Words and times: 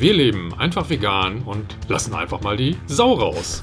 Wir 0.00 0.14
leben 0.14 0.54
einfach 0.54 0.88
vegan 0.88 1.42
und 1.42 1.76
lassen 1.88 2.14
einfach 2.14 2.40
mal 2.40 2.56
die 2.56 2.76
Sau 2.86 3.14
raus. 3.14 3.62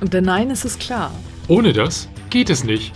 Und 0.00 0.14
der 0.14 0.22
Nein 0.22 0.50
ist 0.50 0.64
es 0.64 0.78
klar. 0.78 1.12
Ohne 1.48 1.72
das 1.72 2.08
geht 2.30 2.50
es 2.50 2.62
nicht. 2.62 2.92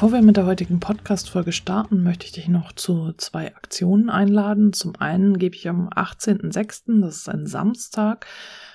Bevor 0.00 0.12
wir 0.12 0.22
mit 0.22 0.38
der 0.38 0.46
heutigen 0.46 0.80
Podcast-Folge 0.80 1.52
starten, 1.52 2.02
möchte 2.02 2.24
ich 2.24 2.32
dich 2.32 2.48
noch 2.48 2.72
zu 2.72 3.12
zwei 3.18 3.54
Aktionen 3.54 4.08
einladen. 4.08 4.72
Zum 4.72 4.96
einen 4.96 5.36
gebe 5.36 5.54
ich 5.54 5.68
am 5.68 5.90
18.06., 5.90 7.02
das 7.02 7.16
ist 7.18 7.28
ein 7.28 7.46
Samstag, 7.46 8.24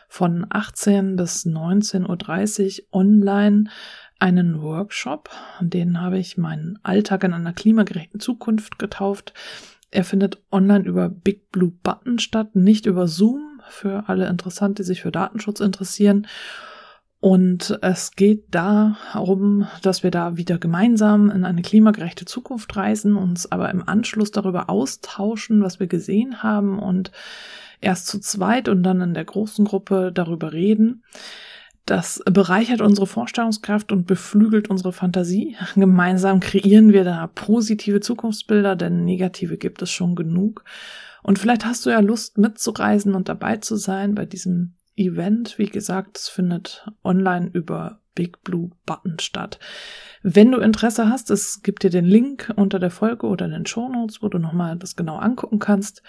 von 0.08 0.46
18 0.48 1.16
bis 1.16 1.48
19.30 1.48 2.82
Uhr 2.82 2.86
online 2.92 3.72
einen 4.20 4.62
Workshop. 4.62 5.32
Den 5.62 6.00
habe 6.00 6.20
ich 6.20 6.38
meinen 6.38 6.78
Alltag 6.84 7.24
in 7.24 7.34
einer 7.34 7.54
klimagerechten 7.54 8.20
Zukunft 8.20 8.78
getauft. 8.78 9.34
Er 9.90 10.04
findet 10.04 10.44
online 10.52 10.86
über 10.86 11.10
Big 11.10 11.52
Blue 11.52 11.72
Button 11.72 12.20
statt, 12.20 12.56
nicht 12.56 12.86
über 12.86 13.08
Zoom, 13.08 13.62
für 13.68 14.10
alle 14.10 14.28
Interessant, 14.28 14.78
die 14.78 14.84
sich 14.84 15.02
für 15.02 15.12
Datenschutz 15.12 15.60
interessieren. 15.60 16.28
Und 17.26 17.80
es 17.82 18.12
geht 18.12 18.54
darum, 18.54 19.66
dass 19.82 20.04
wir 20.04 20.12
da 20.12 20.38
wieder 20.38 20.60
gemeinsam 20.60 21.32
in 21.32 21.44
eine 21.44 21.64
klimagerechte 21.64 22.26
Zukunft 22.26 22.78
reisen, 22.78 23.16
uns 23.16 23.52
aber 23.52 23.72
im 23.72 23.82
Anschluss 23.90 24.30
darüber 24.30 24.70
austauschen, 24.70 25.64
was 25.64 25.80
wir 25.80 25.88
gesehen 25.88 26.44
haben 26.44 26.78
und 26.78 27.12
erst 27.82 28.06
zu 28.06 28.20
zweit 28.20 28.70
und 28.70 28.84
dann 28.84 29.02
in 29.02 29.16
der 29.16 29.26
großen 29.26 29.66
Gruppe 29.66 30.12
darüber 30.14 30.54
reden. 30.54 31.04
Das 31.88 32.22
bereichert 32.30 32.82
unsere 32.82 33.08
Vorstellungskraft 33.08 33.92
und 33.92 34.06
beflügelt 34.06 34.70
unsere 34.70 34.94
Fantasie. 34.94 35.56
Gemeinsam 35.76 36.42
kreieren 36.42 36.94
wir 36.94 37.06
da 37.06 37.26
positive 37.26 38.02
Zukunftsbilder, 38.02 38.76
denn 38.76 39.04
negative 39.04 39.58
gibt 39.58 39.82
es 39.82 39.90
schon 39.90 40.14
genug. 40.14 40.64
Und 41.24 41.40
vielleicht 41.40 41.66
hast 41.66 41.88
du 41.88 41.90
ja 41.90 42.02
Lust 42.02 42.38
mitzureisen 42.38 43.16
und 43.16 43.30
dabei 43.30 43.58
zu 43.58 43.78
sein 43.78 44.14
bei 44.14 44.28
diesem 44.28 44.76
Event. 44.96 45.58
Wie 45.58 45.68
gesagt, 45.68 46.18
es 46.18 46.30
findet 46.30 46.90
online 47.04 47.50
über 47.54 48.00
Big 48.16 48.44
Blue 48.44 48.72
Button 48.86 49.20
statt. 49.20 49.60
Wenn 50.24 50.52
du 50.52 50.60
Interesse 50.60 51.10
hast, 51.10 51.30
es 51.30 51.62
gibt 51.62 51.84
dir 51.84 51.90
den 51.90 52.06
Link 52.06 52.52
unter 52.56 52.80
der 52.80 52.92
Folge 52.92 53.28
oder 53.28 53.46
in 53.46 53.52
den 53.52 53.66
Show 53.66 53.90
Notes, 53.90 54.22
wo 54.22 54.30
du 54.30 54.40
nochmal 54.40 54.78
das 54.78 54.96
genau 54.96 55.18
angucken 55.18 55.60
kannst. 55.60 56.02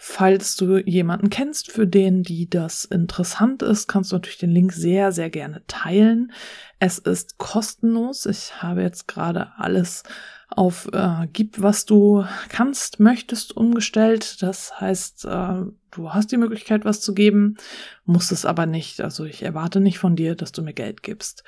Falls 0.00 0.54
du 0.54 0.78
jemanden 0.78 1.28
kennst, 1.28 1.72
für 1.72 1.88
den 1.88 2.22
die 2.22 2.48
das 2.48 2.84
interessant 2.84 3.62
ist, 3.62 3.88
kannst 3.88 4.12
du 4.12 4.16
natürlich 4.16 4.38
den 4.38 4.52
Link 4.52 4.72
sehr, 4.72 5.10
sehr 5.10 5.28
gerne 5.28 5.62
teilen. 5.66 6.30
Es 6.78 6.98
ist 6.98 7.38
kostenlos. 7.38 8.24
Ich 8.24 8.62
habe 8.62 8.82
jetzt 8.82 9.08
gerade 9.08 9.48
alles 9.56 10.04
auf 10.50 10.88
äh, 10.92 11.26
gib, 11.32 11.60
was 11.60 11.84
du 11.84 12.24
kannst, 12.48 13.00
möchtest 13.00 13.56
umgestellt. 13.56 14.40
Das 14.40 14.80
heißt, 14.80 15.24
äh, 15.24 15.62
du 15.98 16.14
hast 16.14 16.32
die 16.32 16.36
Möglichkeit, 16.36 16.84
was 16.84 17.00
zu 17.00 17.14
geben, 17.14 17.56
musst 18.04 18.32
es 18.32 18.44
aber 18.44 18.66
nicht. 18.66 19.00
Also 19.00 19.24
ich 19.24 19.42
erwarte 19.42 19.80
nicht 19.80 19.98
von 19.98 20.16
dir, 20.16 20.34
dass 20.34 20.52
du 20.52 20.62
mir 20.62 20.72
Geld 20.72 21.02
gibst. 21.02 21.44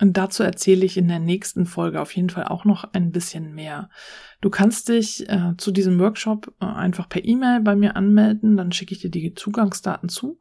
Und 0.00 0.16
dazu 0.16 0.42
erzähle 0.42 0.84
ich 0.84 0.96
in 0.96 1.06
der 1.06 1.20
nächsten 1.20 1.66
Folge 1.66 2.00
auf 2.00 2.16
jeden 2.16 2.30
Fall 2.30 2.44
auch 2.44 2.64
noch 2.64 2.92
ein 2.92 3.12
bisschen 3.12 3.54
mehr. 3.54 3.88
Du 4.40 4.50
kannst 4.50 4.88
dich 4.88 5.28
äh, 5.28 5.52
zu 5.58 5.70
diesem 5.70 6.00
Workshop 6.00 6.52
äh, 6.60 6.64
einfach 6.64 7.08
per 7.08 7.24
E-Mail 7.24 7.60
bei 7.60 7.76
mir 7.76 7.94
anmelden, 7.94 8.56
dann 8.56 8.72
schicke 8.72 8.94
ich 8.94 9.02
dir 9.02 9.10
die 9.10 9.34
Zugangsdaten 9.34 10.08
zu 10.08 10.40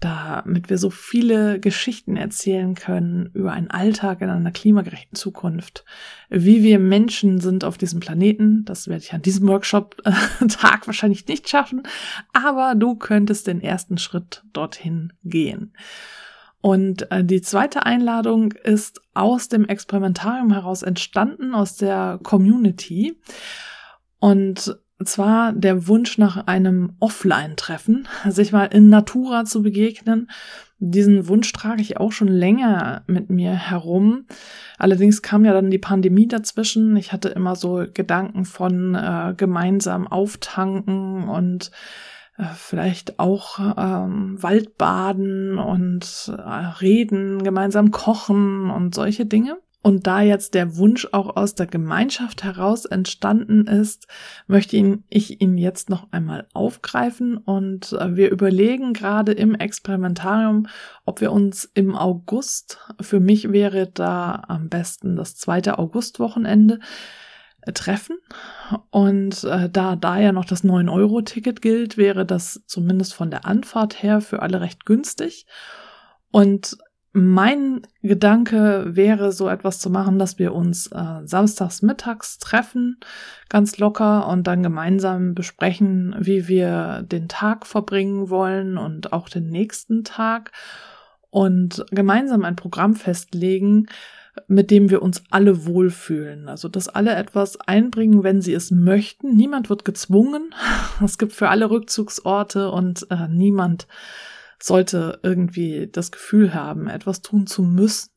damit 0.01 0.71
wir 0.71 0.79
so 0.79 0.89
viele 0.89 1.59
Geschichten 1.59 2.17
erzählen 2.17 2.73
können 2.73 3.29
über 3.33 3.51
einen 3.53 3.69
Alltag 3.69 4.21
in 4.21 4.29
einer 4.29 4.51
klimagerechten 4.51 5.15
Zukunft, 5.15 5.85
wie 6.29 6.63
wir 6.63 6.79
Menschen 6.79 7.39
sind 7.39 7.63
auf 7.63 7.77
diesem 7.77 7.99
Planeten. 7.99 8.65
Das 8.65 8.87
werde 8.87 9.03
ich 9.03 9.13
an 9.13 9.21
diesem 9.21 9.47
Workshop-Tag 9.47 10.85
wahrscheinlich 10.87 11.27
nicht 11.27 11.47
schaffen, 11.47 11.83
aber 12.33 12.73
du 12.75 12.95
könntest 12.95 13.45
den 13.45 13.61
ersten 13.61 13.99
Schritt 13.99 14.43
dorthin 14.53 15.13
gehen. 15.23 15.73
Und 16.61 17.11
äh, 17.11 17.23
die 17.23 17.41
zweite 17.41 17.85
Einladung 17.85 18.53
ist 18.53 19.01
aus 19.13 19.49
dem 19.49 19.65
Experimentarium 19.65 20.51
heraus 20.51 20.81
entstanden, 20.81 21.53
aus 21.53 21.75
der 21.75 22.19
Community. 22.23 23.19
Und 24.19 24.77
zwar 25.07 25.53
der 25.53 25.87
Wunsch 25.87 26.17
nach 26.17 26.47
einem 26.47 26.93
Offline-Treffen, 26.99 28.07
sich 28.29 28.51
mal 28.51 28.65
in 28.65 28.89
Natura 28.89 29.45
zu 29.45 29.61
begegnen. 29.61 30.29
Diesen 30.79 31.27
Wunsch 31.27 31.51
trage 31.53 31.81
ich 31.81 31.97
auch 31.97 32.11
schon 32.11 32.27
länger 32.27 33.03
mit 33.05 33.29
mir 33.29 33.51
herum. 33.51 34.25
Allerdings 34.79 35.21
kam 35.21 35.45
ja 35.45 35.53
dann 35.53 35.69
die 35.69 35.77
Pandemie 35.77 36.27
dazwischen. 36.27 36.95
Ich 36.95 37.13
hatte 37.13 37.29
immer 37.29 37.55
so 37.55 37.85
Gedanken 37.93 38.45
von 38.45 38.95
äh, 38.95 39.35
gemeinsam 39.37 40.07
auftanken 40.07 41.29
und 41.29 41.69
äh, 42.37 42.45
vielleicht 42.55 43.19
auch 43.19 43.59
ähm, 43.77 44.41
Waldbaden 44.41 45.59
und 45.59 46.33
äh, 46.35 46.41
reden, 46.81 47.43
gemeinsam 47.43 47.91
kochen 47.91 48.71
und 48.71 48.95
solche 48.95 49.27
Dinge. 49.27 49.57
Und 49.83 50.05
da 50.05 50.21
jetzt 50.21 50.53
der 50.53 50.77
Wunsch 50.77 51.07
auch 51.11 51.35
aus 51.35 51.55
der 51.55 51.65
Gemeinschaft 51.65 52.43
heraus 52.43 52.85
entstanden 52.85 53.65
ist, 53.65 54.07
möchte 54.45 54.77
ich 55.09 55.41
ihn 55.41 55.57
jetzt 55.57 55.89
noch 55.89 56.11
einmal 56.11 56.47
aufgreifen 56.53 57.37
und 57.37 57.93
äh, 57.93 58.15
wir 58.15 58.29
überlegen 58.29 58.93
gerade 58.93 59.31
im 59.31 59.55
Experimentarium, 59.55 60.67
ob 61.05 61.19
wir 61.19 61.31
uns 61.31 61.65
im 61.73 61.95
August, 61.95 62.77
für 62.99 63.19
mich 63.19 63.51
wäre 63.51 63.87
da 63.87 64.43
am 64.47 64.69
besten 64.69 65.15
das 65.15 65.35
zweite 65.35 65.79
Augustwochenende, 65.79 66.79
äh, 67.61 67.73
treffen. 67.73 68.17
Und 68.91 69.43
äh, 69.43 69.69
da 69.69 69.95
da 69.95 70.19
ja 70.19 70.31
noch 70.31 70.45
das 70.45 70.63
9-Euro-Ticket 70.63 71.61
gilt, 71.61 71.97
wäre 71.97 72.25
das 72.25 72.61
zumindest 72.67 73.13
von 73.13 73.31
der 73.31 73.45
Anfahrt 73.45 74.01
her 74.03 74.21
für 74.21 74.41
alle 74.41 74.61
recht 74.61 74.85
günstig. 74.85 75.45
Und 76.31 76.77
mein 77.13 77.81
Gedanke 78.01 78.95
wäre, 78.95 79.31
so 79.31 79.49
etwas 79.49 79.79
zu 79.79 79.89
machen, 79.89 80.17
dass 80.17 80.39
wir 80.39 80.53
uns 80.53 80.87
äh, 80.87 81.21
samstags 81.25 81.81
mittags 81.81 82.37
treffen, 82.37 82.99
ganz 83.49 83.77
locker 83.77 84.27
und 84.27 84.47
dann 84.47 84.63
gemeinsam 84.63 85.35
besprechen, 85.35 86.15
wie 86.19 86.47
wir 86.47 87.03
den 87.03 87.27
Tag 87.27 87.65
verbringen 87.65 88.29
wollen 88.29 88.77
und 88.77 89.11
auch 89.11 89.27
den 89.27 89.49
nächsten 89.49 90.05
Tag 90.05 90.51
und 91.29 91.85
gemeinsam 91.91 92.45
ein 92.45 92.55
Programm 92.55 92.95
festlegen, 92.95 93.87
mit 94.47 94.71
dem 94.71 94.89
wir 94.89 95.01
uns 95.01 95.23
alle 95.29 95.65
wohlfühlen. 95.65 96.47
Also, 96.47 96.69
dass 96.69 96.87
alle 96.87 97.15
etwas 97.15 97.59
einbringen, 97.59 98.23
wenn 98.23 98.41
sie 98.41 98.53
es 98.53 98.71
möchten. 98.71 99.35
Niemand 99.35 99.69
wird 99.69 99.83
gezwungen. 99.83 100.53
Es 101.03 101.17
gibt 101.17 101.33
für 101.33 101.49
alle 101.49 101.69
Rückzugsorte 101.69 102.69
und 102.69 103.07
äh, 103.09 103.27
niemand 103.27 103.87
sollte 104.61 105.19
irgendwie 105.23 105.89
das 105.91 106.11
Gefühl 106.11 106.53
haben, 106.53 106.87
etwas 106.87 107.21
tun 107.21 107.47
zu 107.47 107.63
müssen. 107.63 108.11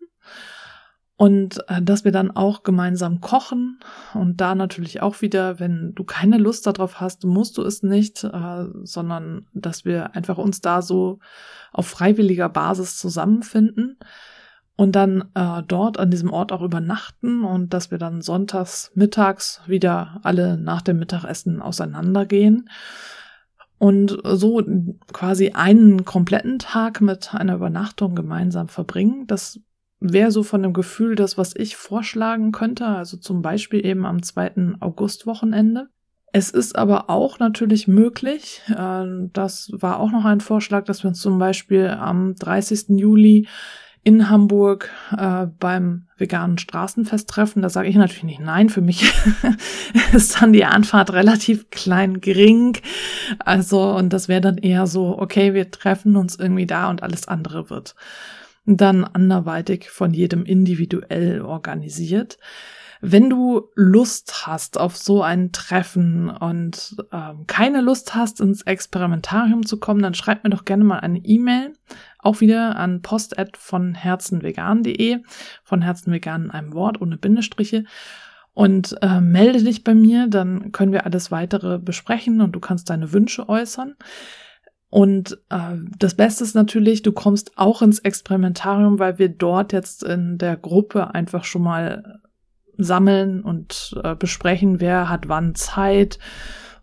Und 1.17 1.61
äh, 1.69 1.81
dass 1.81 2.05
wir 2.05 2.11
dann 2.11 2.32
auch 2.32 2.64
gemeinsam 2.64 3.20
kochen 3.20 3.79
und 4.14 4.41
da 4.41 4.56
natürlich 4.56 5.00
auch 5.00 5.23
wieder, 5.23 5.61
wenn 5.61 5.94
du 5.94 6.02
keine 6.02 6.38
Lust 6.38 6.67
darauf 6.67 7.00
hast, 7.00 7.25
musst 7.25 7.56
du 7.56 7.62
es 7.62 7.85
nicht, 7.85 8.25
äh, 8.25 8.64
sondern 8.82 9.46
dass 9.55 9.85
wir 9.85 10.17
einfach 10.17 10.38
uns 10.38 10.61
da 10.61 10.82
so 10.82 11.20
auf 11.73 11.87
freiwilliger 11.87 12.49
Basis 12.49 12.99
zusammenfinden 12.99 13.96
und 14.76 14.96
dann 14.96 15.31
äh, 15.35 15.62
dort 15.69 16.00
an 16.00 16.11
diesem 16.11 16.32
Ort 16.32 16.50
auch 16.50 16.62
übernachten 16.62 17.44
und 17.44 17.73
dass 17.73 17.93
wir 17.93 17.99
dann 17.99 18.20
sonntags 18.20 18.91
mittags 18.96 19.61
wieder 19.67 20.19
alle 20.25 20.58
nach 20.58 20.82
dem 20.82 20.99
Mittagessen 20.99 21.62
auseinandergehen 21.62 22.69
und 23.84 24.16
so 24.25 24.62
quasi 25.12 25.50
einen 25.50 26.06
kompletten 26.06 26.58
Tag 26.58 27.02
mit 27.02 27.34
einer 27.34 27.56
Übernachtung 27.56 28.14
gemeinsam 28.14 28.69
verbringen. 28.69 29.26
Das 29.26 29.60
wäre 30.00 30.31
so 30.31 30.42
von 30.42 30.62
dem 30.62 30.72
Gefühl 30.72 31.16
das, 31.16 31.36
was 31.36 31.54
ich 31.54 31.76
vorschlagen 31.76 32.50
könnte, 32.50 32.86
also 32.86 33.19
zum 33.19 33.42
Beispiel 33.42 33.84
eben 33.84 34.06
am 34.06 34.22
2. 34.22 34.76
August-Wochenende. 34.81 35.88
Es 36.32 36.48
ist 36.48 36.76
aber 36.76 37.10
auch 37.10 37.38
natürlich 37.38 37.86
möglich, 37.86 38.62
äh, 38.75 39.04
das 39.34 39.70
war 39.75 40.00
auch 40.00 40.10
noch 40.10 40.25
ein 40.25 40.40
Vorschlag, 40.40 40.86
dass 40.86 41.04
wir 41.04 41.08
uns 41.08 41.20
zum 41.20 41.38
Beispiel 41.38 41.88
am 41.88 42.36
30. 42.36 42.98
Juli 42.98 43.48
in 44.04 44.28
Hamburg 44.30 44.90
äh, 45.16 45.46
beim 45.58 46.06
veganen 46.16 46.58
Straßenfest 46.58 47.28
treffen. 47.28 47.62
Da 47.62 47.68
sage 47.68 47.88
ich 47.88 47.96
natürlich 47.96 48.24
nicht 48.24 48.40
nein. 48.40 48.68
Für 48.68 48.82
mich 48.82 49.12
ist 50.12 50.40
dann 50.40 50.52
die 50.52 50.64
Anfahrt 50.64 51.12
relativ 51.12 51.70
klein 51.70 52.20
gering. 52.20 52.76
Also, 53.38 53.96
und 53.96 54.12
das 54.12 54.28
wäre 54.28 54.42
dann 54.42 54.58
eher 54.58 54.86
so, 54.86 55.18
okay, 55.18 55.54
wir 55.54 55.70
treffen 55.70 56.16
uns 56.16 56.36
irgendwie 56.36 56.66
da 56.66 56.90
und 56.90 57.02
alles 57.02 57.26
andere 57.26 57.70
wird 57.70 57.94
dann 58.66 59.04
anderweitig 59.04 59.90
von 59.90 60.14
jedem 60.14 60.44
individuell 60.44 61.42
organisiert. 61.42 62.38
Wenn 63.06 63.28
du 63.28 63.68
Lust 63.74 64.46
hast 64.46 64.78
auf 64.78 64.96
so 64.96 65.22
ein 65.22 65.52
Treffen 65.52 66.30
und 66.30 66.96
ähm, 67.12 67.46
keine 67.46 67.82
Lust 67.82 68.14
hast, 68.14 68.40
ins 68.40 68.62
Experimentarium 68.62 69.66
zu 69.66 69.78
kommen, 69.78 70.00
dann 70.00 70.14
schreib 70.14 70.42
mir 70.42 70.48
doch 70.48 70.64
gerne 70.64 70.84
mal 70.84 71.00
eine 71.00 71.18
E-Mail. 71.18 71.74
Auch 72.24 72.40
wieder 72.40 72.76
an 72.76 73.02
post 73.02 73.36
von 73.56 73.94
herzenvegan.de. 73.94 75.18
Von 75.62 75.82
Herzenvegan 75.82 76.44
in 76.44 76.50
einem 76.50 76.72
Wort 76.72 77.00
ohne 77.00 77.16
Bindestriche. 77.16 77.84
Und 78.54 78.96
äh, 79.02 79.20
melde 79.20 79.62
dich 79.62 79.84
bei 79.84 79.94
mir, 79.94 80.28
dann 80.28 80.70
können 80.70 80.92
wir 80.92 81.04
alles 81.04 81.30
weitere 81.30 81.78
besprechen 81.78 82.40
und 82.40 82.52
du 82.52 82.60
kannst 82.60 82.88
deine 82.88 83.12
Wünsche 83.12 83.48
äußern. 83.48 83.96
Und 84.88 85.38
äh, 85.50 85.74
das 85.98 86.14
Beste 86.14 86.44
ist 86.44 86.54
natürlich, 86.54 87.02
du 87.02 87.10
kommst 87.10 87.58
auch 87.58 87.82
ins 87.82 87.98
Experimentarium, 87.98 89.00
weil 89.00 89.18
wir 89.18 89.28
dort 89.28 89.72
jetzt 89.72 90.04
in 90.04 90.38
der 90.38 90.56
Gruppe 90.56 91.12
einfach 91.12 91.42
schon 91.42 91.62
mal 91.62 92.20
sammeln 92.78 93.42
und 93.42 93.94
äh, 94.04 94.14
besprechen, 94.14 94.80
wer 94.80 95.08
hat 95.08 95.28
wann 95.28 95.56
Zeit 95.56 96.20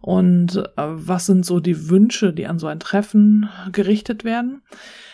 und 0.02 0.58
äh, 0.58 0.72
was 0.76 1.26
sind 1.26 1.46
so 1.46 1.62
die 1.62 1.90
Wünsche, 1.90 2.34
die 2.34 2.48
an 2.48 2.60
so 2.60 2.68
ein 2.68 2.82
Treffen 2.82 3.50
gerichtet 3.72 4.26
werden. 4.26 4.62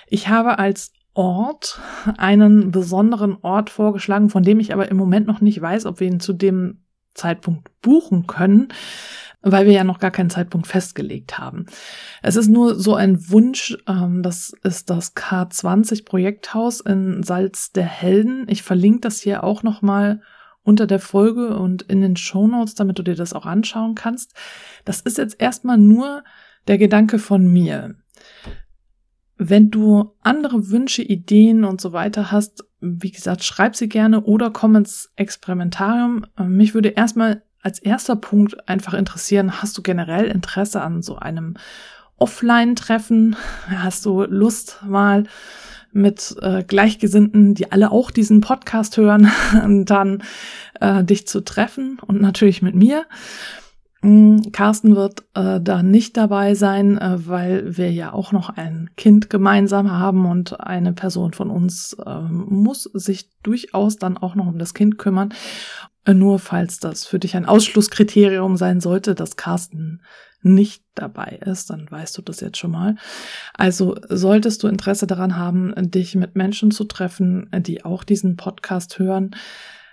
Ich 0.08 0.28
habe 0.28 0.60
als 0.60 0.94
Ort 1.14 1.80
einen 2.18 2.72
besonderen 2.72 3.38
Ort 3.42 3.70
vorgeschlagen, 3.70 4.30
von 4.30 4.44
dem 4.44 4.60
ich 4.60 4.74
aber 4.74 4.90
im 4.90 4.98
Moment 4.98 5.28
noch 5.28 5.42
nicht 5.42 5.62
weiß, 5.62 5.86
ob 5.86 6.00
wir 6.00 6.08
ihn 6.08 6.20
zu 6.20 6.34
dem 6.34 6.84
Zeitpunkt 7.14 7.70
buchen 7.82 8.28
können 8.28 8.70
weil 9.42 9.66
wir 9.66 9.74
ja 9.74 9.84
noch 9.84 10.00
gar 10.00 10.12
keinen 10.12 10.30
Zeitpunkt 10.30 10.68
festgelegt 10.68 11.38
haben. 11.38 11.66
Es 12.22 12.36
ist 12.36 12.48
nur 12.48 12.76
so 12.76 12.96
ein 12.96 13.30
Wunsch, 13.30 13.78
ähm, 13.88 14.24
das 14.24 14.54
ist 14.64 14.90
das 14.90 15.16
K20 15.16 16.06
Projekthaus 16.06 16.82
in 16.82 17.24
Salz 17.24 17.72
der 17.72 17.86
Helden. 17.86 18.46
Ich 18.50 18.64
verlinke 18.64 19.02
das 19.02 19.20
hier 19.20 19.44
auch 19.44 19.64
nochmal 19.64 20.22
unter 20.64 20.88
der 20.88 21.00
Folge 21.00 21.58
und 21.58 21.84
in 21.84 22.02
den 22.02 22.18
Show 22.18 22.48
Notes, 22.48 22.76
damit 22.76 23.00
du 23.00 23.04
dir 23.04 23.16
das 23.16 23.34
auch 23.34 23.46
anschauen 23.46 23.96
kannst. 23.96 24.34
Das 24.84 25.02
ist 25.02 25.18
jetzt 25.18 25.40
erstmal 25.40 25.78
nur 25.78 26.24
der 26.68 26.78
Gedanke 26.78 27.20
von 27.20 27.48
mir. 27.48 27.96
Wenn 29.38 29.70
du 29.70 30.14
andere 30.22 30.70
Wünsche, 30.70 31.04
Ideen 31.04 31.64
und 31.64 31.80
so 31.80 31.94
weiter 31.94 32.32
hast, 32.32 32.66
wie 32.80 33.12
gesagt, 33.12 33.44
schreib 33.44 33.76
sie 33.76 33.90
gerne 33.90 34.22
oder 34.22 34.52
komm 34.52 34.76
ins 34.76 35.12
Experimentarium. 35.16 36.26
Mich 36.40 36.74
würde 36.74 36.90
erstmal 36.90 37.44
als 37.62 37.80
erster 37.80 38.16
Punkt 38.16 38.68
einfach 38.68 38.94
interessieren, 38.94 39.62
hast 39.62 39.78
du 39.78 39.82
generell 39.82 40.26
Interesse 40.26 40.82
an 40.82 41.02
so 41.02 41.18
einem 41.18 41.56
Offline-Treffen? 42.18 43.36
Hast 43.68 44.06
du 44.06 44.24
Lust 44.24 44.80
mal 44.86 45.26
mit 45.92 46.36
äh, 46.42 46.64
Gleichgesinnten, 46.64 47.54
die 47.54 47.72
alle 47.72 47.92
auch 47.92 48.12
diesen 48.12 48.42
Podcast 48.42 48.98
hören, 48.98 49.32
dann 49.86 50.24
äh, 50.80 51.04
dich 51.04 51.28
zu 51.28 51.42
treffen 51.42 52.00
und 52.06 52.22
natürlich 52.22 52.62
mit 52.62 52.76
mir? 52.76 53.06
Mm, 54.08 54.54
Carsten 54.54 54.96
wird 54.96 55.26
äh, 55.34 55.60
da 55.60 55.84
nicht 55.84 56.16
dabei 56.16 56.56
sein, 56.56 56.98
äh, 56.98 57.28
weil 57.28 57.76
wir 57.76 57.92
ja 57.92 58.14
auch 58.14 58.32
noch 58.32 58.50
ein 58.50 58.90
Kind 58.96 59.30
gemeinsam 59.30 59.92
haben 59.92 60.26
und 60.26 60.62
eine 60.62 60.94
Person 60.94 61.34
von 61.34 61.50
uns 61.50 61.92
äh, 62.06 62.22
muss 62.22 62.84
sich 62.84 63.30
durchaus 63.44 63.98
dann 63.98 64.18
auch 64.18 64.34
noch 64.34 64.48
um 64.48 64.60
das 64.60 64.74
Kind 64.74 64.98
kümmern. 64.98 65.34
Äh, 66.06 66.14
nur 66.14 66.40
falls 66.40 66.80
das 66.80 67.06
für 67.06 67.20
dich 67.20 67.36
ein 67.36 67.46
Ausschlusskriterium 67.46 68.56
sein 68.56 68.80
sollte, 68.80 69.14
dass 69.14 69.36
Carsten 69.36 70.02
nicht 70.42 70.86
dabei 70.96 71.40
ist, 71.46 71.70
dann 71.70 71.92
weißt 71.92 72.18
du 72.18 72.22
das 72.22 72.40
jetzt 72.40 72.58
schon 72.58 72.72
mal. 72.72 72.96
Also 73.56 73.98
solltest 74.08 74.64
du 74.64 74.70
Interesse 74.70 75.06
daran 75.06 75.36
haben, 75.36 75.74
dich 75.76 76.16
mit 76.16 76.38
Menschen 76.38 76.72
zu 76.72 76.86
treffen, 76.86 77.50
die 77.54 77.84
auch 77.84 78.06
diesen 78.06 78.38
Podcast 78.38 79.00
hören, 79.00 79.32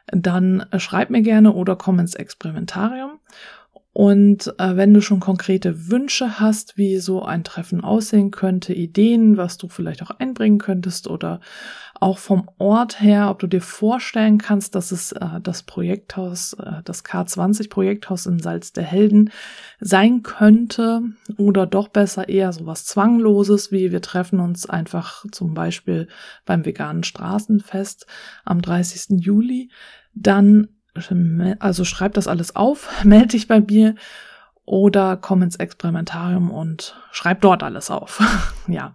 dann 0.07 0.67
schreib 0.77 1.11
mir 1.11 1.23
gerne 1.23 1.53
oder 1.53 1.77
komm 1.77 1.99
ins 1.99 2.15
Experimentarium. 2.15 3.19
Und 3.95 4.53
äh, 4.59 4.77
wenn 4.77 4.93
du 4.93 5.01
schon 5.01 5.21
konkrete 5.21 5.89
Wünsche 5.89 6.41
hast, 6.41 6.77
wie 6.77 6.99
so 6.99 7.23
ein 7.23 7.45
Treffen 7.45 7.85
aussehen 7.85 8.33
könnte, 8.33 8.75
Ideen, 8.75 9.37
was 9.37 9.57
du 9.57 9.69
vielleicht 9.69 10.03
auch 10.03 10.11
einbringen 10.11 10.59
könntest 10.59 11.07
oder 11.07 11.39
auch 12.01 12.19
vom 12.19 12.51
Ort 12.59 13.01
her, 13.01 13.31
ob 13.31 13.39
du 13.39 13.47
dir 13.47 13.61
vorstellen 13.61 14.39
kannst, 14.39 14.75
dass 14.75 14.91
es 14.91 15.13
äh, 15.13 15.41
das 15.41 15.63
Projekthaus, 15.63 16.55
äh, 16.55 16.83
das 16.85 17.05
K20 17.05 17.71
Projekthaus 17.71 18.27
in 18.27 18.41
Salz 18.41 18.73
der 18.73 18.83
Helden 18.83 19.31
sein 19.79 20.25
könnte 20.25 21.03
oder 21.39 21.65
doch 21.65 21.87
besser 21.87 22.29
eher 22.29 22.53
so 22.53 22.67
was 22.67 22.87
Zwangloses, 22.87 23.71
wie 23.71 23.93
wir 23.93 24.03
treffen 24.03 24.41
uns 24.41 24.69
einfach 24.69 25.25
zum 25.31 25.55
Beispiel 25.55 26.09
beim 26.45 26.65
veganen 26.65 27.05
Straßenfest 27.05 28.09
am 28.45 28.61
30. 28.61 29.21
Juli, 29.25 29.71
dann 30.15 30.67
also 31.59 31.85
schreib 31.85 32.15
das 32.15 32.29
alles 32.29 32.57
auf, 32.57 32.91
melde 33.05 33.29
dich 33.29 33.49
bei 33.49 33.61
mir 33.61 33.95
oder 34.67 35.19
komm 35.19 35.43
ins 35.43 35.57
Experimentarium 35.57 36.51
und 36.51 36.97
schreib 37.13 37.43
dort 37.43 37.63
alles 37.63 37.91
auf. 37.91 38.21
ja, 38.69 38.95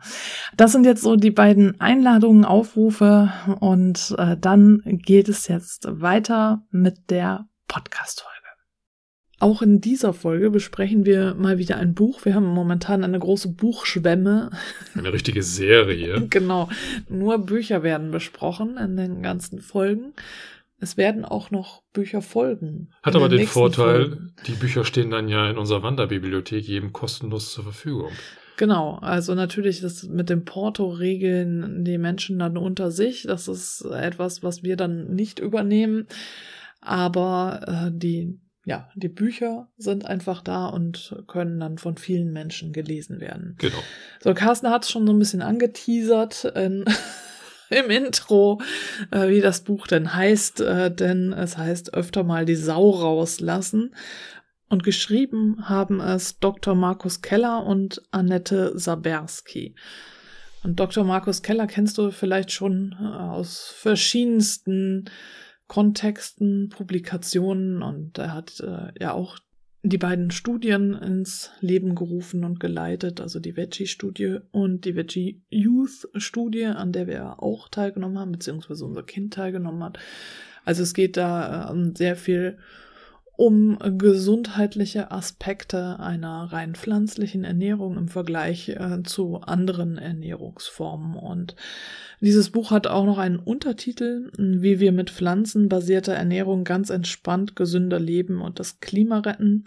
das 0.57 0.72
sind 0.72 0.86
jetzt 0.86 1.04
so 1.04 1.16
die 1.16 1.31
beiden 1.31 1.80
Einladungen, 1.80 2.46
Aufrufe 2.46 3.31
und 3.60 4.16
äh, 4.18 4.36
dann 4.38 4.81
geht 4.86 5.30
es 5.30 5.48
jetzt 5.48 5.88
weiter 5.90 6.63
mit 6.72 7.12
der 7.12 7.48
Podcast-Folge. 7.68 8.40
Auch 9.42 9.62
in 9.62 9.80
dieser 9.80 10.13
Folge 10.13 10.50
besprechen 10.50 11.06
wir 11.06 11.34
mal 11.34 11.57
wieder 11.57 11.78
ein 11.78 11.94
Buch. 11.94 12.25
Wir 12.25 12.36
haben 12.36 12.48
momentan 12.48 13.06
eine 13.06 13.19
große 13.19 13.54
Buchschwemme. 13.54 14.50
Eine 14.96 15.13
richtige 15.13 15.44
Serie. 15.44 16.28
genau. 16.30 16.68
Nur 17.07 17.38
Bücher 17.46 17.81
werden 17.81 18.12
besprochen 18.12 18.77
in 18.77 18.98
den 18.98 19.24
ganzen 19.24 19.62
Folgen. 19.62 20.13
Es 20.79 20.98
werden 20.98 21.25
auch 21.25 21.51
noch 21.51 21.83
Bücher 21.91 22.21
folgen. 22.21 22.89
Hat 23.03 23.15
aber 23.15 23.27
den 23.27 23.48
Vorteil, 23.48 24.09
Folgen. 24.09 24.33
die 24.48 24.53
Bücher 24.53 24.86
stehen 24.86 25.12
dann 25.12 25.27
ja 25.27 25.50
in 25.50 25.57
unserer 25.57 25.83
Wanderbibliothek 25.83 26.65
jedem 26.65 26.93
kostenlos 26.93 27.51
zur 27.51 27.65
Verfügung. 27.65 28.12
Genau, 28.59 28.98
also 29.01 29.36
natürlich 29.36 29.79
das 29.79 30.03
mit 30.03 30.29
dem 30.29 30.43
Porto 30.43 30.89
regeln 30.89 31.86
die 31.86 31.98
Menschen 31.98 32.39
dann 32.39 32.57
unter 32.57 32.91
sich. 32.91 33.24
Das 33.24 33.48
ist 33.48 33.86
etwas, 33.86 34.43
was 34.43 34.63
wir 34.63 34.75
dann 34.75 35.13
nicht 35.13 35.39
übernehmen. 35.39 36.07
Aber 36.81 37.62
äh, 37.88 37.91
die, 37.93 38.38
ja, 38.65 38.89
die 38.95 39.07
Bücher 39.07 39.69
sind 39.77 40.05
einfach 40.05 40.41
da 40.41 40.67
und 40.67 41.24
können 41.27 41.59
dann 41.59 41.77
von 41.77 41.95
vielen 41.98 42.33
Menschen 42.33 42.74
gelesen 42.74 43.21
werden. 43.21 43.55
Genau. 43.59 43.77
So, 44.21 44.33
Carsten 44.33 44.69
hat 44.69 44.83
es 44.83 44.91
schon 44.91 45.07
so 45.07 45.13
ein 45.13 45.19
bisschen 45.19 45.41
angeteasert. 45.41 46.43
In 46.55 46.83
im 47.70 47.90
Intro, 47.90 48.62
äh, 49.12 49.30
wie 49.30 49.42
das 49.42 49.62
Buch 49.62 49.88
denn 49.88 50.14
heißt, 50.14 50.62
äh, 50.62 50.94
denn 50.94 51.34
es 51.34 51.58
heißt 51.58 51.94
öfter 51.94 52.24
mal 52.24 52.46
die 52.46 52.56
Sau 52.56 52.90
rauslassen. 52.90 53.96
Und 54.70 54.84
geschrieben 54.84 55.68
haben 55.68 56.00
es 56.00 56.40
Dr. 56.40 56.76
Markus 56.76 57.22
Keller 57.22 57.66
und 57.66 58.04
Annette 58.12 58.78
Saberski. 58.78 59.76
Und 60.64 60.80
Dr. 60.80 61.04
Markus 61.04 61.42
Keller 61.42 61.68
kennst 61.68 61.98
du 61.98 62.12
vielleicht 62.12 62.52
schon 62.52 62.96
äh, 63.00 63.06
aus 63.06 63.74
verschiedensten 63.76 65.10
Kontexten, 65.68 66.70
Publikationen 66.70 67.84
und 67.84 68.18
er 68.18 68.34
hat 68.34 68.60
äh, 68.60 68.92
ja 69.00 69.14
auch 69.14 69.38
die 69.81 69.98
beiden 69.98 70.29
Studien 70.31 70.93
ins 70.93 71.51
Leben 71.62 71.95
gerufen 71.95 72.43
und 72.43 72.59
geleitet, 72.59 73.21
also 73.21 73.39
die 73.39 73.55
Veggie-Studie 73.55 74.39
und 74.51 74.83
die 74.83 74.95
Veggie 74.95 75.41
Youth-Studie, 75.50 76.65
an 76.65 76.91
der 76.91 77.07
wir 77.07 77.41
auch 77.41 77.69
teilgenommen 77.69 78.19
haben, 78.19 78.33
beziehungsweise 78.33 78.86
unser 78.86 79.03
Kind 79.03 79.33
teilgenommen 79.33 79.83
hat. 79.83 80.00
Also 80.65 80.83
es 80.83 80.93
geht 80.93 81.15
da 81.15 81.71
äh, 81.71 81.91
sehr 81.95 82.17
viel 82.17 82.57
um 83.39 83.79
gesundheitliche 83.98 85.12
Aspekte 85.12 85.98
einer 86.01 86.51
rein 86.51 86.75
pflanzlichen 86.75 87.46
Ernährung 87.46 87.96
im 87.96 88.10
Vergleich 88.10 88.67
äh, 88.67 89.01
zu 89.03 89.39
anderen 89.39 89.98
Ernährungsformen. 89.98 91.15
Und 91.15 91.55
dieses 92.19 92.50
Buch 92.50 92.69
hat 92.69 92.88
auch 92.88 93.05
noch 93.05 93.17
einen 93.17 93.39
Untertitel, 93.39 94.29
wie 94.36 94.81
wir 94.81 94.91
mit 94.91 95.10
pflanzenbasierter 95.10 96.12
Ernährung 96.12 96.65
ganz 96.65 96.89
entspannt 96.89 97.55
gesünder 97.55 97.98
leben 97.98 98.41
und 98.41 98.60
das 98.60 98.81
Klima 98.81 99.19
retten. 99.19 99.63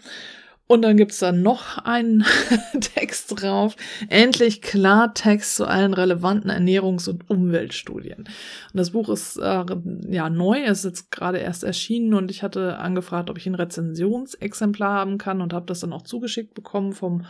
Und 0.65 0.81
dann 0.81 0.95
gibt's 0.95 1.19
da 1.19 1.31
noch 1.31 1.77
einen 1.79 2.25
Text 2.79 3.41
drauf. 3.41 3.75
Endlich 4.07 4.61
Klartext 4.61 5.55
zu 5.57 5.67
allen 5.67 5.93
relevanten 5.93 6.49
Ernährungs- 6.49 7.09
und 7.09 7.29
Umweltstudien. 7.29 8.19
Und 8.19 8.27
das 8.73 8.91
Buch 8.91 9.09
ist 9.09 9.37
äh, 9.37 9.65
ja 10.07 10.29
neu, 10.29 10.63
ist 10.63 10.85
jetzt 10.85 11.11
gerade 11.11 11.39
erst 11.39 11.63
erschienen 11.63 12.13
und 12.13 12.31
ich 12.31 12.43
hatte 12.43 12.77
angefragt, 12.77 13.29
ob 13.29 13.37
ich 13.37 13.45
ein 13.45 13.55
Rezensionsexemplar 13.55 14.93
haben 14.99 15.17
kann 15.17 15.41
und 15.41 15.53
habe 15.53 15.65
das 15.65 15.81
dann 15.81 15.93
auch 15.93 16.03
zugeschickt 16.03 16.53
bekommen 16.53 16.93
vom 16.93 17.25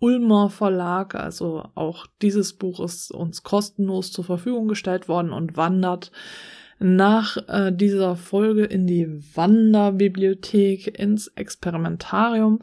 Ulmer 0.00 0.48
Verlag. 0.48 1.14
Also 1.14 1.64
auch 1.74 2.06
dieses 2.22 2.54
Buch 2.54 2.80
ist 2.80 3.10
uns 3.10 3.42
kostenlos 3.42 4.12
zur 4.12 4.24
Verfügung 4.24 4.66
gestellt 4.66 5.08
worden 5.08 5.32
und 5.32 5.56
wandert 5.56 6.10
nach 6.78 7.36
äh, 7.48 7.72
dieser 7.72 8.16
Folge 8.16 8.64
in 8.64 8.86
die 8.86 9.08
Wanderbibliothek, 9.34 10.98
ins 10.98 11.28
Experimentarium. 11.28 12.60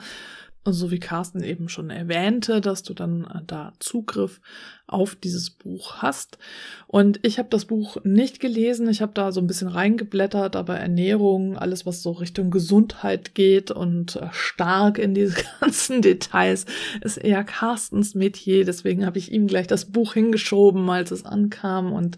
So 0.68 0.90
wie 0.90 1.00
Carsten 1.00 1.44
eben 1.44 1.70
schon 1.70 1.92
erwähnte, 1.92 2.60
dass 2.60 2.82
du 2.82 2.96
dann 2.96 3.26
äh, 3.26 3.42
da 3.46 3.74
Zugriff 3.80 4.42
auf 4.88 5.14
dieses 5.14 5.52
Buch 5.52 5.98
hast. 5.98 6.40
Und 6.88 7.20
ich 7.22 7.38
habe 7.38 7.50
das 7.50 7.66
Buch 7.66 7.98
nicht 8.04 8.40
gelesen. 8.40 8.90
Ich 8.90 9.04
habe 9.04 9.12
da 9.14 9.32
so 9.32 9.42
ein 9.42 9.48
bisschen 9.48 9.68
reingeblättert, 9.68 10.56
aber 10.56 10.78
Ernährung, 10.78 11.56
alles 11.56 11.86
was 11.86 12.02
so 12.02 12.12
Richtung 12.14 12.50
Gesundheit 12.50 13.36
geht 13.36 13.70
und 13.70 14.16
äh, 14.16 14.30
stark 14.32 14.98
in 14.98 15.14
diese 15.14 15.44
ganzen 15.60 16.02
Details, 16.02 16.66
ist 17.02 17.18
eher 17.18 17.44
Carstens 17.44 18.16
Metier. 18.16 18.66
Deswegen 18.66 19.06
habe 19.06 19.20
ich 19.20 19.32
ihm 19.32 19.46
gleich 19.46 19.68
das 19.68 19.86
Buch 19.86 20.14
hingeschoben, 20.14 20.90
als 20.90 21.12
es 21.12 21.26
ankam 21.26 21.94
und 21.94 22.18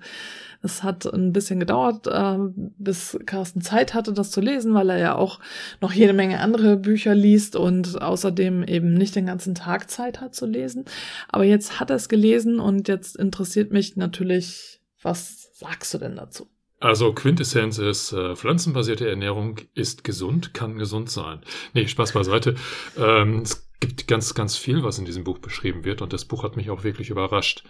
es 0.67 0.83
hat 0.83 1.05
ein 1.05 1.33
bisschen 1.33 1.59
gedauert, 1.59 2.07
äh, 2.07 2.37
bis 2.77 3.17
Carsten 3.25 3.61
Zeit 3.61 3.93
hatte, 3.93 4.13
das 4.13 4.31
zu 4.31 4.41
lesen, 4.41 4.73
weil 4.73 4.89
er 4.89 4.97
ja 4.97 5.15
auch 5.15 5.39
noch 5.81 5.91
jede 5.91 6.13
Menge 6.13 6.39
andere 6.39 6.77
Bücher 6.77 7.15
liest 7.15 7.55
und 7.55 8.01
außerdem 8.01 8.63
eben 8.63 8.93
nicht 8.93 9.15
den 9.15 9.25
ganzen 9.25 9.55
Tag 9.55 9.89
Zeit 9.89 10.21
hat 10.21 10.35
zu 10.35 10.45
lesen. 10.45 10.85
Aber 11.29 11.43
jetzt 11.43 11.79
hat 11.79 11.89
er 11.89 11.95
es 11.95 12.09
gelesen 12.09 12.59
und 12.59 12.87
jetzt 12.87 13.15
interessiert 13.15 13.71
mich 13.71 13.95
natürlich, 13.95 14.81
was 15.01 15.49
sagst 15.53 15.93
du 15.93 15.97
denn 15.97 16.15
dazu? 16.15 16.47
Also 16.79 17.11
Quintessenz 17.11 17.79
ist, 17.79 18.11
äh, 18.11 18.35
pflanzenbasierte 18.35 19.09
Ernährung 19.09 19.59
ist 19.73 20.03
gesund, 20.03 20.53
kann 20.53 20.77
gesund 20.77 21.09
sein. 21.09 21.39
Nee, 21.73 21.87
Spaß 21.87 22.11
beiseite. 22.11 22.53
Ähm, 22.97 23.43
gibt 23.79 24.07
ganz, 24.07 24.33
ganz 24.33 24.57
viel, 24.57 24.83
was 24.83 24.99
in 24.99 25.05
diesem 25.05 25.23
Buch 25.23 25.39
beschrieben 25.39 25.83
wird 25.83 26.01
und 26.01 26.13
das 26.13 26.25
Buch 26.25 26.43
hat 26.43 26.55
mich 26.55 26.69
auch 26.69 26.83
wirklich 26.83 27.09
überrascht. 27.09 27.63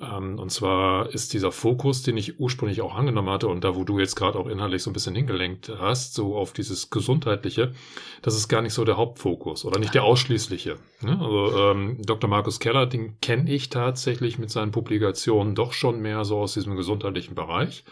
Ähm, 0.00 0.38
und 0.38 0.50
zwar 0.50 1.12
ist 1.12 1.32
dieser 1.32 1.50
Fokus, 1.50 2.02
den 2.02 2.16
ich 2.16 2.38
ursprünglich 2.38 2.82
auch 2.82 2.94
angenommen 2.94 3.30
hatte 3.30 3.48
und 3.48 3.64
da, 3.64 3.74
wo 3.74 3.84
du 3.84 3.98
jetzt 3.98 4.14
gerade 4.14 4.38
auch 4.38 4.46
inhaltlich 4.46 4.82
so 4.82 4.90
ein 4.90 4.92
bisschen 4.92 5.14
hingelenkt 5.14 5.72
hast, 5.78 6.14
so 6.14 6.36
auf 6.36 6.52
dieses 6.52 6.90
Gesundheitliche, 6.90 7.72
das 8.22 8.36
ist 8.36 8.48
gar 8.48 8.62
nicht 8.62 8.74
so 8.74 8.84
der 8.84 8.96
Hauptfokus 8.96 9.64
oder 9.64 9.80
nicht 9.80 9.94
der 9.94 10.04
ausschließliche. 10.04 10.76
Ne? 11.00 11.18
Also 11.20 11.58
ähm, 11.58 11.98
Dr. 12.02 12.30
Markus 12.30 12.60
Keller, 12.60 12.86
den 12.86 13.20
kenne 13.20 13.50
ich 13.50 13.70
tatsächlich 13.70 14.38
mit 14.38 14.50
seinen 14.50 14.70
Publikationen 14.70 15.54
doch 15.54 15.72
schon 15.72 16.00
mehr 16.00 16.24
so 16.24 16.38
aus 16.38 16.54
diesem 16.54 16.76
gesundheitlichen 16.76 17.34
Bereich. 17.34 17.84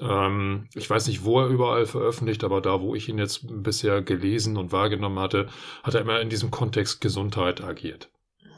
Ähm, 0.00 0.68
ich 0.74 0.88
weiß 0.88 1.06
nicht, 1.08 1.24
wo 1.24 1.40
er 1.40 1.48
überall 1.48 1.86
veröffentlicht, 1.86 2.44
aber 2.44 2.60
da, 2.60 2.80
wo 2.80 2.94
ich 2.94 3.08
ihn 3.08 3.18
jetzt 3.18 3.46
bisher 3.62 4.02
gelesen 4.02 4.56
und 4.56 4.72
wahrgenommen 4.72 5.18
hatte, 5.18 5.48
hat 5.82 5.94
er 5.94 6.00
immer 6.00 6.20
in 6.20 6.30
diesem 6.30 6.50
Kontext 6.50 7.00
Gesundheit 7.00 7.62
agiert. 7.62 8.10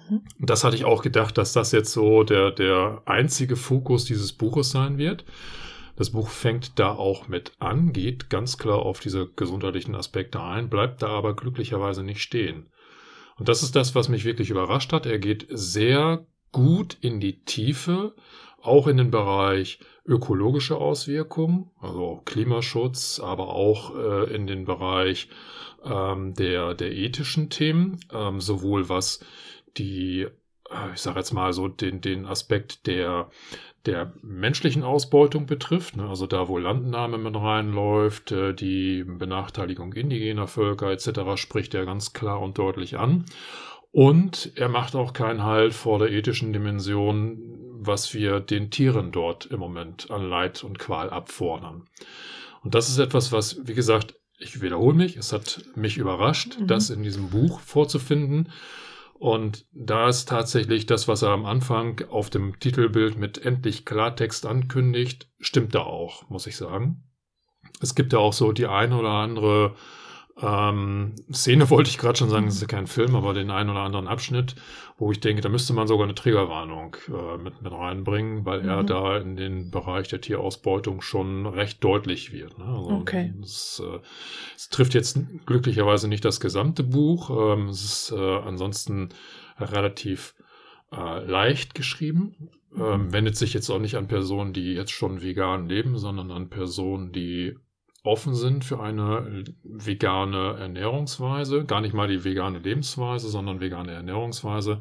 Mhm. 0.09 0.23
Das 0.39 0.65
hatte 0.65 0.77
ich 0.77 0.85
auch 0.85 1.03
gedacht, 1.03 1.39
dass 1.39 1.53
das 1.53 1.73
jetzt 1.73 1.93
so 1.93 2.23
der, 2.23 2.51
der 2.51 3.03
einzige 3.05 3.57
Fokus 3.57 4.05
dieses 4.05 4.33
Buches 4.33 4.71
sein 4.71 4.99
wird. 4.99 5.25
Das 5.97 6.11
Buch 6.11 6.29
fängt 6.29 6.79
da 6.79 6.91
auch 6.91 7.27
mit 7.27 7.53
an, 7.59 7.93
geht 7.93 8.29
ganz 8.29 8.59
klar 8.59 8.81
auf 8.81 9.01
diese 9.01 9.29
gesundheitlichen 9.29 9.95
Aspekte 9.95 10.43
ein, 10.43 10.69
bleibt 10.69 11.03
da 11.03 11.09
aber 11.09 11.35
glücklicherweise 11.35 12.03
nicht 12.03 12.21
stehen. 12.21 12.67
Und 13.39 13.49
das 13.49 13.63
ist 13.63 13.77
das, 13.77 13.95
was 13.95 14.09
mich 14.09 14.25
wirklich 14.25 14.51
überrascht 14.51 14.93
hat. 14.93 15.07
Er 15.07 15.19
geht 15.19 15.47
sehr 15.51 16.27
gut 16.53 16.97
in 17.01 17.21
die 17.21 17.45
Tiefe, 17.45 18.15
auch 18.67 18.87
in 18.87 18.97
den 18.97 19.11
Bereich 19.11 19.79
ökologische 20.07 20.77
Auswirkungen, 20.77 21.71
also 21.81 22.23
Klimaschutz, 22.25 23.21
aber 23.21 23.49
auch 23.49 23.97
äh, 23.97 24.35
in 24.35 24.47
den 24.47 24.65
Bereich 24.65 25.29
ähm, 25.85 26.35
der, 26.35 26.75
der 26.75 26.93
ethischen 26.93 27.51
Themen, 27.51 28.01
ähm, 28.13 28.41
sowohl 28.41 28.89
was 28.89 29.21
die, 29.77 30.23
äh, 30.71 30.93
ich 30.95 31.01
sage 31.01 31.19
jetzt 31.19 31.33
mal 31.33 31.53
so, 31.53 31.69
den, 31.69 32.01
den 32.01 32.27
Aspekt 32.27 32.87
der, 32.87 33.31
der 33.87 34.13
menschlichen 34.23 34.83
Ausbeutung 34.83 35.47
betrifft, 35.47 35.97
ne, 35.97 36.09
also 36.09 36.27
da, 36.27 36.49
wo 36.49 36.59
Landnahme 36.59 37.19
mit 37.19 37.37
reinläuft, 37.37 38.33
äh, 38.33 38.53
die 38.53 39.05
Benachteiligung 39.05 39.93
indigener 39.93 40.47
Völker 40.49 40.91
etc., 40.91 41.37
spricht 41.37 41.75
er 41.75 41.87
ganz 41.87 42.13
klar 42.13 42.41
und 42.41 42.59
deutlich 42.59 42.99
an. 42.99 43.25
Und 43.93 44.53
er 44.57 44.69
macht 44.69 44.95
auch 44.95 45.15
keinen 45.15 45.43
Halt 45.43 45.73
vor 45.73 45.99
der 45.99 46.11
ethischen 46.11 46.53
Dimension, 46.53 47.57
was 47.87 48.15
wir 48.15 48.41
den 48.41 48.71
Tieren 48.71 49.13
dort 49.13 49.47
im 49.47 49.61
Moment 49.61 50.11
an 50.11 50.29
Leid 50.29 50.65
und 50.65 50.79
Qual 50.79 51.11
abfordern. 51.11 51.85
Und 52.63 52.75
das 52.75 52.89
ist 52.89 52.99
etwas, 52.99 53.33
was, 53.33 53.61
wie 53.67 53.75
gesagt, 53.75 54.15
ich 54.39 54.61
wiederhole 54.61 54.97
mich, 54.97 55.17
es 55.17 55.33
hat 55.33 55.65
mich 55.75 55.97
überrascht, 55.97 56.59
mhm. 56.59 56.67
das 56.67 56.91
in 56.91 57.03
diesem 57.03 57.31
Buch 57.31 57.61
vorzufinden. 57.61 58.51
Und 59.15 59.67
da 59.73 60.09
ist 60.09 60.29
tatsächlich 60.29 60.85
das, 60.85 61.09
was 61.09 61.23
er 61.23 61.31
am 61.31 61.47
Anfang 61.47 62.03
auf 62.11 62.29
dem 62.29 62.59
Titelbild 62.61 63.17
mit 63.17 63.39
endlich 63.39 63.87
Klartext 63.87 64.45
ankündigt, 64.45 65.31
stimmt 65.41 65.75
da 65.75 65.81
auch, 65.81 66.29
muss 66.29 66.47
ich 66.47 66.57
sagen. 66.57 67.05
Es 67.81 67.95
gibt 67.95 68.13
ja 68.13 68.19
auch 68.19 68.35
so 68.35 68.53
die 68.53 68.67
eine 68.67 68.99
oder 68.99 69.11
andere 69.11 69.75
ähm, 70.41 71.15
Szene 71.33 71.71
wollte 71.71 71.89
ich 71.91 71.99
gerade 71.99 72.19
schon 72.19 72.29
sagen, 72.29 72.47
das 72.47 72.57
ist 72.57 72.61
ja 72.61 72.67
kein 72.67 72.87
Film, 72.87 73.17
aber 73.17 73.33
den 73.33 73.51
einen 73.51 73.71
oder 73.71 73.81
anderen 73.81 74.07
Abschnitt, 74.07 74.55
wo 74.99 75.11
ich 75.11 75.21
denke, 75.21 75.43
da 75.43 75.49
müsste 75.49 75.73
man 75.73 75.87
sogar 75.87 76.05
eine 76.05 76.15
Triggerwarnung 76.15 76.97
äh, 77.09 77.39
mit, 77.39 77.63
mit 77.63 77.73
reinbringen, 77.73 78.45
weil 78.45 78.63
mhm. 78.63 78.69
er 78.69 78.85
da 78.85 79.17
in 79.19 79.37
den 79.37 79.71
Bereich 79.71 80.09
der 80.09 80.21
Tierausbeutung 80.21 81.01
schon 81.01 81.47
recht 81.47 81.83
deutlich 81.83 82.33
wird. 82.33 82.59
Ne? 82.59 82.65
Also 82.65 82.91
okay. 82.91 83.33
Es, 83.43 83.83
äh, 83.85 83.99
es, 84.57 84.69
trifft 84.69 84.95
jetzt 84.95 85.19
glücklicherweise 85.47 86.09
nicht 86.09 86.25
das 86.25 86.41
gesamte 86.41 86.83
Buch. 86.83 87.31
Ähm, 87.31 87.69
es 87.69 87.83
ist 87.83 88.13
äh, 88.13 88.39
ansonsten 88.39 89.11
relativ 89.59 90.35
äh, 90.93 91.25
leicht 91.25 91.75
geschrieben. 91.75 92.51
Ähm, 92.77 93.07
mhm. 93.07 93.13
wendet 93.13 93.37
sich 93.37 93.55
jetzt 93.55 93.71
auch 93.71 93.79
nicht 93.79 93.95
an 93.95 94.07
Personen, 94.07 94.53
die 94.53 94.75
jetzt 94.75 94.91
schon 94.91 95.23
vegan 95.23 95.67
leben, 95.67 95.97
sondern 95.97 96.31
an 96.31 96.51
Personen, 96.51 97.11
die 97.11 97.57
offen 98.07 98.35
sind 98.35 98.65
für 98.65 98.81
eine 98.81 99.45
vegane 99.63 100.57
Ernährungsweise, 100.59 101.65
gar 101.65 101.81
nicht 101.81 101.95
mal 101.95 102.09
die 102.09 102.25
vegane 102.25 102.59
Lebensweise, 102.59 103.29
sondern 103.29 103.61
vegane 103.61 103.93
Ernährungsweise 103.93 104.81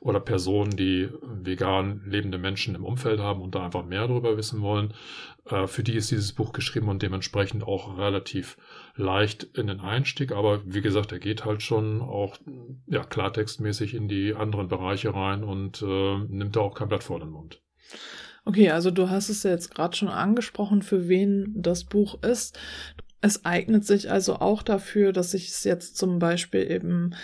oder 0.00 0.20
Personen, 0.20 0.76
die 0.76 1.08
vegan 1.22 2.02
lebende 2.06 2.38
Menschen 2.38 2.74
im 2.74 2.84
Umfeld 2.84 3.18
haben 3.18 3.40
und 3.40 3.54
da 3.54 3.64
einfach 3.64 3.84
mehr 3.84 4.06
darüber 4.06 4.36
wissen 4.36 4.60
wollen. 4.62 4.94
Äh, 5.46 5.66
für 5.66 5.82
die 5.82 5.94
ist 5.94 6.10
dieses 6.10 6.32
Buch 6.32 6.52
geschrieben 6.52 6.88
und 6.88 7.02
dementsprechend 7.02 7.64
auch 7.64 7.98
relativ 7.98 8.56
leicht 8.94 9.44
in 9.44 9.66
den 9.66 9.80
Einstieg. 9.80 10.32
Aber 10.32 10.60
wie 10.64 10.82
gesagt, 10.82 11.12
er 11.12 11.18
geht 11.18 11.44
halt 11.44 11.62
schon 11.62 12.02
auch 12.02 12.36
ja, 12.86 13.02
klartextmäßig 13.04 13.94
in 13.94 14.08
die 14.08 14.34
anderen 14.34 14.68
Bereiche 14.68 15.14
rein 15.14 15.42
und 15.42 15.82
äh, 15.82 16.18
nimmt 16.18 16.56
da 16.56 16.60
auch 16.60 16.74
kein 16.74 16.88
Blatt 16.88 17.04
vor 17.04 17.18
den 17.18 17.30
Mund. 17.30 17.62
Okay, 18.48 18.70
also 18.70 18.92
du 18.92 19.10
hast 19.10 19.28
es 19.28 19.42
ja 19.42 19.50
jetzt 19.50 19.74
gerade 19.74 19.96
schon 19.96 20.08
angesprochen, 20.08 20.82
für 20.82 21.08
wen 21.08 21.52
das 21.56 21.82
Buch 21.82 22.22
ist. 22.22 22.56
Es 23.20 23.44
eignet 23.44 23.84
sich 23.84 24.08
also 24.08 24.36
auch 24.36 24.62
dafür, 24.62 25.12
dass 25.12 25.34
ich 25.34 25.48
es 25.48 25.64
jetzt 25.64 25.96
zum 25.96 26.20
Beispiel 26.20 26.70
eben, 26.70 27.16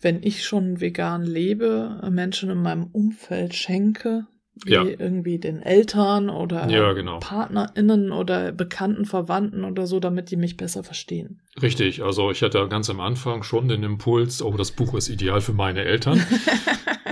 wenn 0.00 0.22
ich 0.22 0.44
schon 0.44 0.80
vegan 0.80 1.24
lebe, 1.24 2.00
Menschen 2.10 2.48
in 2.48 2.62
meinem 2.62 2.86
Umfeld 2.86 3.54
schenke, 3.54 4.26
wie 4.54 4.72
ja. 4.72 4.84
irgendwie 4.84 5.38
den 5.38 5.62
Eltern 5.62 6.28
oder 6.28 6.68
ja, 6.68 6.92
genau. 6.92 7.18
PartnerInnen 7.20 8.12
oder 8.12 8.52
bekannten 8.52 9.06
Verwandten 9.06 9.64
oder 9.64 9.86
so, 9.86 9.98
damit 9.98 10.30
die 10.30 10.36
mich 10.36 10.56
besser 10.56 10.84
verstehen. 10.84 11.40
Richtig, 11.60 12.02
also 12.02 12.30
ich 12.30 12.42
hatte 12.42 12.66
ganz 12.68 12.90
am 12.90 13.00
Anfang 13.00 13.42
schon 13.42 13.68
den 13.68 13.82
Impuls, 13.82 14.42
oh, 14.42 14.56
das 14.56 14.70
Buch 14.70 14.94
ist 14.94 15.08
ideal 15.08 15.40
für 15.40 15.52
meine 15.52 15.84
Eltern. 15.84 16.24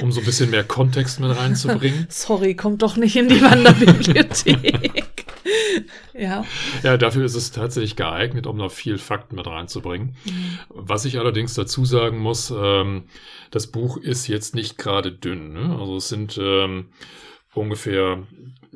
um 0.03 0.13
so 0.13 0.21
ein 0.21 0.27
bisschen 0.27 0.51
mehr 0.51 0.65
Kontext 0.65 1.21
mit 1.21 1.37
reinzubringen. 1.37 2.07
Sorry, 2.11 2.55
kommt 2.55 2.83
doch 2.83 2.97
nicht 2.97 3.17
in 3.17 3.29
die 3.29 3.41
Wanderbibliothek. 3.43 5.25
ja. 6.15 6.45
Ja, 6.83 6.97
dafür 6.97 7.25
ist 7.25 7.35
es 7.35 7.51
tatsächlich 7.51 7.97
geeignet, 7.97 8.47
um 8.47 8.57
noch 8.57 8.71
viel 8.73 8.99
Fakten 8.99 9.37
mit 9.37 9.47
reinzubringen. 9.47 10.17
Mhm. 10.25 10.59
Was 10.69 11.05
ich 11.05 11.19
allerdings 11.19 11.55
dazu 11.55 11.85
sagen 11.85 12.19
muss, 12.19 12.53
ähm, 12.57 13.05
das 13.51 13.67
Buch 13.67 13.97
ist 13.97 14.27
jetzt 14.29 14.55
nicht 14.55 14.79
gerade 14.79 15.13
dünn. 15.13 15.53
Ne? 15.53 15.77
Also 15.79 15.97
es 15.97 16.09
sind 16.09 16.39
ähm, 16.41 16.87
ungefähr 17.55 18.23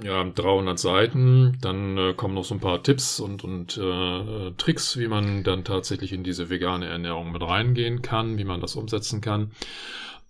ja, 0.03 0.25
300 0.25 0.79
Seiten. 0.79 1.59
Dann 1.61 1.97
äh, 1.97 2.15
kommen 2.15 2.35
noch 2.35 2.45
so 2.45 2.55
ein 2.55 2.61
paar 2.61 2.83
Tipps 2.83 3.21
und, 3.21 3.45
und 3.45 3.77
äh, 3.77 4.53
Tricks, 4.57 4.99
wie 4.99 5.09
man 5.09 5.45
dann 5.45 5.65
tatsächlich 5.65 6.13
in 6.13 6.25
diese 6.25 6.51
vegane 6.51 6.87
Ernährung 6.87 7.33
mit 7.33 7.43
reingehen 7.43 8.03
kann, 8.03 8.39
wie 8.39 8.45
man 8.45 8.61
das 8.61 8.77
umsetzen 8.77 9.21
kann. 9.21 9.53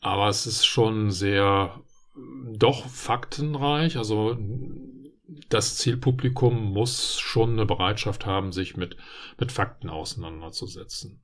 Aber 0.01 0.29
es 0.29 0.47
ist 0.47 0.67
schon 0.67 1.11
sehr 1.11 1.81
doch 2.53 2.87
faktenreich. 2.87 3.97
Also 3.97 4.37
das 5.49 5.77
Zielpublikum 5.77 6.73
muss 6.73 7.19
schon 7.19 7.53
eine 7.53 7.67
Bereitschaft 7.67 8.27
haben, 8.27 8.53
sich 8.53 8.77
mit, 8.77 8.97
mit 9.39 9.53
Fakten 9.53 9.89
auseinanderzusetzen. 9.89 11.23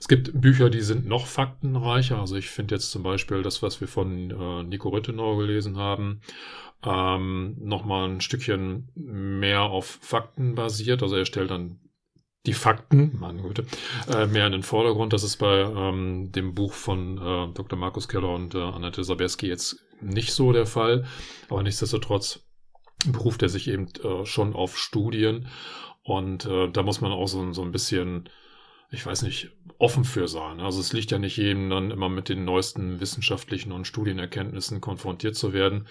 Es 0.00 0.08
gibt 0.08 0.40
Bücher, 0.40 0.70
die 0.70 0.80
sind 0.80 1.06
noch 1.06 1.26
faktenreicher. 1.26 2.18
Also 2.18 2.36
ich 2.36 2.50
finde 2.50 2.74
jetzt 2.74 2.90
zum 2.90 3.02
Beispiel 3.02 3.42
das, 3.42 3.62
was 3.62 3.80
wir 3.80 3.88
von 3.88 4.30
äh, 4.30 4.62
Nico 4.64 4.88
Rittenau 4.88 5.36
gelesen 5.36 5.76
haben, 5.76 6.20
ähm, 6.84 7.56
nochmal 7.60 8.08
ein 8.08 8.20
Stückchen 8.20 8.88
mehr 8.94 9.62
auf 9.62 9.98
Fakten 10.00 10.54
basiert. 10.54 11.02
Also 11.02 11.16
er 11.16 11.26
stellt 11.26 11.50
dann 11.50 11.78
die 12.46 12.54
Fakten, 12.54 13.16
meine 13.20 13.42
Güte, 13.42 13.66
äh, 14.08 14.26
mehr 14.26 14.46
in 14.46 14.52
den 14.52 14.62
Vordergrund. 14.64 15.12
Das 15.12 15.22
ist 15.22 15.36
bei 15.36 15.60
ähm, 15.60 16.32
dem 16.32 16.54
Buch 16.54 16.72
von 16.72 17.18
äh, 17.18 17.54
Dr. 17.54 17.78
Markus 17.78 18.08
Keller 18.08 18.34
und 18.34 18.54
äh, 18.54 18.58
Annette 18.58 19.04
Saberski 19.04 19.46
jetzt 19.46 19.76
nicht 20.00 20.32
so 20.32 20.52
der 20.52 20.66
Fall. 20.66 21.04
Aber 21.48 21.62
nichtsdestotrotz 21.62 22.44
beruft 23.06 23.42
er 23.42 23.48
sich 23.48 23.68
eben 23.68 23.88
äh, 24.04 24.24
schon 24.24 24.54
auf 24.54 24.78
Studien. 24.78 25.48
Und 26.02 26.46
äh, 26.46 26.70
da 26.70 26.82
muss 26.82 27.00
man 27.00 27.12
auch 27.12 27.28
so, 27.28 27.52
so 27.52 27.62
ein 27.62 27.72
bisschen, 27.72 28.28
ich 28.90 29.04
weiß 29.06 29.22
nicht, 29.22 29.50
offen 29.78 30.04
für 30.04 30.28
sein. 30.28 30.60
Also 30.60 30.80
es 30.80 30.92
liegt 30.92 31.10
ja 31.10 31.18
nicht 31.18 31.36
jedem 31.36 31.70
dann 31.70 31.90
immer 31.90 32.08
mit 32.08 32.28
den 32.28 32.44
neuesten 32.44 33.00
wissenschaftlichen 33.00 33.72
und 33.72 33.86
Studienerkenntnissen 33.86 34.80
konfrontiert 34.80 35.36
zu 35.36 35.52
werden. 35.52 35.86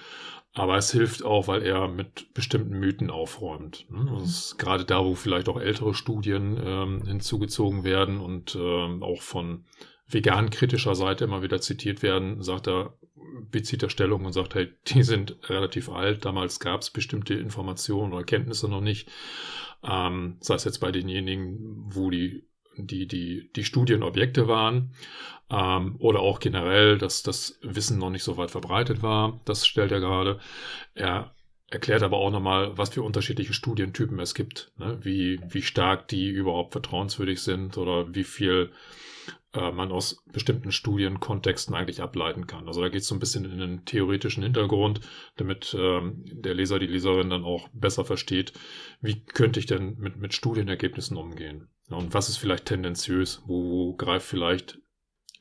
Aber 0.53 0.75
es 0.75 0.91
hilft 0.91 1.23
auch, 1.23 1.47
weil 1.47 1.63
er 1.63 1.87
mit 1.87 2.33
bestimmten 2.33 2.77
Mythen 2.77 3.09
aufräumt. 3.09 3.85
Ist 4.21 4.57
gerade 4.57 4.83
da, 4.83 5.03
wo 5.05 5.15
vielleicht 5.15 5.47
auch 5.47 5.59
ältere 5.59 5.93
Studien 5.93 6.59
ähm, 6.61 7.03
hinzugezogen 7.05 7.85
werden 7.85 8.19
und 8.19 8.55
ähm, 8.55 9.01
auch 9.01 9.21
von 9.21 9.63
vegan-kritischer 10.07 10.93
Seite 10.93 11.23
immer 11.23 11.41
wieder 11.41 11.61
zitiert 11.61 12.03
werden, 12.03 12.41
sagt 12.41 12.67
er, 12.67 12.93
bezieht 13.49 13.83
er 13.83 13.89
Stellung 13.89 14.25
und 14.25 14.33
sagt, 14.33 14.55
hey, 14.55 14.69
die 14.87 15.03
sind 15.03 15.37
relativ 15.49 15.89
alt, 15.89 16.25
damals 16.25 16.59
gab 16.59 16.81
es 16.81 16.89
bestimmte 16.89 17.33
Informationen 17.33 18.13
oder 18.13 18.23
Kenntnisse 18.23 18.67
noch 18.67 18.81
nicht. 18.81 19.09
Ähm, 19.83 20.37
sei 20.41 20.55
es 20.55 20.63
jetzt 20.63 20.79
bei 20.79 20.91
denjenigen, 20.91 21.57
wo 21.93 22.09
die 22.09 22.43
die, 22.77 23.07
die, 23.07 23.51
die 23.55 23.63
Studienobjekte 23.63 24.47
waren 24.47 24.93
ähm, 25.49 25.95
oder 25.99 26.21
auch 26.21 26.39
generell, 26.39 26.97
dass 26.97 27.23
das 27.23 27.59
Wissen 27.61 27.97
noch 27.97 28.09
nicht 28.09 28.23
so 28.23 28.37
weit 28.37 28.51
verbreitet 28.51 29.03
war. 29.03 29.39
Das 29.45 29.65
stellt 29.67 29.91
er 29.91 29.99
gerade. 29.99 30.39
Er 30.93 31.35
erklärt 31.69 32.03
aber 32.03 32.17
auch 32.17 32.31
nochmal, 32.31 32.77
was 32.77 32.89
für 32.89 33.03
unterschiedliche 33.03 33.53
Studientypen 33.53 34.19
es 34.19 34.33
gibt, 34.33 34.71
ne? 34.77 34.97
wie, 35.01 35.39
wie 35.47 35.61
stark 35.61 36.07
die 36.09 36.29
überhaupt 36.29 36.73
vertrauenswürdig 36.73 37.41
sind 37.41 37.77
oder 37.77 38.13
wie 38.13 38.25
viel 38.25 38.71
äh, 39.53 39.71
man 39.71 39.91
aus 39.91 40.23
bestimmten 40.31 40.71
Studienkontexten 40.71 41.75
eigentlich 41.75 42.01
ableiten 42.01 42.47
kann. 42.47 42.67
Also 42.67 42.81
da 42.81 42.89
geht 42.89 43.01
es 43.01 43.07
so 43.07 43.15
ein 43.15 43.19
bisschen 43.19 43.45
in 43.45 43.59
den 43.59 43.85
theoretischen 43.85 44.43
Hintergrund, 44.43 45.01
damit 45.35 45.75
ähm, 45.77 46.23
der 46.25 46.53
Leser, 46.53 46.79
die 46.79 46.87
Leserin 46.87 47.29
dann 47.29 47.43
auch 47.43 47.67
besser 47.73 48.05
versteht, 48.05 48.53
wie 49.01 49.23
könnte 49.23 49.59
ich 49.59 49.65
denn 49.65 49.97
mit, 49.97 50.17
mit 50.17 50.33
Studienergebnissen 50.33 51.17
umgehen. 51.17 51.69
Und 51.89 52.13
was 52.13 52.29
ist 52.29 52.37
vielleicht 52.37 52.65
tendenziös? 52.65 53.43
Wo, 53.45 53.69
wo 53.69 53.95
greift 53.95 54.25
vielleicht 54.25 54.79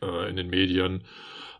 äh, 0.02 0.28
in 0.28 0.36
den 0.36 0.50
Medien 0.50 1.04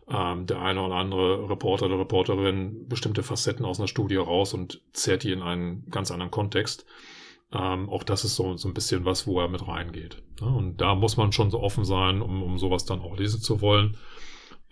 ähm, 0.09 0.45
der 0.45 0.61
eine 0.61 0.81
oder 0.81 0.95
andere 0.95 1.49
Reporter 1.49 1.85
oder 1.85 1.99
Reporterin 1.99 2.87
bestimmte 2.87 3.23
Facetten 3.23 3.65
aus 3.65 3.79
einer 3.79 3.87
Studie 3.87 4.17
raus 4.17 4.53
und 4.53 4.81
zerrt 4.91 5.23
die 5.23 5.31
in 5.31 5.41
einen 5.41 5.89
ganz 5.89 6.11
anderen 6.11 6.31
Kontext? 6.31 6.85
Ähm, 7.53 7.89
auch 7.89 8.03
das 8.03 8.23
ist 8.23 8.35
so, 8.35 8.55
so 8.55 8.67
ein 8.69 8.73
bisschen 8.73 9.03
was, 9.05 9.27
wo 9.27 9.39
er 9.39 9.49
mit 9.49 9.67
reingeht. 9.67 10.21
Ne? 10.39 10.47
Und 10.47 10.77
da 10.77 10.95
muss 10.95 11.17
man 11.17 11.31
schon 11.31 11.51
so 11.51 11.61
offen 11.61 11.83
sein, 11.83 12.21
um, 12.21 12.43
um 12.43 12.57
sowas 12.57 12.85
dann 12.85 13.01
auch 13.01 13.17
lesen 13.17 13.41
zu 13.41 13.61
wollen. 13.61 13.97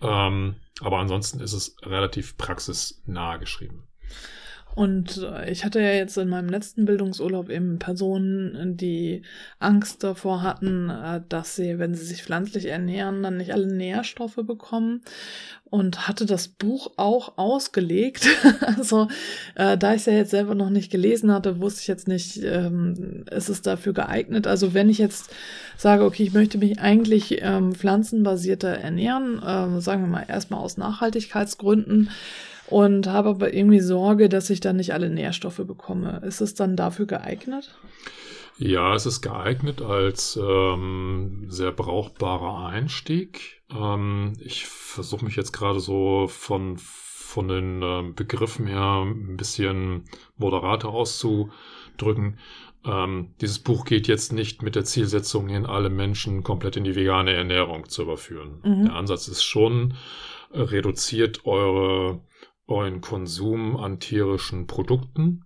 Ähm, 0.00 0.56
aber 0.80 0.98
ansonsten 0.98 1.40
ist 1.40 1.52
es 1.52 1.76
relativ 1.82 2.38
praxisnah 2.38 3.36
geschrieben. 3.36 3.86
Und 4.74 5.18
äh, 5.18 5.50
ich 5.50 5.64
hatte 5.64 5.80
ja 5.80 5.92
jetzt 5.92 6.16
in 6.16 6.28
meinem 6.28 6.48
letzten 6.48 6.84
Bildungsurlaub 6.84 7.50
eben 7.50 7.78
Personen, 7.78 8.76
die 8.76 9.22
Angst 9.58 10.04
davor 10.04 10.42
hatten, 10.42 10.90
äh, 10.90 11.20
dass 11.28 11.56
sie, 11.56 11.78
wenn 11.78 11.94
sie 11.94 12.04
sich 12.04 12.22
pflanzlich 12.22 12.66
ernähren, 12.66 13.22
dann 13.22 13.36
nicht 13.36 13.52
alle 13.52 13.66
Nährstoffe 13.66 14.36
bekommen. 14.36 15.02
Und 15.64 16.08
hatte 16.08 16.26
das 16.26 16.48
Buch 16.48 16.90
auch 16.96 17.38
ausgelegt. 17.38 18.26
also, 18.76 19.06
äh, 19.54 19.78
da 19.78 19.94
ich 19.94 20.00
es 20.00 20.06
ja 20.06 20.14
jetzt 20.14 20.32
selber 20.32 20.56
noch 20.56 20.70
nicht 20.70 20.90
gelesen 20.90 21.32
hatte, 21.32 21.60
wusste 21.60 21.82
ich 21.82 21.86
jetzt 21.86 22.08
nicht, 22.08 22.42
ähm, 22.42 23.24
ist 23.30 23.48
es 23.48 23.62
dafür 23.62 23.92
geeignet. 23.92 24.48
Also, 24.48 24.74
wenn 24.74 24.88
ich 24.88 24.98
jetzt 24.98 25.30
sage, 25.76 26.04
okay, 26.04 26.24
ich 26.24 26.32
möchte 26.32 26.58
mich 26.58 26.80
eigentlich 26.80 27.38
ähm, 27.42 27.72
pflanzenbasierter 27.72 28.68
ernähren, 28.68 29.38
äh, 29.38 29.80
sagen 29.80 30.02
wir 30.02 30.08
mal 30.08 30.26
erstmal 30.26 30.58
aus 30.58 30.76
Nachhaltigkeitsgründen, 30.76 32.10
und 32.70 33.06
habe 33.06 33.30
aber 33.30 33.52
irgendwie 33.52 33.80
Sorge, 33.80 34.28
dass 34.28 34.50
ich 34.50 34.60
dann 34.60 34.76
nicht 34.76 34.94
alle 34.94 35.10
Nährstoffe 35.10 35.62
bekomme. 35.66 36.22
Ist 36.24 36.40
es 36.40 36.54
dann 36.54 36.76
dafür 36.76 37.06
geeignet? 37.06 37.74
Ja, 38.58 38.94
es 38.94 39.06
ist 39.06 39.22
geeignet 39.22 39.80
als 39.80 40.38
ähm, 40.40 41.46
sehr 41.48 41.72
brauchbarer 41.72 42.66
Einstieg. 42.66 43.62
Ähm, 43.74 44.34
ich 44.38 44.66
versuche 44.66 45.24
mich 45.24 45.34
jetzt 45.34 45.52
gerade 45.52 45.80
so 45.80 46.26
von, 46.28 46.76
von 46.76 47.48
den 47.48 47.82
äh, 47.82 48.02
Begriffen 48.14 48.66
her 48.66 49.02
ein 49.02 49.38
bisschen 49.38 50.04
moderater 50.36 50.90
auszudrücken. 50.90 52.38
Ähm, 52.84 53.34
dieses 53.40 53.58
Buch 53.60 53.84
geht 53.84 54.08
jetzt 54.08 54.32
nicht 54.32 54.62
mit 54.62 54.74
der 54.74 54.84
Zielsetzung 54.84 55.48
hin, 55.48 55.66
alle 55.66 55.90
Menschen 55.90 56.42
komplett 56.42 56.76
in 56.76 56.84
die 56.84 56.96
vegane 56.96 57.32
Ernährung 57.32 57.88
zu 57.88 58.02
überführen. 58.02 58.60
Mhm. 58.62 58.84
Der 58.84 58.94
Ansatz 58.94 59.26
ist 59.26 59.42
schon, 59.42 59.94
äh, 60.52 60.60
reduziert 60.60 61.46
eure 61.46 62.20
euren 62.70 63.00
Konsum 63.00 63.76
an 63.76 64.00
tierischen 64.00 64.66
Produkten. 64.66 65.44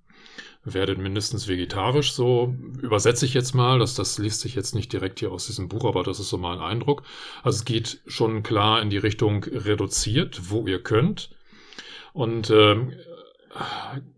Werdet 0.66 0.98
mindestens 0.98 1.46
vegetarisch, 1.46 2.12
so 2.12 2.54
übersetze 2.80 3.26
ich 3.26 3.34
jetzt 3.34 3.54
mal, 3.54 3.78
das, 3.78 3.94
das 3.94 4.16
liest 4.18 4.40
sich 4.40 4.54
jetzt 4.54 4.74
nicht 4.74 4.90
direkt 4.92 5.20
hier 5.20 5.30
aus 5.30 5.46
diesem 5.46 5.68
Buch, 5.68 5.84
aber 5.84 6.02
das 6.04 6.20
ist 6.20 6.30
so 6.30 6.38
mal 6.38 6.56
ein 6.56 6.62
Eindruck. 6.62 7.02
Also 7.42 7.58
es 7.58 7.64
geht 7.66 8.00
schon 8.06 8.42
klar 8.42 8.80
in 8.80 8.88
die 8.88 8.96
Richtung 8.96 9.44
reduziert, 9.44 10.50
wo 10.50 10.66
ihr 10.66 10.82
könnt. 10.82 11.30
Und 12.14 12.48
ähm, 12.50 12.94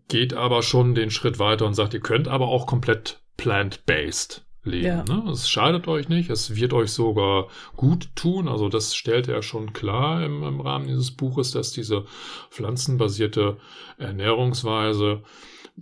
geht 0.07 0.33
aber 0.33 0.63
schon 0.63 0.95
den 0.95 1.11
Schritt 1.11 1.37
weiter 1.37 1.65
und 1.65 1.73
sagt, 1.73 1.93
ihr 1.93 1.99
könnt 1.99 2.29
aber 2.29 2.47
auch 2.47 2.65
komplett 2.65 3.19
plant-based 3.35 4.46
leben. 4.67 4.85
Ja. 4.85 5.03
Ne? 5.03 5.31
Es 5.31 5.49
schadet 5.49 5.87
euch 5.87 6.09
nicht, 6.09 6.29
es 6.29 6.55
wird 6.55 6.73
euch 6.73 6.91
sogar 6.91 7.47
gut 7.75 8.09
tun. 8.15 8.47
Also 8.47 8.69
das 8.69 8.95
stellt 8.95 9.27
er 9.27 9.41
schon 9.41 9.73
klar 9.73 10.23
im, 10.23 10.43
im 10.43 10.61
Rahmen 10.61 10.87
dieses 10.87 11.11
Buches, 11.11 11.51
dass 11.51 11.71
diese 11.71 12.05
pflanzenbasierte 12.49 13.57
Ernährungsweise 13.97 15.23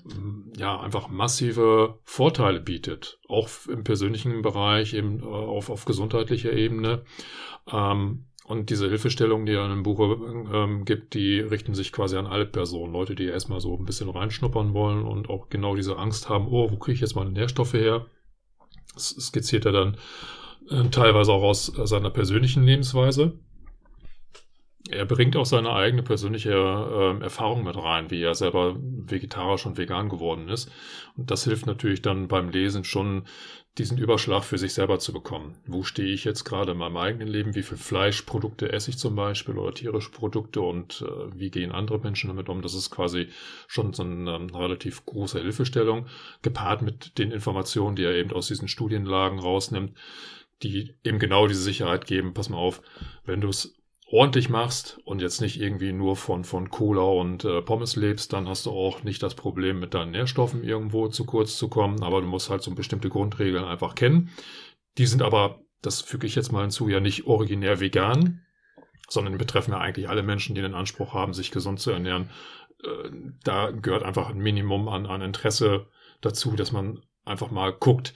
mm, 0.03 0.53
ja 0.57 0.79
einfach 0.79 1.09
massive 1.09 1.99
Vorteile 2.03 2.61
bietet, 2.61 3.19
auch 3.27 3.49
im 3.67 3.83
persönlichen 3.83 4.41
Bereich, 4.41 4.93
eben 4.93 5.19
äh, 5.19 5.25
auf, 5.25 5.69
auf 5.69 5.85
gesundheitlicher 5.85 6.53
Ebene. 6.53 7.03
Ähm, 7.71 8.25
und 8.47 8.69
diese 8.69 8.87
Hilfestellungen, 8.87 9.47
die 9.47 9.53
er 9.53 9.65
in 9.65 9.71
dem 9.71 9.83
Buch 9.83 9.99
ähm, 9.99 10.85
gibt, 10.85 11.15
die 11.15 11.39
richten 11.39 11.73
sich 11.73 11.91
quasi 11.91 12.15
an 12.15 12.27
alle 12.27 12.45
Personen. 12.45 12.93
Leute, 12.93 13.15
die 13.15 13.25
erstmal 13.25 13.59
so 13.59 13.75
ein 13.75 13.85
bisschen 13.85 14.09
reinschnuppern 14.09 14.75
wollen 14.75 15.03
und 15.03 15.31
auch 15.31 15.49
genau 15.49 15.75
diese 15.75 15.97
Angst 15.97 16.29
haben, 16.29 16.47
oh, 16.47 16.69
wo 16.69 16.77
kriege 16.77 16.93
ich 16.93 17.01
jetzt 17.01 17.15
meine 17.15 17.31
Nährstoffe 17.31 17.73
her? 17.73 18.05
Skizziert 18.97 19.65
er 19.65 19.71
dann 19.71 19.97
äh, 20.69 20.89
teilweise 20.89 21.31
auch 21.31 21.43
aus 21.43 21.65
seiner 21.65 22.09
persönlichen 22.09 22.63
Lebensweise. 22.63 23.33
Er 24.95 25.05
bringt 25.05 25.35
auch 25.35 25.45
seine 25.45 25.71
eigene 25.71 26.03
persönliche 26.03 26.51
äh, 26.51 27.23
Erfahrung 27.23 27.63
mit 27.63 27.75
rein, 27.75 28.11
wie 28.11 28.21
er 28.21 28.35
selber 28.35 28.75
vegetarisch 28.79 29.65
und 29.65 29.77
vegan 29.77 30.09
geworden 30.09 30.49
ist. 30.49 30.71
Und 31.17 31.31
das 31.31 31.43
hilft 31.43 31.65
natürlich 31.65 32.01
dann 32.01 32.27
beim 32.27 32.49
Lesen 32.49 32.83
schon, 32.83 33.25
diesen 33.77 33.97
Überschlag 33.97 34.43
für 34.45 34.57
sich 34.57 34.73
selber 34.73 34.99
zu 34.99 35.11
bekommen. 35.11 35.55
Wo 35.67 35.83
stehe 35.83 36.13
ich 36.13 36.23
jetzt 36.23 36.45
gerade 36.45 36.71
in 36.71 36.77
meinem 36.77 36.95
eigenen 36.95 37.27
Leben? 37.27 37.55
Wie 37.55 37.63
viel 37.63 37.77
Fleischprodukte 37.77 38.71
esse 38.71 38.89
ich 38.89 38.97
zum 38.97 39.15
Beispiel 39.15 39.57
oder 39.57 39.73
tierische 39.73 40.11
Produkte 40.11 40.61
und 40.61 41.03
äh, 41.05 41.37
wie 41.37 41.51
gehen 41.51 41.73
andere 41.73 41.99
Menschen 41.99 42.29
damit 42.29 42.47
um? 42.47 42.61
Das 42.61 42.73
ist 42.73 42.89
quasi 42.89 43.27
schon 43.67 43.91
so 43.91 44.03
eine 44.03 44.35
ähm, 44.35 44.55
relativ 44.55 45.05
große 45.05 45.41
Hilfestellung, 45.41 46.07
gepaart 46.41 46.83
mit 46.83 47.17
den 47.17 47.31
Informationen, 47.31 47.97
die 47.97 48.03
er 48.05 48.15
eben 48.15 48.31
aus 48.31 48.47
diesen 48.47 48.69
Studienlagen 48.69 49.39
rausnimmt, 49.39 49.97
die 50.63 50.95
eben 51.03 51.19
genau 51.19 51.47
diese 51.47 51.61
Sicherheit 51.61 52.07
geben. 52.07 52.33
Pass 52.33 52.47
mal 52.47 52.57
auf, 52.57 52.81
wenn 53.25 53.41
du 53.41 53.49
es 53.49 53.75
ordentlich 54.07 54.49
machst 54.49 54.99
und 55.03 55.21
jetzt 55.21 55.41
nicht 55.41 55.59
irgendwie 55.59 55.91
nur 55.91 56.15
von, 56.15 56.43
von 56.43 56.69
Cola 56.69 57.01
und 57.01 57.43
äh, 57.43 57.61
Pommes 57.61 57.95
lebst, 57.95 58.33
dann 58.33 58.47
hast 58.47 58.65
du 58.65 58.71
auch 58.71 59.03
nicht 59.03 59.23
das 59.23 59.35
Problem, 59.35 59.79
mit 59.79 59.93
deinen 59.93 60.11
Nährstoffen 60.11 60.63
irgendwo 60.63 61.07
zu 61.07 61.25
kurz 61.25 61.57
zu 61.57 61.69
kommen. 61.69 62.03
Aber 62.03 62.21
du 62.21 62.27
musst 62.27 62.49
halt 62.49 62.61
so 62.61 62.73
bestimmte 62.73 63.09
Grundregeln 63.09 63.65
einfach 63.65 63.95
kennen. 63.95 64.29
Die 64.97 65.07
sind 65.07 65.21
aber, 65.21 65.59
das 65.81 66.01
füge 66.01 66.27
ich 66.27 66.35
jetzt 66.35 66.51
mal 66.51 66.61
hinzu, 66.61 66.87
ja 66.87 66.99
nicht 66.99 67.25
originär 67.25 67.79
vegan, 67.79 68.41
sondern 69.09 69.37
betreffen 69.37 69.71
ja 69.71 69.79
eigentlich 69.79 70.07
alle 70.07 70.23
Menschen, 70.23 70.55
die 70.55 70.61
den 70.61 70.75
Anspruch 70.75 71.13
haben, 71.13 71.33
sich 71.33 71.51
gesund 71.51 71.79
zu 71.79 71.91
ernähren. 71.91 72.29
Äh, 72.83 73.09
da 73.43 73.71
gehört 73.71 74.03
einfach 74.03 74.29
ein 74.29 74.37
Minimum 74.37 74.87
an, 74.87 75.07
an 75.07 75.21
Interesse 75.21 75.87
dazu, 76.21 76.51
dass 76.51 76.71
man 76.71 77.01
einfach 77.23 77.49
mal 77.49 77.73
guckt, 77.73 78.13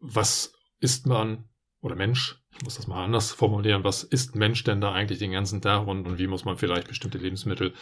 was 0.00 0.52
isst 0.80 1.06
man, 1.06 1.44
oder 1.80 1.94
Mensch, 1.94 2.42
ich 2.56 2.64
muss 2.64 2.76
das 2.76 2.86
mal 2.88 3.04
anders 3.04 3.30
formulieren, 3.30 3.84
was 3.84 4.02
ist 4.02 4.34
Mensch 4.34 4.64
denn 4.64 4.80
da 4.80 4.92
eigentlich 4.92 5.18
den 5.18 5.32
ganzen 5.32 5.60
Tag 5.60 5.86
und, 5.86 6.06
und 6.06 6.18
wie 6.18 6.26
muss 6.26 6.44
man 6.44 6.56
vielleicht 6.56 6.88
bestimmte 6.88 7.18
Lebensmittel 7.18 7.72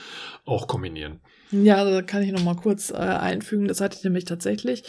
auch 0.45 0.67
kombinieren? 0.67 1.21
Ja, 1.51 1.85
da 1.85 2.03
kann 2.03 2.23
ich 2.23 2.33
noch 2.33 2.43
mal 2.43 2.57
kurz 2.57 2.91
äh, 2.91 2.97
einfügen. 2.97 3.69
Das 3.69 3.81
hatte 3.81 3.97
ich 3.97 4.05
nämlich 4.05 4.25
tatsächlich 4.25 4.83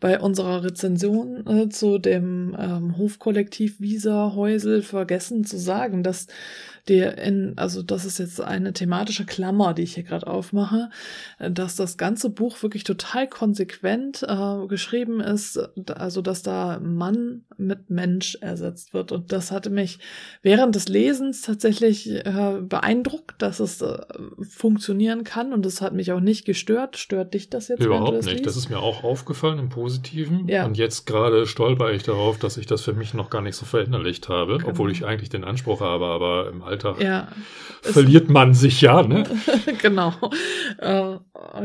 bei 0.00 0.18
unserer 0.18 0.64
Rezension 0.64 1.46
äh, 1.46 1.68
zu 1.68 1.98
dem 1.98 2.56
ähm, 2.58 2.96
Hofkollektiv 2.96 3.80
Visa 3.80 4.32
Häusel 4.34 4.82
vergessen 4.82 5.44
zu 5.44 5.58
sagen, 5.58 6.02
dass 6.02 6.26
der 6.88 7.18
in, 7.18 7.52
also 7.56 7.82
das 7.82 8.06
ist 8.06 8.18
jetzt 8.18 8.40
eine 8.40 8.72
thematische 8.72 9.26
Klammer, 9.26 9.74
die 9.74 9.82
ich 9.82 9.94
hier 9.94 10.02
gerade 10.02 10.26
aufmache, 10.26 10.88
äh, 11.38 11.50
dass 11.50 11.76
das 11.76 11.98
ganze 11.98 12.30
Buch 12.30 12.62
wirklich 12.62 12.84
total 12.84 13.28
konsequent 13.28 14.24
äh, 14.26 14.66
geschrieben 14.66 15.20
ist, 15.20 15.58
also 15.90 16.22
dass 16.22 16.42
da 16.42 16.80
Mann 16.80 17.44
mit 17.60 17.90
Mensch 17.90 18.36
ersetzt 18.40 18.94
wird. 18.94 19.12
Und 19.12 19.32
das 19.32 19.50
hatte 19.50 19.70
mich 19.70 19.98
während 20.42 20.74
des 20.74 20.88
Lesens 20.88 21.42
tatsächlich 21.42 22.10
äh, 22.10 22.58
beeindruckt, 22.60 23.40
dass 23.42 23.60
es 23.60 23.80
äh, 23.82 23.98
funktionieren 24.48 25.24
kann 25.24 25.52
und 25.52 25.64
es 25.66 25.80
hat 25.80 25.92
mich 25.92 26.12
auch 26.12 26.20
nicht 26.20 26.44
gestört. 26.44 26.96
Stört 26.96 27.34
dich 27.34 27.50
das 27.50 27.68
jetzt? 27.68 27.84
Überhaupt 27.84 28.18
das 28.18 28.26
nicht. 28.26 28.38
Liest? 28.38 28.46
Das 28.46 28.56
ist 28.56 28.70
mir 28.70 28.78
auch 28.78 29.04
aufgefallen 29.04 29.58
im 29.58 29.68
Positiven. 29.68 30.48
Ja. 30.48 30.64
Und 30.64 30.76
jetzt 30.76 31.06
gerade 31.06 31.46
stolper 31.46 31.92
ich 31.92 32.02
darauf, 32.02 32.38
dass 32.38 32.56
ich 32.56 32.66
das 32.66 32.82
für 32.82 32.94
mich 32.94 33.14
noch 33.14 33.30
gar 33.30 33.42
nicht 33.42 33.56
so 33.56 33.66
verinnerlicht 33.66 34.28
habe, 34.28 34.58
genau. 34.58 34.70
obwohl 34.70 34.90
ich 34.90 35.04
eigentlich 35.04 35.28
den 35.28 35.44
Anspruch 35.44 35.80
habe, 35.80 36.06
aber 36.06 36.48
im 36.48 36.62
Alltag 36.62 37.02
ja. 37.02 37.28
verliert 37.82 38.30
man 38.30 38.54
sich 38.54 38.80
ja, 38.80 39.02
ne? 39.02 39.24
genau. 39.82 40.14
Äh, 40.78 41.16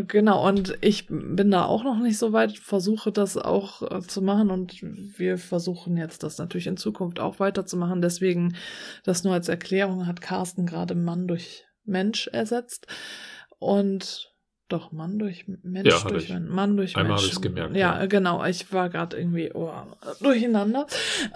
genau. 0.08 0.48
Und 0.48 0.78
ich 0.82 1.08
bin 1.08 1.52
da 1.52 1.66
auch 1.66 1.84
noch 1.84 2.00
nicht 2.00 2.18
so 2.18 2.34
weit, 2.34 2.58
versuche 2.58 3.12
das 3.12 3.38
auch 3.38 3.82
äh, 3.82 4.02
zu 4.02 4.22
machen 4.22 4.52
und 4.52 4.82
wir 5.18 5.38
versuchen 5.38 5.85
jetzt 5.88 6.24
das 6.24 6.38
natürlich 6.38 6.68
in 6.68 6.78
Zukunft 6.78 7.20
auch 7.20 7.40
weiterzumachen. 7.40 8.02
Deswegen, 8.02 8.56
das 9.04 9.24
nur 9.24 9.34
als 9.34 9.50
Erklärung 9.50 10.08
hat 10.08 10.22
Carsten 10.22 10.66
gerade 10.66 10.96
Mann 10.96 11.28
durch 11.28 11.66
Mensch 11.84 12.28
ersetzt. 12.28 12.88
Und 13.60 14.36
doch, 14.68 14.92
Mann 14.92 15.20
durch 15.20 15.46
Mensch 15.62 15.88
ja, 15.88 16.10
durch 16.10 16.30
Mann, 16.30 16.48
Mann 16.48 16.78
durch 16.78 16.96
Einmal 16.96 17.12
Mensch. 17.12 17.22
habe 17.22 17.28
ich 17.28 17.34
es 17.34 17.42
gemerkt. 17.42 17.76
Ja, 17.76 18.00
ja, 18.00 18.06
genau. 18.08 18.44
Ich 18.46 18.74
war 18.74 18.90
gerade 18.90 19.16
irgendwie 19.16 19.52
oh, 19.54 19.72
durcheinander. 20.22 20.88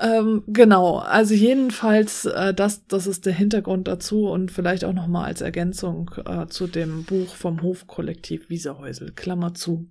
Ähm, 0.02 0.44
genau. 0.48 0.98
Also 0.98 1.36
jedenfalls, 1.36 2.26
äh, 2.26 2.56
das, 2.56 2.88
das 2.88 3.06
ist 3.06 3.28
der 3.28 3.34
Hintergrund 3.34 3.88
dazu 3.88 4.28
und 4.30 4.52
vielleicht 4.52 4.84
auch 4.84 4.94
nochmal 4.94 5.26
als 5.26 5.42
Ergänzung 5.42 6.10
äh, 6.26 6.48
zu 6.48 6.66
dem 6.66 7.04
Buch 7.04 7.36
vom 7.36 7.62
Hofkollektiv 7.62 8.50
Wieserhäusel. 8.50 9.12
Klammer 9.12 9.54
zu. 9.54 9.88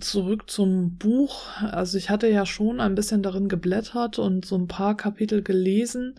Zurück 0.00 0.50
zum 0.50 0.96
Buch. 0.96 1.46
Also 1.60 1.96
ich 1.96 2.10
hatte 2.10 2.28
ja 2.28 2.44
schon 2.44 2.80
ein 2.80 2.94
bisschen 2.94 3.22
darin 3.22 3.48
geblättert 3.48 4.18
und 4.18 4.44
so 4.44 4.56
ein 4.56 4.68
paar 4.68 4.96
Kapitel 4.96 5.42
gelesen. 5.42 6.18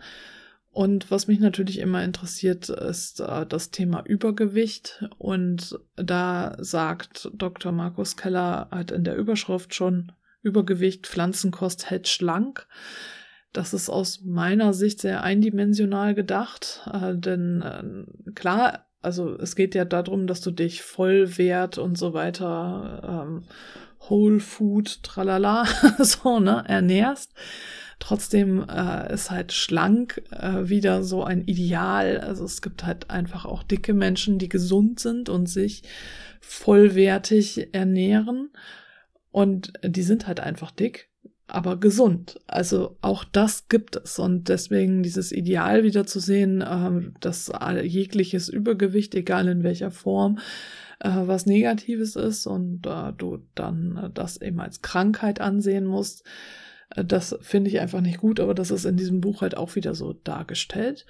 Und 0.70 1.10
was 1.10 1.26
mich 1.26 1.40
natürlich 1.40 1.78
immer 1.78 2.02
interessiert, 2.04 2.68
ist 2.68 3.20
äh, 3.20 3.46
das 3.46 3.70
Thema 3.70 4.04
Übergewicht. 4.06 5.04
Und 5.18 5.78
da 5.96 6.56
sagt 6.58 7.30
Dr. 7.34 7.72
Markus 7.72 8.16
Keller 8.16 8.68
halt 8.70 8.90
in 8.90 9.04
der 9.04 9.16
Überschrift 9.16 9.74
schon, 9.74 10.12
Übergewicht, 10.42 11.06
Pflanzenkost 11.06 11.90
hält 11.90 12.08
schlank. 12.08 12.66
Das 13.52 13.74
ist 13.74 13.88
aus 13.88 14.22
meiner 14.24 14.72
Sicht 14.72 15.00
sehr 15.00 15.22
eindimensional 15.22 16.14
gedacht, 16.14 16.88
äh, 16.92 17.16
denn 17.16 17.62
äh, 17.62 18.32
klar, 18.32 18.87
also 19.02 19.36
es 19.38 19.56
geht 19.56 19.74
ja 19.74 19.84
darum, 19.84 20.26
dass 20.26 20.40
du 20.40 20.50
dich 20.50 20.82
Vollwert 20.82 21.78
und 21.78 21.96
so 21.96 22.14
weiter, 22.14 23.26
ähm, 23.26 23.44
Whole 24.08 24.40
Food, 24.40 25.02
tralala, 25.02 25.64
so, 25.98 26.40
ne, 26.40 26.64
ernährst. 26.66 27.32
Trotzdem 28.00 28.64
äh, 28.68 29.12
ist 29.12 29.30
halt 29.30 29.52
schlank 29.52 30.22
äh, 30.30 30.68
wieder 30.68 31.02
so 31.02 31.24
ein 31.24 31.42
Ideal. 31.42 32.18
Also 32.20 32.44
es 32.44 32.62
gibt 32.62 32.84
halt 32.84 33.10
einfach 33.10 33.44
auch 33.44 33.64
dicke 33.64 33.92
Menschen, 33.92 34.38
die 34.38 34.48
gesund 34.48 35.00
sind 35.00 35.28
und 35.28 35.46
sich 35.46 35.82
vollwertig 36.40 37.74
ernähren. 37.74 38.50
Und 39.30 39.72
die 39.82 40.02
sind 40.02 40.26
halt 40.26 40.40
einfach 40.40 40.70
dick, 40.70 41.10
aber 41.48 41.78
gesund. 41.78 42.40
Also 42.46 42.96
auch 43.00 43.24
das 43.24 43.68
gibt 43.68 43.96
es. 43.96 44.18
Und 44.18 44.48
deswegen 44.48 45.02
dieses 45.02 45.32
Ideal 45.32 45.82
wieder 45.82 46.06
zu 46.06 46.20
sehen, 46.20 46.60
äh, 46.60 47.10
dass 47.20 47.50
jegliches 47.82 48.48
Übergewicht, 48.48 49.14
egal 49.14 49.48
in 49.48 49.62
welcher 49.62 49.90
Form, 49.90 50.38
äh, 51.00 51.10
was 51.10 51.46
Negatives 51.46 52.16
ist 52.16 52.46
und 52.46 52.86
äh, 52.86 53.12
du 53.16 53.38
dann 53.54 53.96
äh, 53.96 54.10
das 54.12 54.40
eben 54.40 54.60
als 54.60 54.82
Krankheit 54.82 55.40
ansehen 55.40 55.86
musst, 55.86 56.24
äh, 56.94 57.04
das 57.04 57.36
finde 57.40 57.70
ich 57.70 57.80
einfach 57.80 58.00
nicht 58.00 58.18
gut, 58.18 58.40
aber 58.40 58.54
das 58.54 58.70
ist 58.70 58.84
in 58.84 58.96
diesem 58.96 59.20
Buch 59.20 59.42
halt 59.42 59.56
auch 59.56 59.74
wieder 59.74 59.94
so 59.94 60.12
dargestellt. 60.12 61.06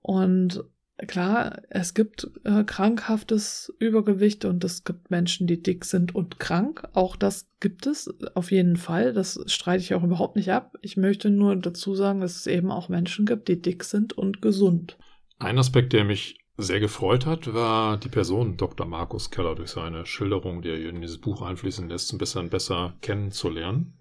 Und 0.00 0.64
klar, 1.06 1.62
es 1.70 1.94
gibt 1.94 2.28
äh, 2.44 2.64
krankhaftes 2.64 3.72
Übergewicht 3.78 4.44
und 4.44 4.64
es 4.64 4.84
gibt 4.84 5.10
Menschen, 5.10 5.46
die 5.46 5.62
dick 5.62 5.84
sind 5.84 6.14
und 6.14 6.40
krank. 6.40 6.82
Auch 6.92 7.16
das 7.16 7.48
gibt 7.60 7.86
es 7.86 8.12
auf 8.34 8.50
jeden 8.50 8.76
Fall. 8.76 9.12
Das 9.12 9.40
streite 9.46 9.82
ich 9.82 9.94
auch 9.94 10.02
überhaupt 10.02 10.36
nicht 10.36 10.50
ab. 10.50 10.76
Ich 10.82 10.96
möchte 10.96 11.30
nur 11.30 11.54
dazu 11.56 11.94
sagen, 11.94 12.20
dass 12.20 12.36
es 12.36 12.46
eben 12.46 12.70
auch 12.70 12.88
Menschen 12.88 13.26
gibt, 13.26 13.48
die 13.48 13.60
dick 13.60 13.84
sind 13.84 14.12
und 14.12 14.42
gesund. 14.42 14.98
Ein 15.38 15.58
Aspekt, 15.58 15.92
der 15.92 16.04
mich 16.04 16.38
sehr 16.56 16.80
gefreut 16.80 17.24
hat, 17.24 17.54
war 17.54 17.96
die 17.96 18.08
Person 18.08 18.56
Dr. 18.56 18.84
Markus 18.84 19.30
Keller 19.30 19.54
durch 19.54 19.70
seine 19.70 20.04
Schilderung, 20.06 20.62
die 20.62 20.70
er 20.70 20.88
in 20.88 21.00
dieses 21.00 21.18
Buch 21.18 21.42
einfließen 21.42 21.88
lässt, 21.88 22.12
ein 22.12 22.18
bisschen 22.18 22.50
besser 22.50 22.96
kennenzulernen. 23.00 23.97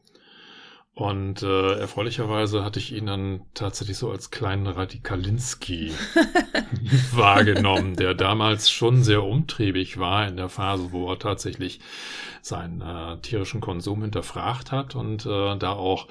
Und 0.97 1.43
äh, 1.43 1.73
erfreulicherweise 1.79 2.65
hatte 2.65 2.79
ich 2.79 2.91
ihn 2.91 3.05
dann 3.05 3.41
tatsächlich 3.53 3.99
so 3.99 4.09
als 4.09 4.31
kleinen 4.31 4.65
Radikalinski 4.65 5.91
wahrgenommen, 7.11 7.95
der 7.95 8.15
damals 8.15 8.71
schon 8.71 9.03
sehr 9.03 9.21
umtriebig 9.21 9.99
war 9.99 10.27
in 10.27 10.37
der 10.37 10.49
Phase, 10.49 10.91
wo 10.91 11.07
er 11.11 11.19
tatsächlich 11.19 11.81
seinen 12.41 12.81
äh, 12.81 13.17
tierischen 13.19 13.61
Konsum 13.61 14.01
hinterfragt 14.01 14.71
hat 14.71 14.95
und 14.95 15.27
äh, 15.27 15.55
da 15.57 15.73
auch 15.73 16.07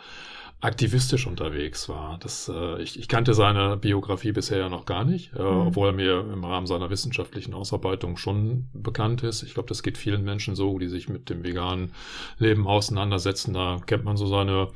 aktivistisch 0.60 1.26
unterwegs 1.26 1.88
war. 1.88 2.18
Das, 2.18 2.50
äh, 2.52 2.82
ich, 2.82 2.98
ich 2.98 3.08
kannte 3.08 3.34
seine 3.34 3.76
Biografie 3.76 4.32
bisher 4.32 4.58
ja 4.58 4.68
noch 4.68 4.86
gar 4.86 5.04
nicht, 5.04 5.32
äh, 5.34 5.42
mhm. 5.42 5.68
obwohl 5.68 5.88
er 5.88 5.92
mir 5.92 6.20
im 6.32 6.44
Rahmen 6.44 6.66
seiner 6.66 6.88
wissenschaftlichen 6.88 7.52
Ausarbeitung 7.52 8.16
schon 8.16 8.68
bekannt 8.72 9.22
ist. 9.22 9.42
Ich 9.42 9.54
glaube, 9.54 9.68
das 9.68 9.82
geht 9.82 9.98
vielen 9.98 10.24
Menschen 10.24 10.56
so, 10.56 10.78
die 10.78 10.88
sich 10.88 11.08
mit 11.08 11.28
dem 11.28 11.44
veganen 11.44 11.92
Leben 12.38 12.66
auseinandersetzen. 12.66 13.52
Da 13.52 13.80
kennt 13.84 14.04
man 14.04 14.16
so 14.16 14.26
seine 14.26 14.68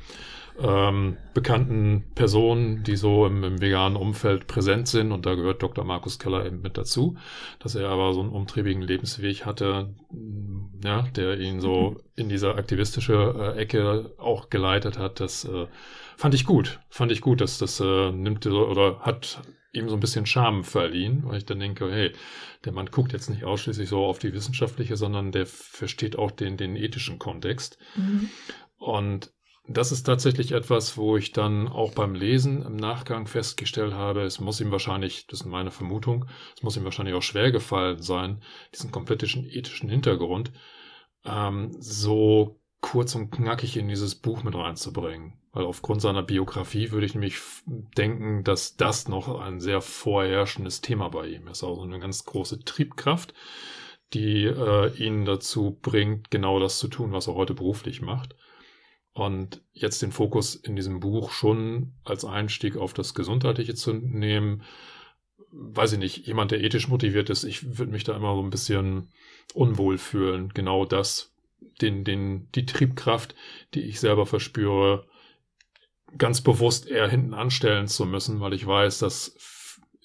ähm, 0.63 1.17
bekannten 1.33 2.03
Personen, 2.15 2.83
die 2.83 2.95
so 2.95 3.25
im, 3.25 3.43
im, 3.43 3.61
veganen 3.61 3.97
Umfeld 3.97 4.47
präsent 4.47 4.87
sind. 4.87 5.11
Und 5.11 5.25
da 5.25 5.35
gehört 5.35 5.63
Dr. 5.63 5.83
Markus 5.83 6.19
Keller 6.19 6.45
eben 6.45 6.61
mit 6.61 6.77
dazu, 6.77 7.17
dass 7.59 7.75
er 7.75 7.89
aber 7.89 8.13
so 8.13 8.21
einen 8.21 8.29
umtriebigen 8.29 8.81
Lebensweg 8.81 9.45
hatte, 9.45 9.93
ja, 10.83 11.03
der 11.15 11.39
ihn 11.39 11.59
so 11.59 11.91
mhm. 11.91 11.97
in 12.15 12.29
diese 12.29 12.55
aktivistische 12.55 13.53
äh, 13.55 13.59
Ecke 13.59 14.13
auch 14.17 14.49
geleitet 14.49 14.97
hat. 14.97 15.19
Das 15.19 15.45
äh, 15.45 15.67
fand 16.17 16.33
ich 16.33 16.45
gut. 16.45 16.79
Fand 16.89 17.11
ich 17.11 17.21
gut, 17.21 17.41
dass 17.41 17.57
das 17.57 17.79
äh, 17.79 18.11
nimmt 18.11 18.45
oder 18.45 18.99
hat 18.99 19.41
ihm 19.73 19.89
so 19.89 19.95
ein 19.95 20.01
bisschen 20.01 20.25
Charme 20.25 20.63
verliehen, 20.63 21.23
weil 21.25 21.37
ich 21.37 21.45
dann 21.45 21.59
denke, 21.59 21.89
hey, 21.91 22.11
der 22.65 22.73
Mann 22.73 22.87
guckt 22.87 23.13
jetzt 23.13 23.29
nicht 23.29 23.45
ausschließlich 23.45 23.87
so 23.87 24.05
auf 24.05 24.19
die 24.19 24.33
wissenschaftliche, 24.33 24.97
sondern 24.97 25.31
der 25.31 25.45
versteht 25.45 26.17
auch 26.17 26.31
den, 26.31 26.57
den 26.57 26.75
ethischen 26.75 27.19
Kontext. 27.19 27.77
Mhm. 27.95 28.29
Und 28.77 29.31
das 29.67 29.91
ist 29.91 30.03
tatsächlich 30.03 30.51
etwas, 30.53 30.97
wo 30.97 31.17
ich 31.17 31.31
dann 31.31 31.67
auch 31.67 31.93
beim 31.93 32.15
Lesen 32.15 32.63
im 32.63 32.75
Nachgang 32.75 33.27
festgestellt 33.27 33.93
habe, 33.93 34.21
es 34.23 34.39
muss 34.39 34.59
ihm 34.59 34.71
wahrscheinlich, 34.71 35.27
das 35.27 35.41
ist 35.41 35.45
meine 35.45 35.71
Vermutung, 35.71 36.25
es 36.55 36.63
muss 36.63 36.77
ihm 36.77 36.83
wahrscheinlich 36.83 37.15
auch 37.15 37.21
schwer 37.21 37.51
gefallen 37.51 38.01
sein, 38.01 38.41
diesen 38.73 38.91
kompletten 38.91 39.45
ethischen 39.45 39.89
Hintergrund 39.89 40.51
ähm, 41.25 41.71
so 41.79 42.59
kurz 42.81 43.15
und 43.15 43.31
knackig 43.31 43.77
in 43.77 43.87
dieses 43.87 44.15
Buch 44.15 44.43
mit 44.43 44.55
reinzubringen. 44.55 45.33
Weil 45.53 45.65
aufgrund 45.65 46.01
seiner 46.01 46.23
Biografie 46.23 46.91
würde 46.91 47.05
ich 47.05 47.13
nämlich 47.13 47.37
denken, 47.65 48.43
dass 48.43 48.77
das 48.77 49.07
noch 49.07 49.39
ein 49.39 49.59
sehr 49.59 49.81
vorherrschendes 49.81 50.81
Thema 50.81 51.09
bei 51.09 51.27
ihm 51.27 51.47
ist. 51.47 51.63
Also 51.63 51.81
eine 51.81 51.99
ganz 51.99 52.25
große 52.25 52.63
Triebkraft, 52.63 53.33
die 54.13 54.45
äh, 54.45 54.95
ihn 54.95 55.25
dazu 55.25 55.77
bringt, 55.81 56.31
genau 56.31 56.59
das 56.59 56.79
zu 56.79 56.87
tun, 56.87 57.11
was 57.11 57.27
er 57.27 57.35
heute 57.35 57.53
beruflich 57.53 58.01
macht. 58.01 58.35
Und 59.13 59.61
jetzt 59.73 60.01
den 60.01 60.11
Fokus 60.11 60.55
in 60.55 60.75
diesem 60.75 61.01
Buch 61.01 61.31
schon 61.31 61.93
als 62.05 62.23
Einstieg 62.23 62.77
auf 62.77 62.93
das 62.93 63.13
Gesundheitliche 63.13 63.75
zu 63.75 63.93
nehmen, 63.93 64.63
weiß 65.51 65.93
ich 65.93 65.99
nicht, 65.99 66.25
jemand, 66.27 66.51
der 66.51 66.61
ethisch 66.61 66.87
motiviert 66.87 67.29
ist, 67.29 67.43
ich 67.43 67.77
würde 67.77 67.91
mich 67.91 68.05
da 68.05 68.15
immer 68.15 68.35
so 68.35 68.41
ein 68.41 68.49
bisschen 68.49 69.09
unwohl 69.53 69.97
fühlen. 69.97 70.49
Genau 70.53 70.85
das, 70.85 71.33
den, 71.81 72.05
den, 72.05 72.49
die 72.53 72.65
Triebkraft, 72.65 73.35
die 73.73 73.81
ich 73.81 73.99
selber 73.99 74.25
verspüre, 74.25 75.05
ganz 76.17 76.41
bewusst 76.41 76.87
eher 76.87 77.09
hinten 77.09 77.33
anstellen 77.33 77.87
zu 77.87 78.05
müssen, 78.05 78.39
weil 78.39 78.53
ich 78.53 78.65
weiß, 78.65 78.99
das 78.99 79.35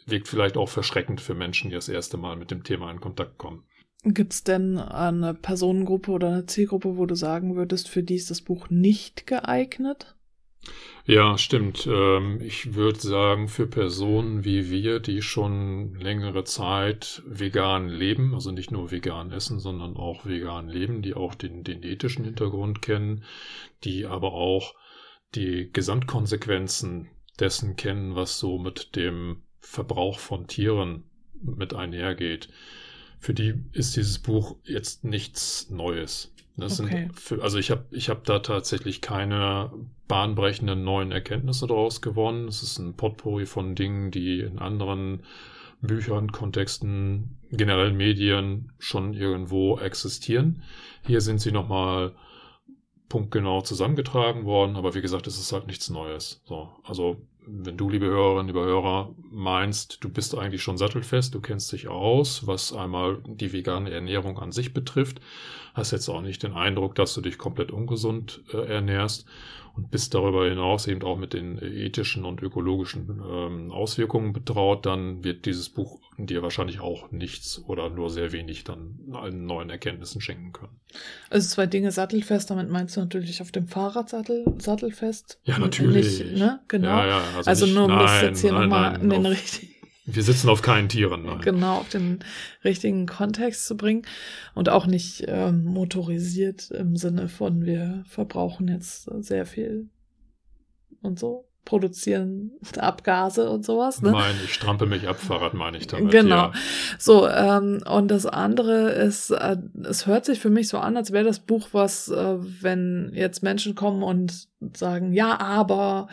wirkt 0.06 0.28
vielleicht 0.28 0.56
auch 0.56 0.68
verschreckend 0.68 1.20
für 1.20 1.34
Menschen, 1.34 1.70
die 1.70 1.76
das 1.76 1.88
erste 1.88 2.16
Mal 2.16 2.36
mit 2.36 2.50
dem 2.50 2.64
Thema 2.64 2.90
in 2.90 3.00
Kontakt 3.00 3.38
kommen. 3.38 3.64
Gibt 4.04 4.32
es 4.32 4.44
denn 4.44 4.78
eine 4.78 5.34
Personengruppe 5.34 6.12
oder 6.12 6.28
eine 6.28 6.46
Zielgruppe, 6.46 6.96
wo 6.96 7.06
du 7.06 7.14
sagen 7.14 7.56
würdest, 7.56 7.88
für 7.88 8.02
die 8.02 8.14
ist 8.14 8.30
das 8.30 8.40
Buch 8.40 8.70
nicht 8.70 9.26
geeignet? 9.26 10.14
Ja, 11.04 11.38
stimmt. 11.38 11.86
Ähm, 11.86 12.40
ich 12.40 12.74
würde 12.74 12.98
sagen, 12.98 13.48
für 13.48 13.68
Personen 13.68 14.44
wie 14.44 14.70
wir, 14.70 14.98
die 14.98 15.22
schon 15.22 15.94
längere 15.94 16.42
Zeit 16.44 17.22
vegan 17.26 17.88
leben, 17.88 18.34
also 18.34 18.50
nicht 18.50 18.72
nur 18.72 18.90
vegan 18.90 19.30
essen, 19.30 19.60
sondern 19.60 19.96
auch 19.96 20.26
vegan 20.26 20.68
leben, 20.68 21.02
die 21.02 21.14
auch 21.14 21.34
den, 21.34 21.62
den 21.62 21.84
ethischen 21.84 22.24
Hintergrund 22.24 22.82
kennen, 22.82 23.24
die 23.84 24.06
aber 24.06 24.32
auch 24.32 24.74
die 25.36 25.70
Gesamtkonsequenzen 25.72 27.08
dessen 27.38 27.76
kennen, 27.76 28.16
was 28.16 28.38
so 28.38 28.58
mit 28.58 28.96
dem 28.96 29.42
Verbrauch 29.60 30.18
von 30.18 30.48
Tieren 30.48 31.04
mit 31.40 31.74
einhergeht. 31.74 32.48
Für 33.26 33.34
die 33.34 33.54
ist 33.72 33.96
dieses 33.96 34.20
Buch 34.20 34.54
jetzt 34.62 35.02
nichts 35.02 35.68
Neues. 35.68 36.32
Okay. 36.56 37.08
für, 37.12 37.42
also 37.42 37.58
ich 37.58 37.72
habe 37.72 37.84
ich 37.90 38.08
hab 38.08 38.22
da 38.22 38.38
tatsächlich 38.38 39.00
keine 39.00 39.72
bahnbrechenden 40.06 40.84
neuen 40.84 41.10
Erkenntnisse 41.10 41.66
daraus 41.66 42.00
gewonnen. 42.00 42.46
Es 42.46 42.62
ist 42.62 42.78
ein 42.78 42.94
Potpourri 42.94 43.46
von 43.46 43.74
Dingen, 43.74 44.12
die 44.12 44.38
in 44.38 44.60
anderen 44.60 45.24
Büchern, 45.80 46.30
Kontexten, 46.30 47.36
generellen 47.50 47.96
Medien 47.96 48.70
schon 48.78 49.12
irgendwo 49.12 49.76
existieren. 49.80 50.62
Hier 51.04 51.20
sind 51.20 51.40
sie 51.40 51.50
nochmal 51.50 52.14
punktgenau 53.08 53.60
zusammengetragen 53.62 54.44
worden, 54.44 54.76
aber 54.76 54.94
wie 54.94 55.02
gesagt, 55.02 55.26
es 55.26 55.40
ist 55.40 55.50
halt 55.50 55.66
nichts 55.66 55.90
Neues. 55.90 56.42
So, 56.44 56.68
also 56.84 57.26
wenn 57.46 57.76
du, 57.76 57.88
liebe 57.88 58.06
Hörerinnen, 58.06 58.48
liebe 58.48 58.64
Hörer, 58.64 59.14
meinst, 59.30 60.02
du 60.02 60.08
bist 60.08 60.36
eigentlich 60.36 60.62
schon 60.62 60.76
sattelfest, 60.76 61.34
du 61.34 61.40
kennst 61.40 61.72
dich 61.72 61.88
aus, 61.88 62.46
was 62.46 62.72
einmal 62.72 63.22
die 63.26 63.52
vegane 63.52 63.90
Ernährung 63.90 64.38
an 64.38 64.52
sich 64.52 64.74
betrifft, 64.74 65.20
hast 65.74 65.92
jetzt 65.92 66.08
auch 66.08 66.22
nicht 66.22 66.42
den 66.42 66.54
Eindruck, 66.54 66.96
dass 66.96 67.14
du 67.14 67.20
dich 67.20 67.38
komplett 67.38 67.70
ungesund 67.70 68.42
äh, 68.52 68.66
ernährst 68.66 69.26
und 69.76 69.90
bist 69.90 70.14
darüber 70.14 70.48
hinaus 70.48 70.86
eben 70.86 71.02
auch 71.02 71.18
mit 71.18 71.34
den 71.34 71.58
ethischen 71.62 72.24
und 72.24 72.42
ökologischen 72.42 73.22
ähm, 73.28 73.70
Auswirkungen 73.70 74.32
betraut, 74.32 74.86
dann 74.86 75.22
wird 75.22 75.46
dieses 75.46 75.68
Buch 75.68 76.00
dir 76.18 76.42
wahrscheinlich 76.42 76.80
auch 76.80 77.10
nichts 77.10 77.62
oder 77.66 77.90
nur 77.90 78.08
sehr 78.08 78.32
wenig 78.32 78.64
dann 78.64 78.98
allen 79.12 79.44
neuen 79.44 79.68
Erkenntnissen 79.68 80.20
schenken 80.20 80.52
können. 80.52 80.80
Also 81.28 81.48
zwei 81.48 81.66
Dinge 81.66 81.92
sattelfest, 81.92 82.50
damit 82.50 82.70
meinst 82.70 82.96
du 82.96 83.00
natürlich 83.00 83.42
auf 83.42 83.52
dem 83.52 83.68
Fahrradsattel 83.68 84.44
sattelfest? 84.58 85.40
Ja, 85.44 85.58
natürlich. 85.58 86.20
Nicht, 86.20 86.38
ne? 86.38 86.60
Genau. 86.68 86.88
Ja, 86.88 87.06
ja, 87.06 87.22
also, 87.36 87.50
also 87.50 87.66
nicht, 87.66 87.74
nur 87.74 87.84
um 87.84 87.90
nein, 87.90 88.00
das 88.00 88.22
jetzt 88.22 88.40
hier 88.40 88.52
nochmal 88.52 89.00
in 89.00 89.10
den 89.10 89.26
richtigen 89.26 89.75
wir 90.06 90.22
sitzen 90.22 90.48
auf 90.48 90.62
keinen 90.62 90.88
Tieren. 90.88 91.24
Nein. 91.24 91.40
Genau, 91.40 91.78
auf 91.78 91.88
den 91.88 92.20
richtigen 92.64 93.06
Kontext 93.06 93.66
zu 93.66 93.76
bringen 93.76 94.02
und 94.54 94.68
auch 94.68 94.86
nicht 94.86 95.24
ähm, 95.26 95.64
motorisiert 95.64 96.70
im 96.70 96.96
Sinne 96.96 97.28
von, 97.28 97.64
wir 97.64 98.04
verbrauchen 98.06 98.68
jetzt 98.68 99.10
sehr 99.22 99.46
viel 99.46 99.88
und 101.02 101.18
so 101.18 101.45
produzieren 101.66 102.52
Abgase 102.78 103.50
und 103.50 103.66
sowas. 103.66 104.00
Ne? 104.00 104.12
Nein, 104.12 104.34
ich 104.44 104.54
strampe 104.54 104.86
mich 104.86 105.06
ab, 105.06 105.18
Fahrrad 105.18 105.52
meine 105.52 105.76
ich 105.76 105.86
damit. 105.86 106.12
Genau. 106.12 106.36
Ja. 106.36 106.52
So, 106.98 107.28
ähm, 107.28 107.82
und 107.86 108.08
das 108.08 108.24
andere 108.24 108.92
ist, 108.92 109.32
äh, 109.32 109.58
es 109.82 110.06
hört 110.06 110.24
sich 110.24 110.38
für 110.40 110.48
mich 110.48 110.68
so 110.68 110.78
an, 110.78 110.96
als 110.96 111.12
wäre 111.12 111.24
das 111.24 111.40
Buch 111.40 111.68
was, 111.72 112.08
äh, 112.08 112.36
wenn 112.62 113.10
jetzt 113.12 113.42
Menschen 113.42 113.74
kommen 113.74 114.02
und 114.02 114.48
sagen, 114.74 115.12
ja, 115.12 115.38
aber 115.40 116.08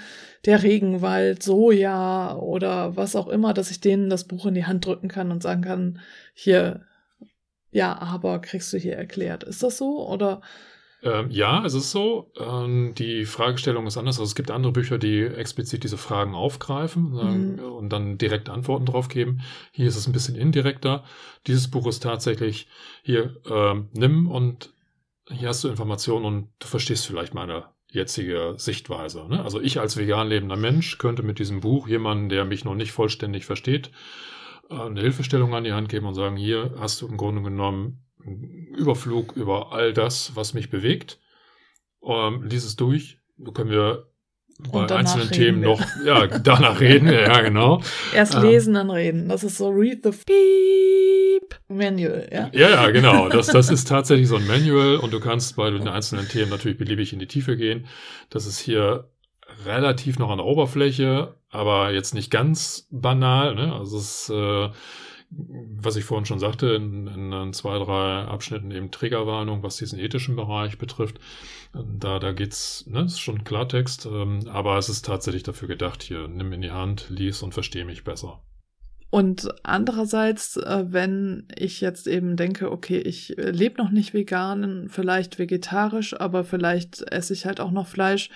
der 0.46 0.64
Regenwald, 0.64 1.44
Soja 1.44 2.36
oder 2.36 2.98
was 2.98 3.16
auch 3.16 3.28
immer, 3.28 3.54
dass 3.54 3.72
ich 3.72 3.80
denen 3.80 4.10
das 4.10 4.26
Buch 4.26 4.48
in 4.48 4.56
die 4.56 4.66
Hand 4.66 4.86
drücken 4.86 5.08
kann 5.08 5.32
und 5.32 5.44
sagen 5.44 5.62
kann, 5.62 6.00
hier, 6.34 6.82
ja, 7.72 7.98
aber 7.98 8.42
kriegst 8.42 8.74
du 8.74 8.78
hier 8.78 8.98
erklärt. 8.98 9.44
Ist 9.44 9.62
das 9.64 9.78
so 9.78 10.06
oder? 10.10 10.42
Ähm, 11.04 11.30
ja, 11.30 11.66
es 11.66 11.74
ist 11.74 11.92
so. 11.92 12.32
Ähm, 12.40 12.94
die 12.98 13.26
Fragestellung 13.26 13.86
ist 13.88 13.98
anders. 13.98 14.20
Also 14.20 14.30
es 14.30 14.36
gibt 14.36 14.52
andere 14.52 14.72
Bücher, 14.72 14.98
die 14.98 15.22
explizit 15.22 15.84
diese 15.84 15.98
Fragen 15.98 16.34
aufgreifen 16.34 17.18
ähm, 17.20 17.56
mhm. 17.56 17.60
und 17.60 17.90
dann 17.90 18.18
direkt 18.18 18.50
Antworten 18.50 18.86
drauf 18.86 19.10
geben. 19.10 19.42
Hier 19.72 19.88
ist 19.88 19.98
es 19.98 20.08
ein 20.08 20.14
bisschen 20.14 20.36
indirekter. 20.36 21.04
Dieses 21.46 21.70
Buch 21.70 21.88
ist 21.88 22.04
tatsächlich 22.04 22.68
hier, 23.04 23.36
ähm, 23.50 23.90
nimm 23.94 24.32
und 24.32 24.74
hier 25.30 25.50
hast 25.50 25.64
du 25.64 25.68
Informationen 25.68 26.26
und 26.26 26.50
du 26.60 26.68
verstehst 26.68 27.06
vielleicht 27.06 27.34
meine 27.34 27.66
jetzige 27.92 28.56
Sichtweise. 28.58 29.28
Ne? 29.28 29.44
Also 29.44 29.62
ich 29.62 29.80
als 29.80 29.98
vegan 29.98 30.28
lebender 30.28 30.58
Mensch 30.58 30.98
könnte 30.98 31.22
mit 31.22 31.38
diesem 31.38 31.60
Buch 31.60 31.88
jemanden, 31.88 32.30
der 32.30 32.46
mich 32.46 32.66
noch 32.66 32.76
nicht 32.76 32.92
vollständig 32.92 33.46
versteht, 33.46 33.92
äh, 34.70 34.76
eine 34.76 35.02
Hilfestellung 35.02 35.54
an 35.54 35.66
die 35.66 35.74
Hand 35.74 35.90
geben 35.90 36.08
und 36.08 36.14
sagen, 36.14 36.38
hier 36.38 36.76
hast 36.80 37.02
du 37.02 37.08
im 37.08 37.18
Grunde 37.18 37.42
genommen 37.42 38.03
Überflug 38.26 39.36
über 39.36 39.72
all 39.72 39.94
das, 39.94 40.36
was 40.36 40.54
mich 40.54 40.70
bewegt. 40.70 41.20
Ähm, 42.04 42.44
lies 42.44 42.66
es 42.66 42.76
durch. 42.76 43.20
Da 43.38 43.52
können 43.52 43.70
wir 43.70 44.08
bei 44.72 44.90
einzelnen 44.96 45.30
Themen 45.30 45.62
wir. 45.62 45.70
noch, 45.70 45.82
ja, 46.06 46.28
danach 46.28 46.80
reden, 46.80 47.08
ja, 47.12 47.42
genau. 47.42 47.82
Erst 48.14 48.36
ähm, 48.36 48.44
lesen, 48.44 48.74
dann 48.76 48.90
reden. 48.90 49.30
Das 49.30 49.44
ist 49.44 49.58
so 49.58 49.70
Read 49.70 50.04
the 50.04 50.12
Beep 50.12 51.60
Manual, 51.68 52.30
ja. 52.32 52.50
Ja, 52.54 52.70
ja, 52.70 52.92
genau. 52.92 53.30
Das, 53.30 53.48
das 53.48 53.70
ist 53.70 53.88
tatsächlich 53.88 54.28
so 54.28 54.36
ein 54.36 54.48
Manual 54.48 54.98
und 54.98 55.12
du 55.12 55.20
kannst 55.20 55.56
bei 55.56 55.70
den 55.70 55.88
einzelnen 55.88 56.28
Themen 56.28 56.50
natürlich 56.50 56.78
beliebig 56.78 57.14
in 57.14 57.20
die 57.20 57.28
Tiefe 57.28 57.58
gehen. 57.58 57.88
Das 58.30 58.46
ist 58.46 58.60
hier 58.60 59.10
relativ 59.66 60.20
noch 60.20 60.30
an 60.30 60.38
der 60.38 60.46
Oberfläche, 60.46 61.36
aber 61.50 61.92
jetzt 61.92 62.14
nicht 62.14 62.32
ganz 62.32 62.88
banal, 62.92 63.56
ne? 63.56 63.74
Also 63.74 63.98
es 63.98 64.04
ist, 64.04 64.30
äh, 64.30 64.70
was 65.36 65.96
ich 65.96 66.06
vorhin 66.06 66.26
schon 66.26 66.40
sagte, 66.40 66.68
in, 66.68 67.08
in, 67.08 67.54
zwei, 67.54 67.78
drei 67.80 68.24
Abschnitten 68.26 68.72
eben 68.72 68.92
Triggerwarnung, 68.92 69.64
was 69.64 69.78
diesen 69.78 70.00
ethischen 70.00 70.36
Bereich 70.36 70.78
betrifft. 70.78 71.20
Da, 71.74 72.20
da 72.20 72.32
geht's, 72.32 72.86
ne, 72.88 73.04
ist 73.04 73.20
schon 73.20 73.44
Klartext, 73.44 74.06
ähm, 74.06 74.48
aber 74.48 74.78
es 74.78 74.90
ist 74.90 75.06
tatsächlich 75.06 75.44
dafür 75.44 75.68
gedacht, 75.68 76.04
hier, 76.04 76.28
nimm 76.28 76.54
in 76.54 76.62
die 76.62 76.72
Hand, 76.72 77.08
lies 77.10 77.42
und 77.42 77.54
verstehe 77.54 77.86
mich 77.86 78.04
besser. 78.04 78.44
Und 79.10 79.48
andererseits, 79.64 80.58
äh, 80.58 80.86
wenn 80.88 81.48
ich 81.56 81.82
jetzt 81.82 82.08
eben 82.08 82.36
denke, 82.36 82.72
okay, 82.72 82.98
ich 82.98 83.38
äh, 83.38 83.52
lebe 83.52 83.82
noch 83.82 83.92
nicht 83.92 84.14
vegan, 84.14 84.88
vielleicht 84.90 85.38
vegetarisch, 85.38 86.20
aber 86.20 86.44
vielleicht 86.44 87.02
esse 87.12 87.34
ich 87.34 87.46
halt 87.46 87.60
auch 87.60 87.72
noch 87.72 87.88
Fleisch, 87.88 88.30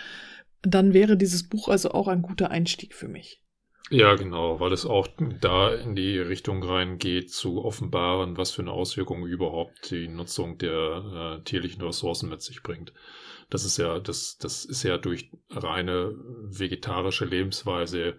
dann 0.61 0.93
wäre 0.93 1.17
dieses 1.17 1.47
Buch 1.47 1.67
also 1.67 1.91
auch 1.91 2.07
ein 2.07 2.21
guter 2.21 2.51
Einstieg 2.51 2.93
für 2.93 3.07
mich. 3.07 3.41
Ja, 3.89 4.15
genau, 4.15 4.59
weil 4.59 4.73
es 4.73 4.85
auch 4.85 5.07
da 5.17 5.73
in 5.73 5.95
die 5.95 6.19
Richtung 6.19 6.61
reingeht, 6.61 7.31
zu 7.31 7.63
offenbaren, 7.63 8.37
was 8.37 8.51
für 8.51 8.61
eine 8.61 8.71
Auswirkung 8.71 9.25
überhaupt 9.25 9.91
die 9.91 10.09
Nutzung 10.09 10.57
der 10.57 11.37
äh, 11.39 11.43
tierlichen 11.43 11.81
Ressourcen 11.81 12.29
mit 12.29 12.41
sich 12.41 12.63
bringt. 12.63 12.91
Das 13.49 13.63
ist 13.63 13.77
ja, 13.77 13.99
das, 13.99 14.37
das 14.37 14.65
ist 14.65 14.83
ja 14.83 14.97
durch 14.97 15.31
reine 15.49 16.13
vegetarische 16.43 17.23
Lebensweise 17.23 18.17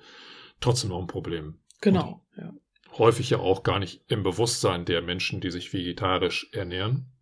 trotzdem 0.61 0.90
noch 0.90 1.00
ein 1.00 1.07
Problem. 1.07 1.59
Genau, 1.83 2.24
Und 2.37 2.42
ja. 2.42 2.54
Häufig 2.96 3.28
ja 3.31 3.38
auch 3.38 3.62
gar 3.62 3.78
nicht 3.78 4.02
im 4.09 4.22
Bewusstsein 4.22 4.87
der 4.87 5.02
Menschen, 5.02 5.40
die 5.40 5.50
sich 5.50 5.72
vegetarisch 5.74 6.48
ernähren. 6.52 7.12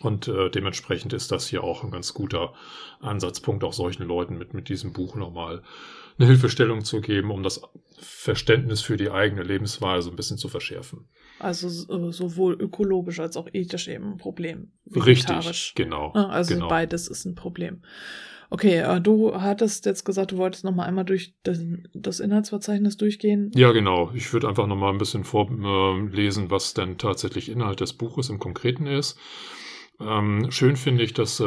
Und 0.00 0.28
äh, 0.28 0.50
dementsprechend 0.50 1.12
ist 1.12 1.30
das 1.30 1.46
hier 1.46 1.62
auch 1.62 1.84
ein 1.84 1.90
ganz 1.90 2.12
guter 2.14 2.54
Ansatzpunkt, 3.00 3.64
auch 3.64 3.72
solchen 3.72 4.04
Leuten 4.04 4.36
mit, 4.36 4.54
mit 4.54 4.68
diesem 4.68 4.92
Buch 4.92 5.14
nochmal 5.14 5.62
eine 6.18 6.28
Hilfestellung 6.28 6.84
zu 6.84 7.00
geben, 7.00 7.30
um 7.30 7.42
das 7.42 7.60
Verständnis 7.98 8.80
für 8.80 8.96
die 8.96 9.10
eigene 9.10 9.42
Lebensweise 9.42 10.10
ein 10.10 10.16
bisschen 10.16 10.38
zu 10.38 10.48
verschärfen. 10.48 11.08
Also 11.38 11.68
äh, 11.68 12.12
sowohl 12.12 12.54
ökologisch 12.54 13.20
als 13.20 13.36
auch 13.36 13.48
ethisch 13.52 13.88
eben 13.88 14.12
ein 14.12 14.16
Problem. 14.16 14.72
Richtig, 14.94 15.74
genau. 15.74 16.12
Also 16.12 16.54
genau. 16.54 16.68
beides 16.68 17.08
ist 17.08 17.24
ein 17.24 17.34
Problem. 17.34 17.82
Okay, 18.48 18.78
äh, 18.78 19.00
du 19.00 19.34
hattest 19.40 19.86
jetzt 19.86 20.04
gesagt, 20.04 20.32
du 20.32 20.36
wolltest 20.36 20.64
noch 20.64 20.74
mal 20.74 20.84
einmal 20.84 21.04
durch 21.04 21.34
das, 21.42 21.60
das 21.94 22.20
Inhaltsverzeichnis 22.20 22.96
durchgehen. 22.96 23.50
Ja, 23.54 23.72
genau. 23.72 24.12
Ich 24.14 24.32
würde 24.32 24.48
einfach 24.48 24.66
noch 24.66 24.76
mal 24.76 24.90
ein 24.90 24.98
bisschen 24.98 25.24
vorlesen, 25.24 26.50
was 26.50 26.74
denn 26.74 26.96
tatsächlich 26.96 27.50
Inhalt 27.50 27.80
des 27.80 27.92
Buches 27.92 28.30
im 28.30 28.38
Konkreten 28.38 28.86
ist. 28.86 29.18
Ähm, 29.98 30.50
schön 30.50 30.76
finde 30.76 31.02
ich, 31.02 31.14
dass 31.14 31.40
äh, 31.40 31.44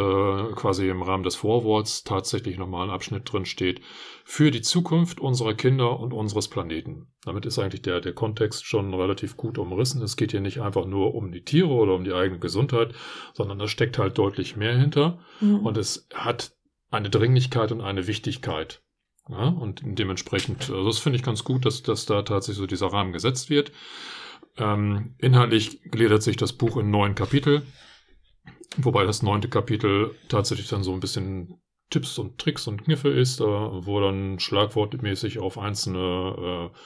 quasi 0.55 0.89
im 0.89 1.03
Rahmen 1.03 1.23
des 1.23 1.35
Vorworts 1.35 2.03
tatsächlich 2.03 2.57
nochmal 2.57 2.87
ein 2.87 2.93
Abschnitt 2.93 3.31
drin 3.31 3.45
steht 3.45 3.81
für 4.25 4.49
die 4.49 4.61
Zukunft 4.61 5.19
unserer 5.19 5.53
Kinder 5.53 5.99
und 5.99 6.13
unseres 6.13 6.47
Planeten. 6.47 7.13
Damit 7.23 7.45
ist 7.45 7.59
eigentlich 7.59 7.83
der, 7.83 8.01
der 8.01 8.13
Kontext 8.13 8.65
schon 8.65 8.91
relativ 8.93 9.37
gut 9.37 9.59
umrissen. 9.59 10.01
Es 10.01 10.15
geht 10.15 10.31
hier 10.31 10.41
nicht 10.41 10.61
einfach 10.61 10.85
nur 10.85 11.13
um 11.13 11.31
die 11.31 11.43
Tiere 11.43 11.69
oder 11.69 11.93
um 11.93 12.03
die 12.03 12.13
eigene 12.13 12.39
Gesundheit, 12.39 12.95
sondern 13.33 13.59
da 13.59 13.67
steckt 13.67 13.99
halt 13.99 14.17
deutlich 14.17 14.55
mehr 14.55 14.75
hinter 14.75 15.19
mhm. 15.41 15.59
und 15.59 15.77
es 15.77 16.07
hat 16.13 16.53
eine 16.89 17.11
Dringlichkeit 17.11 17.71
und 17.71 17.81
eine 17.81 18.07
Wichtigkeit. 18.07 18.81
Ja, 19.29 19.49
und 19.49 19.81
dementsprechend, 19.83 20.71
also 20.71 20.85
das 20.85 20.97
finde 20.97 21.17
ich 21.17 21.23
ganz 21.23 21.43
gut, 21.43 21.63
dass, 21.63 21.83
dass 21.83 22.07
da 22.07 22.23
tatsächlich 22.23 22.57
so 22.57 22.65
dieser 22.65 22.87
Rahmen 22.87 23.13
gesetzt 23.13 23.51
wird. 23.51 23.71
Ähm, 24.57 25.13
inhaltlich 25.19 25.83
gliedert 25.83 26.23
sich 26.23 26.35
das 26.35 26.53
Buch 26.53 26.77
in 26.77 26.89
neun 26.89 27.13
Kapitel. 27.13 27.61
Wobei 28.77 29.05
das 29.05 29.23
neunte 29.23 29.49
Kapitel 29.49 30.15
tatsächlich 30.27 30.69
dann 30.69 30.83
so 30.83 30.93
ein 30.93 30.99
bisschen 30.99 31.59
Tipps 31.89 32.17
und 32.17 32.37
Tricks 32.37 32.67
und 32.67 32.83
Kniffe 32.83 33.09
ist, 33.09 33.41
äh, 33.41 33.43
wo 33.43 33.99
dann 33.99 34.39
schlagwortmäßig 34.39 35.39
auf 35.39 35.57
einzelne 35.57 36.69
äh, 36.71 36.77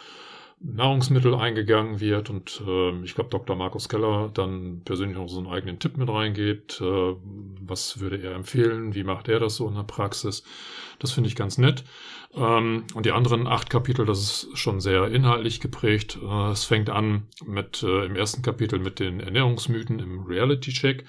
Nahrungsmittel 0.63 1.35
eingegangen 1.35 1.99
wird 1.99 2.29
und 2.29 2.61
äh, 2.65 3.03
ich 3.03 3.15
glaube 3.15 3.29
Dr. 3.29 3.55
Markus 3.55 3.89
Keller 3.89 4.31
dann 4.33 4.81
persönlich 4.85 5.17
noch 5.17 5.27
so 5.27 5.39
einen 5.39 5.47
eigenen 5.47 5.77
Tipp 5.77 5.97
mit 5.97 6.09
reingeht, 6.09 6.79
äh, 6.79 7.13
was 7.59 7.99
würde 7.99 8.17
er 8.21 8.33
empfehlen, 8.33 8.95
wie 8.95 9.03
macht 9.03 9.27
er 9.27 9.39
das 9.39 9.57
so 9.57 9.67
in 9.67 9.75
der 9.75 9.83
Praxis. 9.83 10.43
Das 10.99 11.11
finde 11.11 11.27
ich 11.27 11.35
ganz 11.35 11.57
nett. 11.57 11.83
Ähm, 12.35 12.85
und 12.93 13.05
die 13.05 13.11
anderen 13.11 13.45
acht 13.45 13.69
Kapitel, 13.69 14.05
das 14.05 14.19
ist 14.19 14.57
schon 14.57 14.79
sehr 14.79 15.07
inhaltlich 15.09 15.59
geprägt. 15.59 16.17
Äh, 16.23 16.51
es 16.51 16.63
fängt 16.63 16.89
an 16.89 17.23
mit 17.45 17.83
äh, 17.83 18.05
im 18.05 18.15
ersten 18.15 18.41
Kapitel 18.41 18.79
mit 18.79 18.99
den 18.99 19.19
Ernährungsmythen 19.19 19.99
im 19.99 20.23
Reality-Check. 20.23 21.03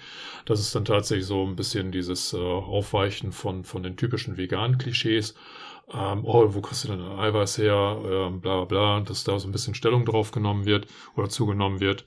Das 0.44 0.60
ist 0.60 0.74
dann 0.74 0.84
tatsächlich 0.84 1.26
so 1.26 1.46
ein 1.46 1.56
bisschen 1.56 1.92
dieses 1.92 2.32
äh, 2.34 2.38
Aufweichen 2.38 3.32
von, 3.32 3.64
von 3.64 3.82
den 3.82 3.96
typischen 3.96 4.36
veganen 4.36 4.78
Klischees. 4.78 5.34
Ähm, 5.92 6.24
oh, 6.24 6.54
wo 6.54 6.60
kriegst 6.60 6.84
du 6.84 6.88
denn 6.88 7.00
Eiweiß 7.00 7.58
her? 7.58 7.98
Ähm, 8.04 8.40
bla 8.40 8.56
bla 8.56 8.64
bla, 8.64 9.00
dass 9.00 9.24
da 9.24 9.38
so 9.38 9.48
ein 9.48 9.52
bisschen 9.52 9.74
Stellung 9.74 10.04
drauf 10.04 10.30
genommen 10.30 10.64
wird 10.64 10.86
oder 11.16 11.28
zugenommen 11.28 11.80
wird 11.80 12.04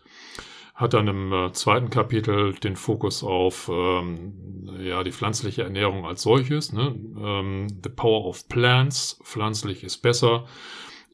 hat 0.78 0.94
dann 0.94 1.08
im 1.08 1.34
äh, 1.34 1.52
zweiten 1.54 1.90
Kapitel 1.90 2.54
den 2.54 2.76
Fokus 2.76 3.24
auf 3.24 3.68
ähm, 3.74 4.70
ja, 4.80 5.04
die 5.04 5.12
pflanzliche 5.12 5.64
Ernährung 5.64 6.06
als 6.06 6.22
solches. 6.22 6.72
Ne? 6.72 6.96
Ähm, 7.20 7.68
The 7.84 7.90
Power 7.90 8.26
of 8.26 8.48
Plants, 8.48 9.20
pflanzlich 9.24 9.84
ist 9.84 9.98
besser, 10.04 10.46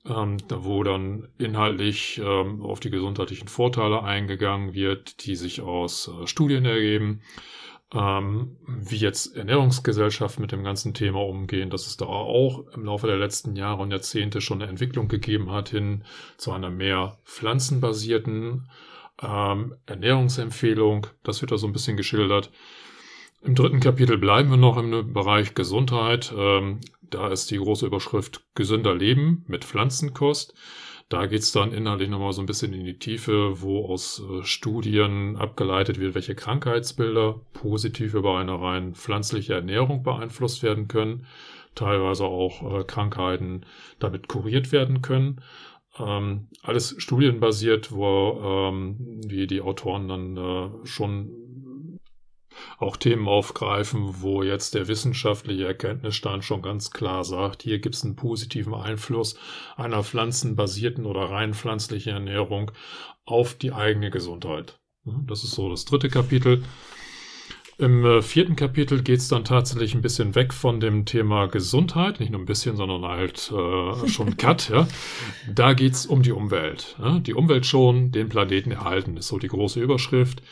ähm, 0.05 0.35
wo 0.49 0.83
dann 0.83 1.29
inhaltlich 1.37 2.21
ähm, 2.21 2.61
auf 2.61 2.81
die 2.81 2.89
gesundheitlichen 2.89 3.47
Vorteile 3.47 4.03
eingegangen 4.03 4.73
wird, 4.73 5.25
die 5.25 5.37
sich 5.37 5.61
aus 5.61 6.09
äh, 6.09 6.27
Studien 6.27 6.65
ergeben. 6.65 7.21
Ähm, 7.93 8.57
wie 8.65 8.97
jetzt 8.97 9.35
Ernährungsgesellschaft 9.35 10.39
mit 10.39 10.51
dem 10.51 10.63
ganzen 10.63 10.95
Thema 10.95 11.19
umgehen, 11.19 11.69
dass 11.69 11.85
es 11.85 11.95
da 11.95 12.05
auch 12.05 12.65
im 12.73 12.85
Laufe 12.85 13.05
der 13.05 13.17
letzten 13.17 13.55
Jahre 13.55 13.83
und 13.83 13.91
Jahrzehnte 13.91 14.41
schon 14.41 14.61
eine 14.61 14.69
Entwicklung 14.69 15.07
gegeben 15.07 15.51
hat 15.51 15.69
hin 15.69 16.03
zu 16.37 16.51
einer 16.51 16.71
mehr 16.71 17.19
pflanzenbasierten 17.25 18.67
ähm, 19.21 19.75
Ernährungsempfehlung, 19.85 21.07
das 21.23 21.41
wird 21.41 21.51
da 21.51 21.57
so 21.57 21.67
ein 21.67 21.73
bisschen 21.73 21.97
geschildert. 21.97 22.51
Im 23.43 23.55
dritten 23.55 23.79
Kapitel 23.79 24.17
bleiben 24.17 24.49
wir 24.49 24.57
noch 24.57 24.77
im 24.77 25.13
Bereich 25.13 25.53
Gesundheit. 25.53 26.33
Ähm, 26.35 26.79
da 27.01 27.29
ist 27.29 27.51
die 27.51 27.57
große 27.57 27.85
Überschrift 27.85 28.41
Gesünder 28.55 28.95
Leben 28.95 29.43
mit 29.47 29.65
Pflanzenkost. 29.65 30.55
Da 31.09 31.25
geht's 31.27 31.51
dann 31.51 31.73
inhaltlich 31.73 32.09
nochmal 32.09 32.33
so 32.33 32.41
ein 32.41 32.47
bisschen 32.47 32.73
in 32.73 32.85
die 32.85 32.97
Tiefe, 32.97 33.61
wo 33.61 33.85
aus 33.85 34.21
äh, 34.21 34.43
Studien 34.43 35.35
abgeleitet 35.35 35.99
wird, 35.99 36.15
welche 36.15 36.35
Krankheitsbilder 36.35 37.39
positiv 37.53 38.13
über 38.13 38.37
eine 38.37 38.59
rein 38.59 38.95
pflanzliche 38.95 39.53
Ernährung 39.53 40.03
beeinflusst 40.03 40.63
werden 40.63 40.87
können, 40.87 41.25
teilweise 41.75 42.25
auch 42.25 42.79
äh, 42.79 42.83
Krankheiten 42.83 43.65
damit 43.99 44.27
kuriert 44.27 44.71
werden 44.71 45.01
können. 45.01 45.41
Ähm, 45.99 46.47
alles 46.63 46.95
studienbasiert, 46.97 47.91
wo 47.91 48.41
ähm, 48.43 49.21
die, 49.23 49.45
die 49.45 49.61
Autoren 49.61 50.07
dann 50.07 50.37
äh, 50.37 50.85
schon 50.87 51.29
auch 52.77 52.97
Themen 52.97 53.27
aufgreifen, 53.27 54.21
wo 54.21 54.43
jetzt 54.43 54.73
der 54.73 54.87
wissenschaftliche 54.87 55.65
Erkenntnisstand 55.65 56.43
schon 56.43 56.61
ganz 56.61 56.91
klar 56.91 57.23
sagt, 57.23 57.63
hier 57.63 57.79
gibt 57.79 57.95
es 57.95 58.03
einen 58.03 58.15
positiven 58.15 58.73
Einfluss 58.73 59.37
einer 59.75 60.03
pflanzenbasierten 60.03 61.05
oder 61.05 61.29
rein 61.29 61.53
pflanzlichen 61.53 62.13
Ernährung 62.13 62.71
auf 63.25 63.53
die 63.53 63.71
eigene 63.71 64.09
Gesundheit. 64.11 64.79
Das 65.05 65.43
ist 65.43 65.51
so 65.51 65.69
das 65.69 65.85
dritte 65.85 66.09
Kapitel. 66.09 66.63
Im 67.79 68.05
äh, 68.05 68.21
vierten 68.21 68.55
Kapitel 68.55 69.01
geht 69.01 69.19
es 69.19 69.27
dann 69.27 69.43
tatsächlich 69.43 69.95
ein 69.95 70.01
bisschen 70.01 70.35
weg 70.35 70.53
von 70.53 70.79
dem 70.79 71.05
Thema 71.05 71.47
Gesundheit, 71.47 72.19
nicht 72.19 72.31
nur 72.31 72.39
ein 72.39 72.45
bisschen, 72.45 72.75
sondern 72.75 73.03
halt 73.03 73.51
äh, 73.51 74.07
schon 74.07 74.37
Cut. 74.37 74.69
ja. 74.69 74.87
Da 75.53 75.73
geht 75.73 75.93
es 75.93 76.05
um 76.05 76.21
die 76.21 76.31
Umwelt. 76.31 76.95
Ja. 77.01 77.19
Die 77.19 77.33
Umwelt 77.33 77.65
schon, 77.65 78.11
den 78.11 78.29
Planeten 78.29 78.71
erhalten, 78.71 79.17
ist 79.17 79.27
so 79.27 79.39
die 79.39 79.47
große 79.47 79.81
Überschrift. 79.81 80.43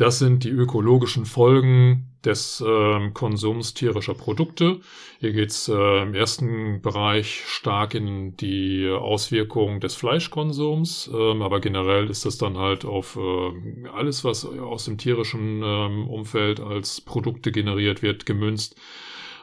Das 0.00 0.18
sind 0.18 0.44
die 0.44 0.48
ökologischen 0.48 1.26
Folgen 1.26 2.08
des 2.24 2.64
äh, 2.66 3.10
Konsums 3.10 3.74
tierischer 3.74 4.14
Produkte. 4.14 4.80
Hier 5.18 5.34
geht's 5.34 5.68
äh, 5.68 6.02
im 6.02 6.14
ersten 6.14 6.80
Bereich 6.80 7.44
stark 7.46 7.94
in 7.94 8.34
die 8.34 8.88
Auswirkungen 8.88 9.78
des 9.78 9.94
Fleischkonsums, 9.96 11.10
ähm, 11.12 11.42
aber 11.42 11.60
generell 11.60 12.08
ist 12.08 12.24
das 12.24 12.38
dann 12.38 12.56
halt 12.56 12.86
auf 12.86 13.18
äh, 13.18 13.88
alles, 13.90 14.24
was 14.24 14.46
aus 14.46 14.86
dem 14.86 14.96
tierischen 14.96 15.60
ähm, 15.62 16.08
Umfeld 16.08 16.60
als 16.60 17.02
Produkte 17.02 17.52
generiert 17.52 18.00
wird, 18.00 18.24
gemünzt. 18.24 18.76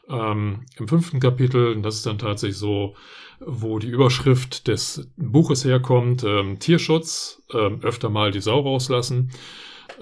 Ähm, 0.09 0.65
Im 0.79 0.87
fünften 0.87 1.19
Kapitel, 1.19 1.79
das 1.83 1.97
ist 1.97 2.07
dann 2.07 2.17
tatsächlich 2.17 2.57
so, 2.57 2.95
wo 3.39 3.77
die 3.77 3.89
Überschrift 3.89 4.67
des 4.67 5.07
Buches 5.17 5.65
herkommt, 5.65 6.23
ähm, 6.23 6.57
Tierschutz, 6.57 7.43
ähm, 7.53 7.81
öfter 7.83 8.09
mal 8.09 8.31
die 8.31 8.41
Sau 8.41 8.61
rauslassen. 8.61 9.29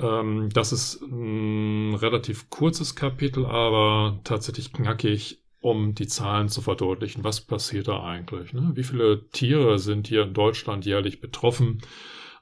Ähm, 0.01 0.49
das 0.53 0.71
ist 0.71 1.01
ein 1.01 1.95
relativ 1.95 2.49
kurzes 2.49 2.95
Kapitel, 2.95 3.45
aber 3.45 4.19
tatsächlich 4.23 4.73
knackig, 4.73 5.39
um 5.61 5.95
die 5.95 6.07
Zahlen 6.07 6.49
zu 6.49 6.61
verdeutlichen. 6.61 7.23
Was 7.23 7.41
passiert 7.41 7.87
da 7.87 8.03
eigentlich? 8.03 8.53
Ne? 8.53 8.71
Wie 8.75 8.83
viele 8.83 9.27
Tiere 9.29 9.79
sind 9.79 10.07
hier 10.07 10.23
in 10.23 10.33
Deutschland 10.33 10.85
jährlich 10.85 11.21
betroffen? 11.21 11.79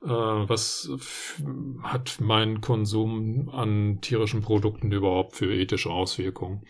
Äh, 0.04 0.08
was 0.08 0.90
hat 1.84 2.18
mein 2.20 2.62
Konsum 2.62 3.50
an 3.50 4.00
tierischen 4.02 4.42
Produkten 4.42 4.92
überhaupt 4.92 5.36
für 5.36 5.54
ethische 5.54 5.90
Auswirkungen? 5.90 6.64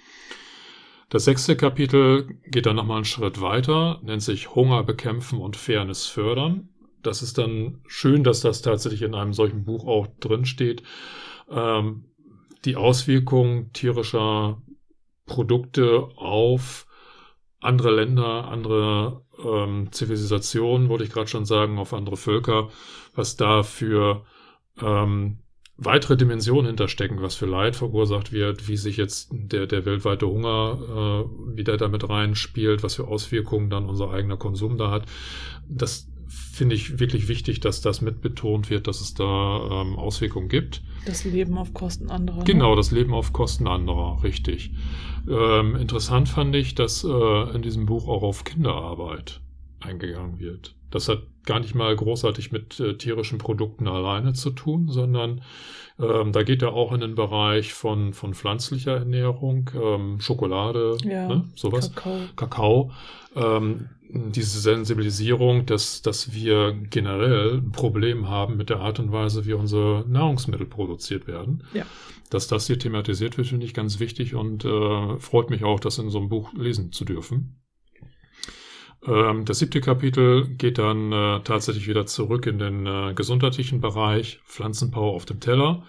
Das 1.09 1.25
sechste 1.25 1.55
Kapitel 1.55 2.39
geht 2.47 2.65
dann 2.65 2.75
nochmal 2.75 2.97
einen 2.97 3.05
Schritt 3.05 3.39
weiter, 3.39 3.99
nennt 4.01 4.23
sich 4.23 4.55
Hunger 4.55 4.83
bekämpfen 4.83 5.39
und 5.39 5.55
Fairness 5.55 6.07
fördern 6.07 6.69
das 7.03 7.21
ist 7.21 7.37
dann 7.37 7.81
schön, 7.87 8.23
dass 8.23 8.41
das 8.41 8.61
tatsächlich 8.61 9.01
in 9.01 9.15
einem 9.15 9.33
solchen 9.33 9.63
Buch 9.63 9.85
auch 9.85 10.07
drin 10.19 10.45
steht. 10.45 10.83
Ähm, 11.49 12.05
die 12.65 12.75
Auswirkungen 12.75 13.71
tierischer 13.73 14.61
Produkte 15.25 16.07
auf 16.15 16.87
andere 17.59 17.91
Länder, 17.91 18.47
andere 18.47 19.21
ähm, 19.43 19.91
Zivilisationen, 19.91 20.89
wollte 20.89 21.03
ich 21.05 21.11
gerade 21.11 21.27
schon 21.29 21.45
sagen, 21.45 21.77
auf 21.77 21.93
andere 21.93 22.17
Völker, 22.17 22.69
was 23.15 23.35
da 23.37 23.63
für 23.63 24.25
ähm, 24.81 25.39
weitere 25.77 26.17
Dimensionen 26.17 26.67
hinterstecken, 26.67 27.21
was 27.21 27.35
für 27.35 27.45
Leid 27.45 27.75
verursacht 27.75 28.31
wird, 28.31 28.67
wie 28.67 28.77
sich 28.77 28.97
jetzt 28.97 29.29
der, 29.31 29.65
der 29.65 29.85
weltweite 29.85 30.27
Hunger 30.27 31.25
äh, 31.25 31.57
wieder 31.57 31.77
damit 31.77 32.07
reinspielt, 32.07 32.83
was 32.83 32.95
für 32.95 33.07
Auswirkungen 33.07 33.69
dann 33.69 33.89
unser 33.89 34.11
eigener 34.11 34.37
Konsum 34.37 34.77
da 34.77 34.91
hat. 34.91 35.05
Das 35.67 36.07
finde 36.53 36.75
ich 36.75 36.99
wirklich 36.99 37.27
wichtig, 37.27 37.59
dass 37.59 37.81
das 37.81 38.01
mit 38.01 38.21
betont 38.21 38.69
wird, 38.69 38.87
dass 38.87 39.01
es 39.01 39.13
da 39.13 39.81
ähm, 39.81 39.97
Auswirkungen 39.97 40.49
gibt. 40.49 40.81
Das 41.05 41.23
Leben 41.25 41.57
auf 41.57 41.73
Kosten 41.73 42.09
anderer. 42.09 42.39
Ne? 42.39 42.43
Genau, 42.45 42.75
das 42.75 42.91
Leben 42.91 43.13
auf 43.13 43.33
Kosten 43.33 43.67
anderer, 43.67 44.21
richtig. 44.23 44.71
Ähm, 45.27 45.75
interessant 45.75 46.29
fand 46.29 46.55
ich, 46.55 46.75
dass 46.75 47.03
äh, 47.03 47.55
in 47.55 47.61
diesem 47.61 47.85
Buch 47.85 48.07
auch 48.07 48.23
auf 48.23 48.43
Kinderarbeit 48.43 49.41
eingegangen 49.79 50.39
wird. 50.39 50.75
Das 50.91 51.09
hat 51.09 51.23
gar 51.45 51.59
nicht 51.59 51.75
mal 51.75 51.95
großartig 51.95 52.51
mit 52.51 52.79
äh, 52.79 52.97
tierischen 52.97 53.37
Produkten 53.37 53.87
alleine 53.87 54.33
zu 54.33 54.51
tun, 54.51 54.89
sondern 54.89 55.41
ähm, 55.99 56.31
da 56.31 56.43
geht 56.43 56.61
er 56.61 56.73
auch 56.73 56.91
in 56.91 57.01
den 57.01 57.15
Bereich 57.15 57.73
von, 57.73 58.13
von 58.13 58.33
pflanzlicher 58.33 58.97
Ernährung, 58.97 59.69
ähm, 59.75 60.19
Schokolade, 60.19 60.97
ja, 61.03 61.27
ne, 61.27 61.49
sowas, 61.55 61.93
Kakao. 61.93 62.19
Kakao 62.35 62.91
ähm, 63.35 63.89
diese 64.13 64.59
Sensibilisierung, 64.59 65.65
dass, 65.65 66.01
dass 66.01 66.33
wir 66.33 66.73
generell 66.89 67.55
ein 67.55 67.71
Problem 67.71 68.29
haben 68.29 68.57
mit 68.57 68.69
der 68.69 68.79
Art 68.79 68.99
und 68.99 69.11
Weise, 69.11 69.45
wie 69.45 69.53
unsere 69.53 70.05
Nahrungsmittel 70.07 70.67
produziert 70.67 71.25
werden. 71.25 71.63
Ja. 71.73 71.85
Dass 72.29 72.47
das 72.47 72.67
hier 72.67 72.77
thematisiert 72.77 73.37
wird, 73.37 73.47
finde 73.47 73.65
ich 73.65 73.73
ganz 73.73 73.99
wichtig 73.99 74.35
und 74.35 74.65
äh, 74.65 75.17
freut 75.19 75.49
mich 75.49 75.63
auch, 75.63 75.79
das 75.79 75.97
in 75.97 76.09
so 76.09 76.19
einem 76.19 76.29
Buch 76.29 76.53
lesen 76.53 76.91
zu 76.91 77.05
dürfen. 77.05 77.62
Ähm, 79.05 79.45
das 79.45 79.59
siebte 79.59 79.81
Kapitel 79.81 80.47
geht 80.47 80.77
dann 80.77 81.11
äh, 81.11 81.39
tatsächlich 81.43 81.87
wieder 81.87 82.05
zurück 82.05 82.45
in 82.45 82.59
den 82.59 82.85
äh, 82.85 83.13
gesundheitlichen 83.13 83.81
Bereich, 83.81 84.39
Pflanzenpower 84.45 85.13
auf 85.13 85.25
dem 85.25 85.39
Teller. 85.39 85.83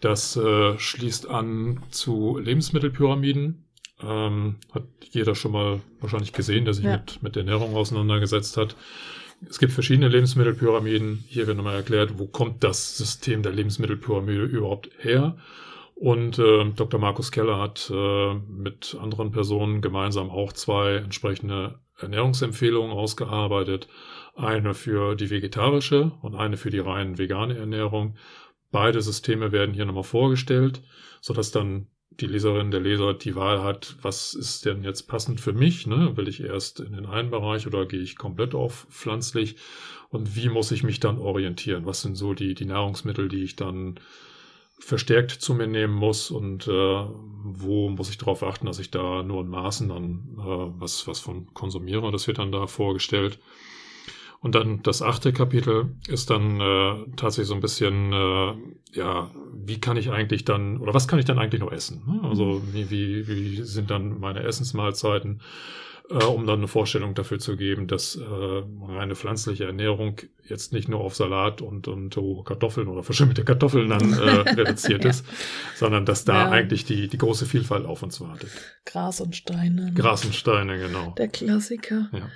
Das 0.00 0.36
äh, 0.36 0.78
schließt 0.78 1.28
an 1.28 1.82
zu 1.90 2.38
Lebensmittelpyramiden. 2.38 3.64
Ähm, 4.02 4.56
hat 4.72 4.82
jeder 5.10 5.36
schon 5.36 5.52
mal 5.52 5.80
wahrscheinlich 6.00 6.32
gesehen, 6.32 6.64
der 6.64 6.74
sich 6.74 6.84
ja. 6.84 6.96
mit, 6.96 7.22
mit 7.22 7.36
Ernährung 7.36 7.76
auseinandergesetzt 7.76 8.56
hat. 8.56 8.74
Es 9.48 9.58
gibt 9.58 9.72
verschiedene 9.72 10.08
Lebensmittelpyramiden. 10.08 11.24
Hier 11.28 11.46
wird 11.46 11.56
nochmal 11.56 11.76
erklärt, 11.76 12.18
wo 12.18 12.26
kommt 12.26 12.64
das 12.64 12.96
System 12.96 13.42
der 13.42 13.52
Lebensmittelpyramide 13.52 14.44
überhaupt 14.44 14.90
her. 14.98 15.36
Und 15.94 16.38
äh, 16.40 16.64
Dr. 16.74 16.98
Markus 16.98 17.30
Keller 17.30 17.60
hat 17.60 17.88
äh, 17.94 18.34
mit 18.34 18.96
anderen 19.00 19.30
Personen 19.30 19.80
gemeinsam 19.82 20.30
auch 20.30 20.52
zwei 20.52 20.96
entsprechende 20.96 21.78
Ernährungsempfehlungen 22.02 22.92
ausgearbeitet. 22.92 23.88
Eine 24.34 24.74
für 24.74 25.14
die 25.14 25.30
vegetarische 25.30 26.12
und 26.22 26.34
eine 26.34 26.56
für 26.56 26.70
die 26.70 26.78
rein 26.78 27.18
vegane 27.18 27.56
Ernährung. 27.56 28.16
Beide 28.70 29.02
Systeme 29.02 29.52
werden 29.52 29.74
hier 29.74 29.84
nochmal 29.84 30.02
vorgestellt, 30.02 30.82
sodass 31.20 31.50
dann 31.50 31.88
die 32.20 32.26
Leserin, 32.26 32.70
der 32.70 32.80
Leser 32.80 33.14
die 33.14 33.34
Wahl 33.34 33.62
hat, 33.62 33.96
was 34.02 34.34
ist 34.34 34.64
denn 34.64 34.84
jetzt 34.84 35.04
passend 35.04 35.40
für 35.40 35.52
mich? 35.52 35.86
Ne? 35.86 36.16
Will 36.16 36.28
ich 36.28 36.42
erst 36.42 36.80
in 36.80 36.92
den 36.92 37.06
einen 37.06 37.30
Bereich 37.30 37.66
oder 37.66 37.86
gehe 37.86 38.00
ich 38.00 38.16
komplett 38.16 38.54
auf 38.54 38.86
pflanzlich? 38.90 39.56
Und 40.10 40.36
wie 40.36 40.48
muss 40.48 40.70
ich 40.72 40.82
mich 40.82 41.00
dann 41.00 41.18
orientieren? 41.18 41.86
Was 41.86 42.02
sind 42.02 42.16
so 42.16 42.34
die, 42.34 42.54
die 42.54 42.66
Nahrungsmittel, 42.66 43.28
die 43.28 43.42
ich 43.42 43.56
dann 43.56 43.98
verstärkt 44.82 45.30
zu 45.30 45.54
mir 45.54 45.68
nehmen 45.68 45.94
muss 45.94 46.30
und 46.30 46.66
äh, 46.66 47.06
wo 47.44 47.88
muss 47.88 48.10
ich 48.10 48.18
darauf 48.18 48.42
achten, 48.42 48.66
dass 48.66 48.80
ich 48.80 48.90
da 48.90 49.22
nur 49.22 49.42
in 49.42 49.48
Maßen 49.48 49.88
dann 49.88 50.36
äh, 50.38 50.80
was, 50.80 51.06
was 51.06 51.20
von 51.20 51.52
konsumiere. 51.54 52.10
Das 52.10 52.26
wird 52.26 52.38
dann 52.38 52.52
da 52.52 52.66
vorgestellt. 52.66 53.38
Und 54.40 54.56
dann 54.56 54.82
das 54.82 55.00
achte 55.00 55.32
Kapitel 55.32 55.94
ist 56.08 56.30
dann 56.30 56.60
äh, 56.60 57.06
tatsächlich 57.14 57.46
so 57.46 57.54
ein 57.54 57.60
bisschen, 57.60 58.12
äh, 58.12 58.54
ja, 58.92 59.30
wie 59.54 59.80
kann 59.80 59.96
ich 59.96 60.10
eigentlich 60.10 60.44
dann, 60.44 60.78
oder 60.78 60.92
was 60.92 61.06
kann 61.06 61.20
ich 61.20 61.24
dann 61.24 61.38
eigentlich 61.38 61.60
noch 61.60 61.70
essen? 61.70 62.02
Ne? 62.04 62.28
Also 62.28 62.44
mhm. 62.44 62.62
wie, 62.72 62.90
wie, 62.90 63.28
wie 63.28 63.62
sind 63.62 63.88
dann 63.88 64.18
meine 64.18 64.42
Essensmahlzeiten? 64.42 65.42
Äh, 66.10 66.24
um 66.24 66.46
dann 66.46 66.58
eine 66.58 66.68
Vorstellung 66.68 67.14
dafür 67.14 67.38
zu 67.38 67.56
geben, 67.56 67.86
dass 67.86 68.16
äh, 68.16 68.22
reine 68.22 69.14
pflanzliche 69.14 69.64
Ernährung 69.64 70.16
jetzt 70.44 70.72
nicht 70.72 70.88
nur 70.88 71.00
auf 71.00 71.14
Salat 71.14 71.60
und, 71.60 71.88
und 71.88 72.16
oh, 72.16 72.42
Kartoffeln 72.42 72.88
oder 72.88 73.02
verschimmelte 73.02 73.44
Kartoffeln 73.44 73.88
dann 73.88 74.12
äh, 74.12 74.16
reduziert 74.50 75.04
ja. 75.04 75.10
ist, 75.10 75.24
sondern 75.76 76.04
dass 76.04 76.24
da 76.24 76.44
ja. 76.44 76.50
eigentlich 76.50 76.84
die, 76.84 77.08
die 77.08 77.18
große 77.18 77.46
Vielfalt 77.46 77.86
auf 77.86 78.02
uns 78.02 78.20
wartet. 78.20 78.50
Gras 78.84 79.20
und 79.20 79.36
Steine. 79.36 79.92
Gras 79.94 80.24
und 80.24 80.34
Steine, 80.34 80.78
genau. 80.78 81.14
Der 81.16 81.28
Klassiker. 81.28 82.08
Ja. 82.12 82.28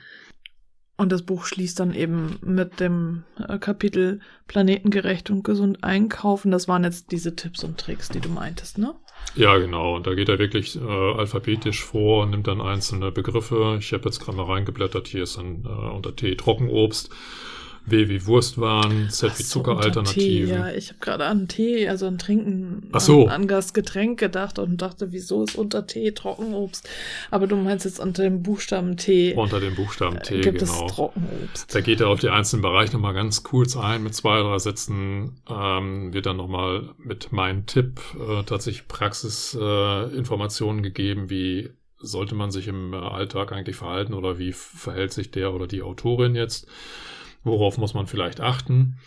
Und 0.98 1.12
das 1.12 1.22
Buch 1.22 1.44
schließt 1.44 1.78
dann 1.78 1.92
eben 1.92 2.38
mit 2.42 2.80
dem 2.80 3.24
äh, 3.38 3.58
Kapitel 3.58 4.20
Planetengerecht 4.46 5.30
und 5.30 5.44
gesund 5.44 5.84
einkaufen. 5.84 6.50
Das 6.50 6.68
waren 6.68 6.84
jetzt 6.84 7.12
diese 7.12 7.36
Tipps 7.36 7.64
und 7.64 7.78
Tricks, 7.78 8.08
die 8.08 8.20
du 8.20 8.30
meintest, 8.30 8.78
ne? 8.78 8.94
Ja, 9.34 9.58
genau. 9.58 9.96
Und 9.96 10.06
da 10.06 10.14
geht 10.14 10.30
er 10.30 10.38
wirklich 10.38 10.76
äh, 10.76 10.80
alphabetisch 10.80 11.84
vor 11.84 12.22
und 12.22 12.30
nimmt 12.30 12.46
dann 12.46 12.62
einzelne 12.62 13.12
Begriffe. 13.12 13.76
Ich 13.78 13.92
habe 13.92 14.04
jetzt 14.06 14.20
gerade 14.20 14.36
mal 14.36 14.46
reingeblättert. 14.46 15.08
Hier 15.08 15.24
ist 15.24 15.36
dann 15.36 15.64
äh, 15.64 15.68
unter 15.68 16.16
Tee 16.16 16.36
Trockenobst. 16.36 17.10
W 17.86 18.08
wie 18.08 18.26
Wurstwaren, 18.26 19.08
Z 19.10 19.38
wie 19.38 19.42
so, 19.42 19.60
Zuckeralternativen. 19.60 20.48
Ja, 20.50 20.70
ich 20.70 20.88
habe 20.88 20.98
gerade 21.00 21.24
an 21.24 21.46
Tee, 21.46 21.88
also 21.88 22.06
an 22.06 22.18
Trinken, 22.18 22.88
Ach 22.92 23.00
so. 23.00 23.26
an, 23.26 23.42
an 23.42 23.46
Gastgetränk 23.46 24.18
gedacht 24.18 24.58
und 24.58 24.82
dachte, 24.82 25.12
wieso 25.12 25.44
ist 25.44 25.56
unter 25.56 25.86
Tee 25.86 26.10
Trockenobst? 26.10 26.88
Aber 27.30 27.46
du 27.46 27.54
meinst 27.56 27.84
jetzt 27.84 28.00
unter 28.00 28.24
dem 28.24 28.42
Buchstaben 28.42 28.96
T. 28.96 29.34
Unter 29.34 29.60
dem 29.60 29.76
Buchstaben 29.76 30.20
T, 30.22 30.40
gibt 30.40 30.58
genau. 30.58 30.86
Es 30.86 30.92
Trockenobst. 30.92 31.74
Da 31.74 31.80
geht 31.80 32.00
er 32.00 32.08
auf 32.08 32.18
die 32.20 32.30
einzelnen 32.30 32.62
Bereiche 32.62 32.92
nochmal 32.92 33.14
ganz 33.14 33.42
kurz 33.44 33.76
ein. 33.76 34.02
Mit 34.02 34.14
zwei, 34.14 34.40
drei 34.40 34.58
Sätzen 34.58 35.40
ähm, 35.48 36.12
wird 36.12 36.26
dann 36.26 36.36
nochmal 36.36 36.90
mit 36.98 37.30
meinem 37.32 37.66
Tipp 37.66 38.00
äh, 38.14 38.42
tatsächlich 38.42 38.88
Praxisinformationen 38.88 40.80
äh, 40.80 40.82
gegeben, 40.82 41.30
wie 41.30 41.70
sollte 41.98 42.34
man 42.34 42.50
sich 42.50 42.68
im 42.68 42.92
äh, 42.92 42.96
Alltag 42.96 43.52
eigentlich 43.52 43.76
verhalten 43.76 44.14
oder 44.14 44.38
wie 44.38 44.52
verhält 44.52 45.12
sich 45.12 45.30
der 45.30 45.54
oder 45.54 45.66
die 45.66 45.82
Autorin 45.82 46.34
jetzt. 46.34 46.66
Worauf 47.46 47.78
muss 47.78 47.94
man 47.94 48.08
vielleicht 48.08 48.40
achten? 48.40 48.98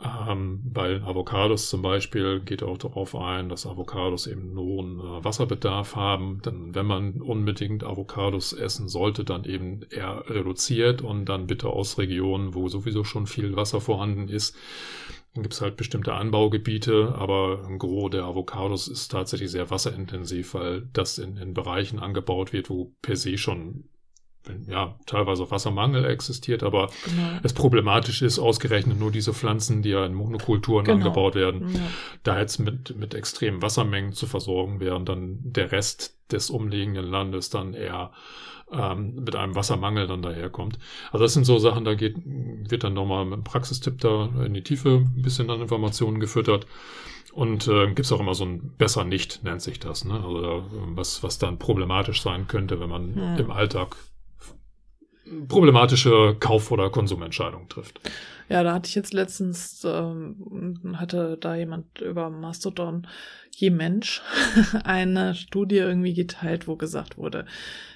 Ähm, 0.00 0.60
bei 0.62 1.02
Avocados 1.02 1.68
zum 1.68 1.82
Beispiel 1.82 2.38
geht 2.38 2.62
auch 2.62 2.78
darauf 2.78 3.16
ein, 3.16 3.48
dass 3.48 3.66
Avocados 3.66 4.28
eben 4.28 4.50
einen 4.50 4.58
hohen 4.58 5.00
äh, 5.00 5.24
Wasserbedarf 5.24 5.96
haben. 5.96 6.40
Denn 6.42 6.72
wenn 6.76 6.86
man 6.86 7.20
unbedingt 7.20 7.82
Avocados 7.82 8.52
essen 8.52 8.88
sollte, 8.88 9.24
dann 9.24 9.42
eben 9.44 9.80
eher 9.90 10.22
reduziert 10.28 11.02
und 11.02 11.24
dann 11.24 11.48
bitte 11.48 11.68
aus 11.68 11.98
Regionen, 11.98 12.54
wo 12.54 12.68
sowieso 12.68 13.02
schon 13.02 13.26
viel 13.26 13.56
Wasser 13.56 13.80
vorhanden 13.80 14.28
ist. 14.28 14.56
Dann 15.34 15.42
gibt 15.42 15.54
es 15.54 15.60
halt 15.60 15.76
bestimmte 15.76 16.14
Anbaugebiete, 16.14 17.16
aber 17.18 17.64
ein 17.66 17.78
Gros 17.80 18.10
der 18.10 18.22
Avocados 18.22 18.86
ist 18.86 19.08
tatsächlich 19.08 19.50
sehr 19.50 19.68
wasserintensiv, 19.68 20.54
weil 20.54 20.88
das 20.92 21.18
in, 21.18 21.36
in 21.38 21.54
Bereichen 21.54 21.98
angebaut 21.98 22.52
wird, 22.52 22.70
wo 22.70 22.92
per 23.02 23.16
se 23.16 23.36
schon 23.36 23.88
ja, 24.68 24.94
teilweise 25.06 25.42
auch 25.42 25.50
Wassermangel 25.50 26.04
existiert, 26.04 26.62
aber 26.62 26.90
genau. 27.04 27.40
es 27.42 27.52
problematisch 27.52 28.22
ist, 28.22 28.38
ausgerechnet 28.38 28.98
nur 28.98 29.10
diese 29.10 29.34
Pflanzen, 29.34 29.82
die 29.82 29.90
ja 29.90 30.04
in 30.04 30.14
Monokulturen 30.14 30.84
genau. 30.84 30.98
angebaut 30.98 31.34
werden, 31.34 31.74
ja. 31.74 31.80
da 32.22 32.38
jetzt 32.38 32.58
mit, 32.58 32.96
mit 32.96 33.14
extremen 33.14 33.62
Wassermengen 33.62 34.12
zu 34.12 34.26
versorgen, 34.26 34.80
während 34.80 35.08
dann 35.08 35.38
der 35.42 35.72
Rest 35.72 36.16
des 36.32 36.50
umliegenden 36.50 37.06
Landes 37.06 37.50
dann 37.50 37.74
eher 37.74 38.12
ähm, 38.72 39.16
mit 39.16 39.34
einem 39.34 39.54
Wassermangel 39.54 40.06
dann 40.06 40.22
daherkommt. 40.22 40.78
Also 41.10 41.24
das 41.24 41.34
sind 41.34 41.44
so 41.44 41.58
Sachen, 41.58 41.84
da 41.84 41.94
geht, 41.94 42.16
wird 42.24 42.84
dann 42.84 42.94
nochmal 42.94 43.24
mit 43.24 43.34
einem 43.34 43.44
Praxistipp 43.44 44.00
da 44.00 44.28
in 44.44 44.54
die 44.54 44.62
Tiefe 44.62 45.04
ein 45.04 45.22
bisschen 45.22 45.50
an 45.50 45.60
Informationen 45.60 46.20
gefüttert. 46.20 46.66
Und 47.32 47.68
äh, 47.68 47.86
gibt 47.86 48.00
es 48.00 48.12
auch 48.12 48.18
immer 48.18 48.34
so 48.34 48.44
ein 48.44 48.72
besser 48.76 49.04
nicht, 49.04 49.44
nennt 49.44 49.62
sich 49.62 49.78
das, 49.78 50.04
ne? 50.04 50.14
Also 50.14 50.64
was, 50.94 51.22
was 51.22 51.38
dann 51.38 51.60
problematisch 51.60 52.22
sein 52.22 52.48
könnte, 52.48 52.80
wenn 52.80 52.88
man 52.88 53.16
ja. 53.16 53.36
im 53.36 53.52
Alltag 53.52 53.96
problematische 55.48 56.36
Kauf- 56.38 56.70
oder 56.70 56.90
Konsumentscheidungen 56.90 57.68
trifft. 57.68 58.00
Ja, 58.48 58.64
da 58.64 58.74
hatte 58.74 58.88
ich 58.88 58.96
jetzt 58.96 59.12
letztens, 59.12 59.84
ähm, 59.84 60.96
hatte 60.96 61.38
da 61.40 61.54
jemand 61.54 62.00
über 62.00 62.30
Mastodon 62.30 63.06
je 63.54 63.70
Mensch 63.70 64.22
eine 64.84 65.34
Studie 65.34 65.76
irgendwie 65.76 66.14
geteilt, 66.14 66.66
wo 66.66 66.76
gesagt 66.76 67.16
wurde, 67.16 67.44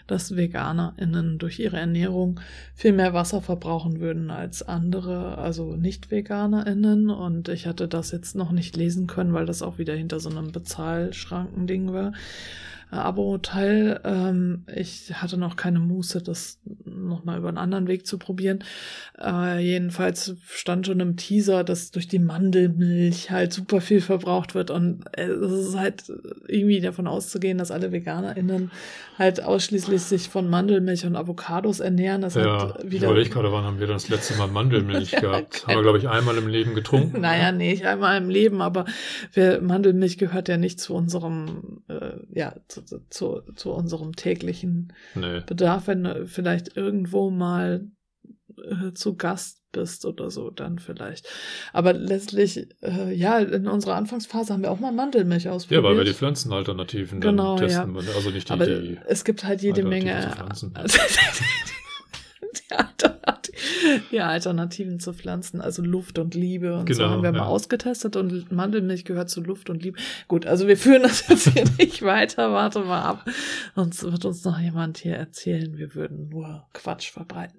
dass 0.07 0.37
VeganerInnen 0.37 1.39
durch 1.39 1.59
ihre 1.59 1.79
Ernährung 1.79 2.39
viel 2.75 2.93
mehr 2.93 3.15
Wasser 3.15 3.41
verbrauchen 3.41 4.01
würden 4.01 4.31
als 4.31 4.63
andere, 4.63 5.39
also 5.39 5.75
Nicht-VeganerInnen. 5.75 7.11
Und 7.11 7.49
ich 7.49 7.67
hatte 7.67 7.89
das 7.89 8.11
jetzt 8.11 8.37
noch 8.37 8.53
nicht 8.53 8.77
lesen 8.77 9.07
können, 9.07 9.33
weil 9.33 9.47
das 9.47 9.63
auch 9.63 9.79
wieder 9.79 9.95
hinter 9.95 10.21
so 10.21 10.29
einem 10.29 10.53
Bezahlschrankending 10.53 11.93
war. 11.93 12.13
Abo-Teil. 12.91 14.01
Ähm, 14.05 14.65
ich 14.75 15.13
hatte 15.15 15.37
noch 15.37 15.57
keine 15.57 15.81
Muße, 15.81 16.23
das 16.23 16.61
nochmal 17.09 17.39
über 17.39 17.49
einen 17.49 17.59
anderen 17.59 17.87
Weg 17.87 18.07
zu 18.07 18.19
probieren. 18.19 18.65
Äh, 19.21 19.61
jedenfalls 19.61 20.35
stand 20.49 20.87
schon 20.87 21.01
im 21.01 21.17
Teaser, 21.17 21.65
dass 21.65 21.91
durch 21.91 22.09
die 22.09 22.19
Mandelmilch 22.19 23.31
halt 23.31 23.53
super 23.53 23.81
viel 23.81 24.01
verbraucht 24.01 24.55
wird 24.55 24.71
und 24.71 25.05
es 25.13 25.53
ist 25.53 25.79
halt 25.79 26.05
irgendwie 26.49 26.81
davon 26.81 27.07
auszugehen, 27.07 27.59
dass 27.59 27.71
alle 27.71 27.93
VeganerInnen 27.93 28.71
halt 29.19 29.43
ausschließlich 29.43 30.03
sich 30.03 30.29
von 30.29 30.49
Mandelmilch 30.49 31.05
und 31.05 31.17
Avocados 31.17 31.81
ernähren. 31.81 32.23
Das 32.23 32.35
ja, 32.35 32.75
halt 32.75 32.91
wieder. 32.91 33.15
Ich 33.17 33.31
gerade, 33.31 33.53
wann 33.53 33.65
haben 33.65 33.79
wir 33.79 33.87
das 33.87 34.09
letzte 34.09 34.35
Mal 34.35 34.49
Mandelmilch 34.49 35.11
gehabt? 35.21 35.67
Haben 35.67 35.77
wir, 35.77 35.83
glaube 35.83 35.99
ich, 35.99 36.09
einmal 36.09 36.37
im 36.37 36.49
Leben 36.49 36.75
getrunken. 36.75 37.21
naja, 37.21 37.53
nee, 37.53 37.75
nicht 37.75 37.87
einmal 37.87 38.17
im 38.19 38.31
Leben, 38.31 38.63
aber 38.63 38.85
wir, 39.33 39.61
Mandelmilch 39.61 40.17
gehört 40.17 40.49
ja 40.49 40.57
nicht 40.57 40.79
zu 40.81 40.95
unserem, 40.95 41.83
äh, 41.89 42.13
ja, 42.33 42.55
zu, 42.69 42.83
zu, 43.11 43.43
zu 43.55 43.73
unserem 43.73 44.15
täglichen 44.15 44.93
nee. 45.15 45.41
Bedarf. 45.45 45.89
Wenn 45.89 46.05
du 46.05 46.27
vielleicht 46.27 46.77
irgendwo 46.95 47.31
mal 47.31 47.89
äh, 48.57 48.93
zu 48.93 49.17
Gast 49.17 49.61
bist 49.73 50.07
oder 50.07 50.31
so, 50.31 50.51
dann 50.51 50.79
vielleicht. 50.79 51.29
Aber 51.73 51.93
letztlich, 51.93 52.69
äh, 52.83 53.13
ja, 53.13 53.39
in 53.39 53.67
unserer 53.67 53.97
Anfangsphase 53.97 54.53
haben 54.53 54.63
wir 54.63 54.71
auch 54.71 54.79
mal 54.79 54.93
Mandelmilch 54.93 55.49
ausprobiert. 55.49 55.83
Ja, 55.83 55.89
weil 55.89 55.97
wir 55.97 56.05
die 56.05 56.15
Pflanzenalternativen 56.15 57.21
genau, 57.21 57.57
testen. 57.57 57.97
Ja. 57.97 58.15
Also 58.15 58.31
nicht 58.31 58.49
die, 58.49 58.53
Aber 58.53 58.67
die 58.67 58.99
es 59.07 59.25
gibt 59.25 59.45
halt 59.45 59.63
jede 59.63 59.83
Menge. 59.83 60.33
die 63.03 64.11
die 64.11 64.21
Alternativen 64.21 65.01
zu 65.01 65.13
Pflanzen, 65.13 65.61
also 65.61 65.83
Luft 65.83 66.19
und 66.19 66.35
Liebe 66.35 66.75
und 66.75 66.87
genau, 66.87 66.99
so 66.99 67.11
haben 67.11 67.23
wir 67.23 67.33
ja. 67.33 67.39
mal 67.39 67.47
ausgetestet 67.47 68.17
und 68.17 68.51
Mandelmilch 68.53 69.05
gehört 69.05 69.31
zu 69.31 69.41
Luft 69.43 69.71
und 69.71 69.83
Liebe. 69.83 69.99
Gut, 70.29 70.47
also 70.47 70.67
wir 70.69 70.77
führen 70.77 71.03
das 71.03 71.29
jetzt 71.29 71.49
hier 71.49 71.65
nicht 71.79 72.03
weiter, 72.03 72.53
warte 72.53 72.81
mal 72.81 73.03
ab. 73.03 73.25
Sonst 73.75 74.03
wird 74.03 74.25
uns 74.25 74.45
noch 74.45 74.59
jemand 74.59 74.99
hier 74.99 75.17
erzählen, 75.17 75.77
wir 75.77 75.95
würden 75.95 76.29
nur 76.29 76.67
Quatsch 76.73 77.11
verbreiten. 77.11 77.59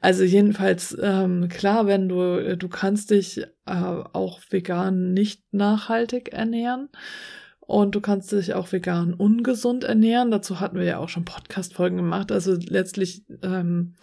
Also 0.00 0.24
jedenfalls, 0.24 0.96
ähm, 1.00 1.48
klar, 1.48 1.86
wenn 1.86 2.08
du, 2.08 2.56
du 2.56 2.68
kannst 2.68 3.10
dich 3.10 3.42
äh, 3.66 3.74
auch 4.12 4.40
vegan 4.50 5.12
nicht 5.12 5.52
nachhaltig 5.52 6.32
ernähren. 6.32 6.88
Und 7.72 7.94
du 7.94 8.02
kannst 8.02 8.30
dich 8.32 8.52
auch 8.52 8.70
vegan 8.70 9.14
ungesund 9.14 9.84
ernähren. 9.84 10.30
Dazu 10.30 10.60
hatten 10.60 10.76
wir 10.76 10.84
ja 10.84 10.98
auch 10.98 11.08
schon 11.08 11.24
Podcast-Folgen 11.24 11.96
gemacht. 11.96 12.30
Also 12.30 12.52
letztlich 12.52 13.22
ähm, 13.42 13.94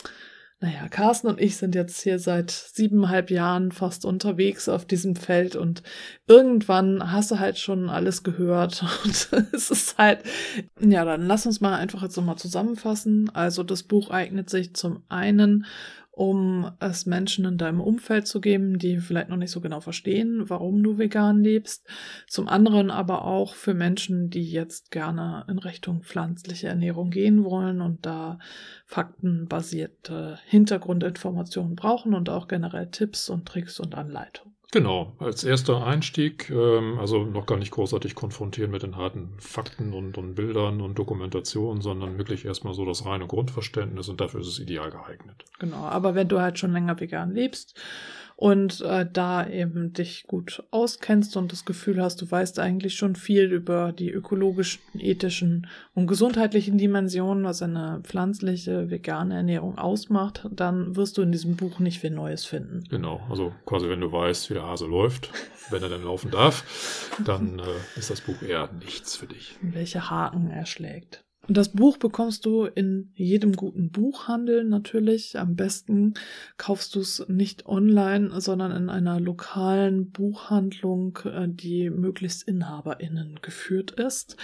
naja, 0.59 0.87
Carsten 0.89 1.27
und 1.27 1.39
ich 1.39 1.57
sind 1.57 1.75
jetzt 1.75 2.01
hier 2.01 2.17
seit 2.17 2.49
siebeneinhalb 2.49 3.29
Jahren 3.29 3.71
fast 3.71 4.05
unterwegs 4.05 4.67
auf 4.69 4.85
diesem 4.85 5.15
Feld 5.15 5.55
und 5.55 5.83
irgendwann 6.27 7.11
hast 7.11 7.29
du 7.29 7.37
halt 7.37 7.59
schon 7.59 7.91
alles 7.91 8.23
gehört 8.23 8.83
und 9.05 9.29
es 9.53 9.69
ist 9.69 9.99
halt, 9.99 10.23
ja, 10.79 11.05
dann 11.05 11.27
lass 11.27 11.45
uns 11.45 11.61
mal 11.61 11.77
einfach 11.77 12.01
jetzt 12.01 12.17
nochmal 12.17 12.37
zusammenfassen. 12.37 13.29
Also 13.35 13.61
das 13.61 13.83
Buch 13.83 14.09
eignet 14.09 14.49
sich 14.49 14.73
zum 14.73 15.03
einen 15.09 15.67
um 16.19 16.69
es 16.81 17.05
Menschen 17.05 17.45
in 17.45 17.57
deinem 17.57 17.79
Umfeld 17.79 18.27
zu 18.27 18.41
geben, 18.41 18.77
die 18.77 18.99
vielleicht 18.99 19.29
noch 19.29 19.37
nicht 19.37 19.51
so 19.51 19.61
genau 19.61 19.79
verstehen, 19.79 20.49
warum 20.49 20.83
du 20.83 20.97
vegan 20.97 21.41
lebst. 21.41 21.87
Zum 22.27 22.49
anderen 22.49 22.91
aber 22.91 23.23
auch 23.23 23.55
für 23.55 23.73
Menschen, 23.73 24.29
die 24.29 24.43
jetzt 24.43 24.91
gerne 24.91 25.45
in 25.47 25.59
Richtung 25.59 26.01
pflanzliche 26.01 26.67
Ernährung 26.67 27.09
gehen 27.09 27.45
wollen 27.45 27.79
und 27.79 28.05
da 28.05 28.37
faktenbasierte 28.85 30.39
Hintergrundinformationen 30.45 31.77
brauchen 31.77 32.13
und 32.13 32.29
auch 32.29 32.49
generell 32.49 32.87
Tipps 32.87 33.29
und 33.29 33.45
Tricks 33.45 33.79
und 33.79 33.95
Anleitungen. 33.95 34.58
Genau, 34.71 35.13
als 35.17 35.43
erster 35.43 35.83
Einstieg, 35.83 36.51
ähm, 36.51 36.99
also 36.99 37.23
noch 37.23 37.47
gar 37.47 37.57
nicht 37.57 37.71
großartig 37.71 38.13
konfrontieren 38.13 38.69
mit 38.69 38.83
den 38.83 38.97
harten 38.97 39.33
Fakten 39.39 39.93
und, 39.93 40.19
und 40.19 40.35
Bildern 40.35 40.81
und 40.81 40.99
Dokumentationen, 40.99 41.81
sondern 41.81 42.19
wirklich 42.19 42.45
erstmal 42.45 42.75
so 42.75 42.85
das 42.85 43.03
reine 43.03 43.25
Grundverständnis 43.25 44.09
und 44.09 44.21
dafür 44.21 44.41
ist 44.41 44.47
es 44.47 44.59
ideal 44.59 44.91
geeignet. 44.91 45.43
Genau, 45.57 45.77
aber 45.85 46.13
wenn 46.13 46.27
du 46.27 46.39
halt 46.39 46.59
schon 46.59 46.71
länger 46.71 46.99
vegan 46.99 47.33
lebst 47.33 47.79
und 48.39 48.79
äh, 48.79 49.05
da 49.11 49.45
eben 49.45 49.91
dich 49.91 50.23
gut 50.25 50.63
auskennst 50.71 51.35
und 51.35 51.51
das 51.51 51.65
Gefühl 51.65 52.01
hast, 52.01 52.21
du 52.21 52.31
weißt 52.31 52.57
eigentlich 52.59 52.95
schon 52.95 53.17
viel 53.17 53.51
über 53.51 53.91
die 53.91 54.11
ökologischen, 54.11 54.81
ethischen 54.97 55.67
und 55.93 56.07
gesundheitlichen 56.07 56.77
Dimensionen, 56.77 57.43
was 57.43 57.61
eine 57.61 57.99
pflanzliche, 58.01 58.89
vegane 58.89 59.35
Ernährung 59.35 59.77
ausmacht, 59.77 60.47
dann 60.51 60.95
wirst 60.95 61.17
du 61.17 61.21
in 61.21 61.33
diesem 61.33 61.57
Buch 61.57 61.79
nicht 61.79 61.99
viel 61.99 62.11
Neues 62.11 62.45
finden. 62.45 62.85
Genau, 62.89 63.19
also 63.29 63.51
quasi 63.65 63.89
wenn 63.89 63.99
du 63.99 64.09
weißt, 64.09 64.49
wie 64.49 64.53
der 64.53 64.63
Hase 64.63 64.85
läuft, 64.85 65.31
wenn 65.69 65.83
er 65.83 65.89
dann 65.89 66.05
laufen 66.05 66.31
darf, 66.31 67.11
dann 67.25 67.59
äh, 67.59 67.99
ist 67.99 68.09
das 68.09 68.21
Buch 68.21 68.41
eher 68.41 68.69
nichts 68.71 69.17
für 69.17 69.27
dich. 69.27 69.57
Welche 69.61 70.09
Haken 70.09 70.49
er 70.49 70.65
schlägt. 70.65 71.25
Und 71.49 71.57
das 71.57 71.69
Buch 71.69 71.97
bekommst 71.97 72.45
du 72.45 72.65
in 72.65 73.11
jedem 73.15 73.53
guten 73.53 73.89
Buchhandel 73.89 74.63
natürlich. 74.63 75.39
Am 75.39 75.55
besten 75.55 76.13
kaufst 76.57 76.93
du 76.93 76.99
es 76.99 77.25
nicht 77.27 77.65
online, 77.65 78.39
sondern 78.39 78.71
in 78.71 78.87
einer 78.91 79.19
lokalen 79.19 80.11
Buchhandlung, 80.11 81.17
äh, 81.25 81.47
die 81.49 81.89
möglichst 81.89 82.47
InhaberInnen 82.47 83.39
geführt 83.41 83.89
ist. 83.89 84.37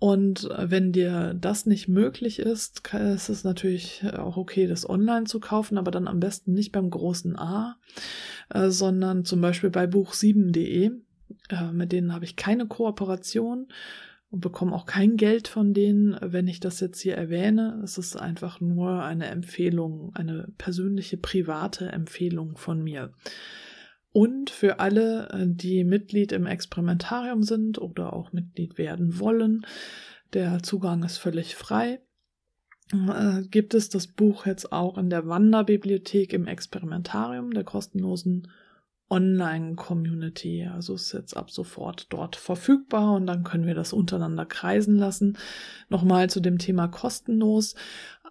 Und 0.00 0.50
äh, 0.50 0.72
wenn 0.72 0.90
dir 0.90 1.34
das 1.34 1.66
nicht 1.66 1.86
möglich 1.86 2.40
ist, 2.40 2.82
ist 2.92 3.28
es 3.28 3.44
natürlich 3.44 4.02
auch 4.12 4.36
okay, 4.36 4.66
das 4.66 4.90
online 4.90 5.26
zu 5.26 5.38
kaufen, 5.38 5.78
aber 5.78 5.92
dann 5.92 6.08
am 6.08 6.18
besten 6.18 6.52
nicht 6.52 6.72
beim 6.72 6.90
großen 6.90 7.38
A, 7.38 7.76
äh, 8.52 8.70
sondern 8.70 9.24
zum 9.24 9.40
Beispiel 9.40 9.70
bei 9.70 9.84
buch7.de. 9.84 10.90
Mit 11.72 11.92
denen 11.92 12.12
habe 12.12 12.24
ich 12.24 12.34
keine 12.34 12.66
Kooperation 12.66 13.68
und 14.32 14.40
bekomme 14.40 14.74
auch 14.74 14.86
kein 14.86 15.18
Geld 15.18 15.46
von 15.46 15.74
denen, 15.74 16.16
wenn 16.22 16.48
ich 16.48 16.58
das 16.58 16.80
jetzt 16.80 17.00
hier 17.00 17.16
erwähne. 17.16 17.80
Es 17.84 17.98
ist 17.98 18.16
einfach 18.16 18.60
nur 18.60 19.02
eine 19.02 19.26
Empfehlung, 19.26 20.10
eine 20.14 20.48
persönliche, 20.56 21.18
private 21.18 21.92
Empfehlung 21.92 22.56
von 22.56 22.82
mir. 22.82 23.12
Und 24.10 24.48
für 24.48 24.80
alle, 24.80 25.28
die 25.46 25.84
Mitglied 25.84 26.32
im 26.32 26.46
Experimentarium 26.46 27.42
sind 27.42 27.78
oder 27.78 28.14
auch 28.14 28.32
Mitglied 28.32 28.78
werden 28.78 29.20
wollen, 29.20 29.66
der 30.32 30.62
Zugang 30.62 31.04
ist 31.04 31.18
völlig 31.18 31.54
frei. 31.54 32.00
Äh, 32.92 33.42
gibt 33.50 33.74
es 33.74 33.90
das 33.90 34.06
Buch 34.06 34.46
jetzt 34.46 34.72
auch 34.72 34.96
in 34.96 35.10
der 35.10 35.26
Wanderbibliothek 35.26 36.32
im 36.32 36.46
Experimentarium, 36.46 37.52
der 37.52 37.64
kostenlosen 37.64 38.48
Online-Community. 39.12 40.66
Also 40.74 40.94
ist 40.94 41.12
jetzt 41.12 41.36
ab 41.36 41.50
sofort 41.50 42.06
dort 42.08 42.34
verfügbar 42.34 43.14
und 43.14 43.26
dann 43.26 43.44
können 43.44 43.66
wir 43.66 43.74
das 43.74 43.92
untereinander 43.92 44.46
kreisen 44.46 44.96
lassen. 44.96 45.36
Nochmal 45.90 46.30
zu 46.30 46.40
dem 46.40 46.56
Thema 46.56 46.88
kostenlos. 46.88 47.74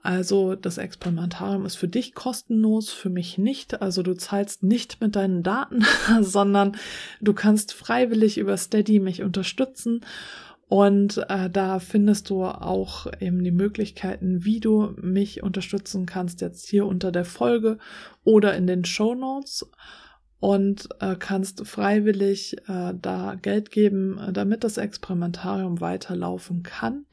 Also 0.01 0.55
das 0.55 0.79
Experimentarium 0.79 1.67
ist 1.67 1.75
für 1.75 1.87
dich 1.87 2.15
kostenlos, 2.15 2.89
für 2.89 3.11
mich 3.11 3.37
nicht. 3.37 3.83
Also 3.83 4.01
du 4.01 4.15
zahlst 4.15 4.63
nicht 4.63 4.99
mit 5.01 5.15
deinen 5.15 5.43
Daten, 5.43 5.85
sondern 6.21 6.75
du 7.21 7.33
kannst 7.33 7.73
freiwillig 7.73 8.39
über 8.39 8.57
Steady 8.57 8.99
mich 8.99 9.21
unterstützen. 9.21 10.03
Und 10.67 11.23
äh, 11.29 11.49
da 11.49 11.79
findest 11.79 12.31
du 12.31 12.43
auch 12.45 13.05
eben 13.19 13.43
die 13.43 13.51
Möglichkeiten, 13.51 14.45
wie 14.45 14.61
du 14.61 14.95
mich 14.99 15.43
unterstützen 15.43 16.07
kannst, 16.07 16.41
jetzt 16.41 16.67
hier 16.67 16.87
unter 16.87 17.11
der 17.11 17.25
Folge 17.25 17.77
oder 18.23 18.55
in 18.55 18.65
den 18.65 18.85
Show 18.85 19.13
Notes 19.13 19.69
und 20.41 20.89
äh, 20.99 21.15
kannst 21.17 21.65
freiwillig 21.67 22.57
äh, 22.67 22.93
da 22.99 23.35
Geld 23.39 23.69
geben, 23.69 24.17
äh, 24.17 24.33
damit 24.33 24.63
das 24.63 24.77
Experimentarium 24.77 25.79
weiterlaufen 25.81 26.63
kann. 26.63 27.05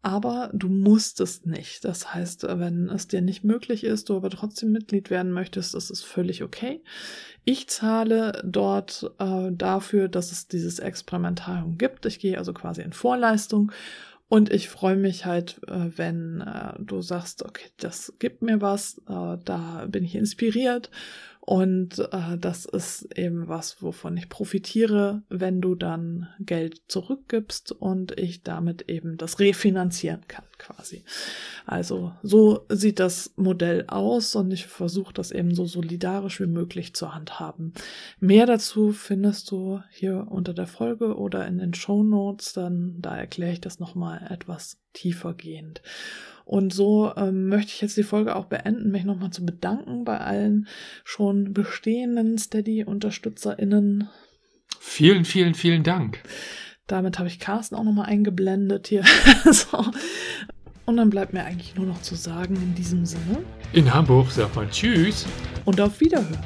Aber 0.00 0.50
du 0.52 0.68
musst 0.68 1.20
es 1.20 1.44
nicht. 1.44 1.84
Das 1.84 2.14
heißt, 2.14 2.44
wenn 2.44 2.88
es 2.88 3.08
dir 3.08 3.20
nicht 3.20 3.42
möglich 3.42 3.82
ist, 3.82 4.08
du 4.08 4.16
aber 4.16 4.30
trotzdem 4.30 4.70
Mitglied 4.70 5.10
werden 5.10 5.32
möchtest, 5.32 5.74
ist 5.74 5.90
es 5.90 6.02
völlig 6.02 6.44
okay. 6.44 6.82
Ich 7.44 7.68
zahle 7.68 8.40
dort 8.44 9.10
äh, 9.18 9.50
dafür, 9.50 10.08
dass 10.08 10.30
es 10.30 10.46
dieses 10.46 10.78
Experimentarium 10.78 11.78
gibt. 11.78 12.06
Ich 12.06 12.20
gehe 12.20 12.38
also 12.38 12.52
quasi 12.52 12.82
in 12.82 12.92
Vorleistung 12.92 13.72
und 14.28 14.52
ich 14.52 14.68
freue 14.68 14.96
mich 14.96 15.26
halt, 15.26 15.60
äh, 15.66 15.90
wenn 15.96 16.42
äh, 16.42 16.74
du 16.78 17.02
sagst, 17.02 17.44
okay, 17.44 17.68
das 17.78 18.14
gibt 18.20 18.40
mir 18.42 18.60
was, 18.60 18.98
äh, 19.08 19.36
da 19.44 19.86
bin 19.88 20.04
ich 20.04 20.14
inspiriert 20.14 20.90
und 21.44 21.98
äh, 21.98 22.38
das 22.38 22.66
ist 22.66 23.18
eben 23.18 23.48
was, 23.48 23.82
wovon 23.82 24.16
ich 24.16 24.28
profitiere, 24.28 25.22
wenn 25.28 25.60
du 25.60 25.74
dann 25.74 26.28
Geld 26.38 26.82
zurückgibst 26.86 27.72
und 27.72 28.16
ich 28.16 28.44
damit 28.44 28.88
eben 28.88 29.16
das 29.16 29.40
refinanzieren 29.40 30.20
kann 30.28 30.44
quasi. 30.58 31.04
Also 31.66 32.12
so 32.22 32.64
sieht 32.68 33.00
das 33.00 33.32
Modell 33.34 33.86
aus 33.88 34.36
und 34.36 34.52
ich 34.52 34.68
versuche 34.68 35.12
das 35.12 35.32
eben 35.32 35.52
so 35.52 35.66
solidarisch 35.66 36.40
wie 36.40 36.46
möglich 36.46 36.94
zu 36.94 37.12
handhaben. 37.12 37.74
Mehr 38.20 38.46
dazu 38.46 38.92
findest 38.92 39.50
du 39.50 39.80
hier 39.90 40.28
unter 40.30 40.54
der 40.54 40.68
Folge 40.68 41.16
oder 41.16 41.48
in 41.48 41.58
den 41.58 41.74
Show 41.74 42.04
Notes, 42.04 42.52
dann 42.52 43.00
da 43.00 43.16
erkläre 43.16 43.54
ich 43.54 43.60
das 43.60 43.80
nochmal 43.80 44.28
etwas 44.30 44.78
tiefergehend. 44.92 45.82
Und 46.52 46.70
so 46.70 47.10
ähm, 47.16 47.48
möchte 47.48 47.72
ich 47.72 47.80
jetzt 47.80 47.96
die 47.96 48.02
Folge 48.02 48.36
auch 48.36 48.44
beenden, 48.44 48.90
mich 48.90 49.04
nochmal 49.04 49.30
zu 49.30 49.42
bedanken 49.42 50.04
bei 50.04 50.18
allen 50.18 50.68
schon 51.02 51.54
bestehenden 51.54 52.36
Steady-UnterstützerInnen. 52.36 54.10
Vielen, 54.78 55.24
vielen, 55.24 55.54
vielen 55.54 55.82
Dank. 55.82 56.20
Damit 56.86 57.18
habe 57.18 57.28
ich 57.28 57.38
Carsten 57.38 57.74
auch 57.74 57.84
nochmal 57.84 58.04
eingeblendet 58.04 58.88
hier. 58.88 59.02
so. 59.50 59.82
Und 60.84 60.98
dann 60.98 61.08
bleibt 61.08 61.32
mir 61.32 61.42
eigentlich 61.42 61.74
nur 61.74 61.86
noch 61.86 62.02
zu 62.02 62.16
sagen 62.16 62.56
in 62.56 62.74
diesem 62.74 63.06
Sinne. 63.06 63.38
In 63.72 63.94
Hamburg 63.94 64.30
sagt 64.30 64.54
man 64.54 64.70
Tschüss. 64.70 65.24
Und 65.64 65.80
auf 65.80 66.00
Wiederhören. 66.00 66.38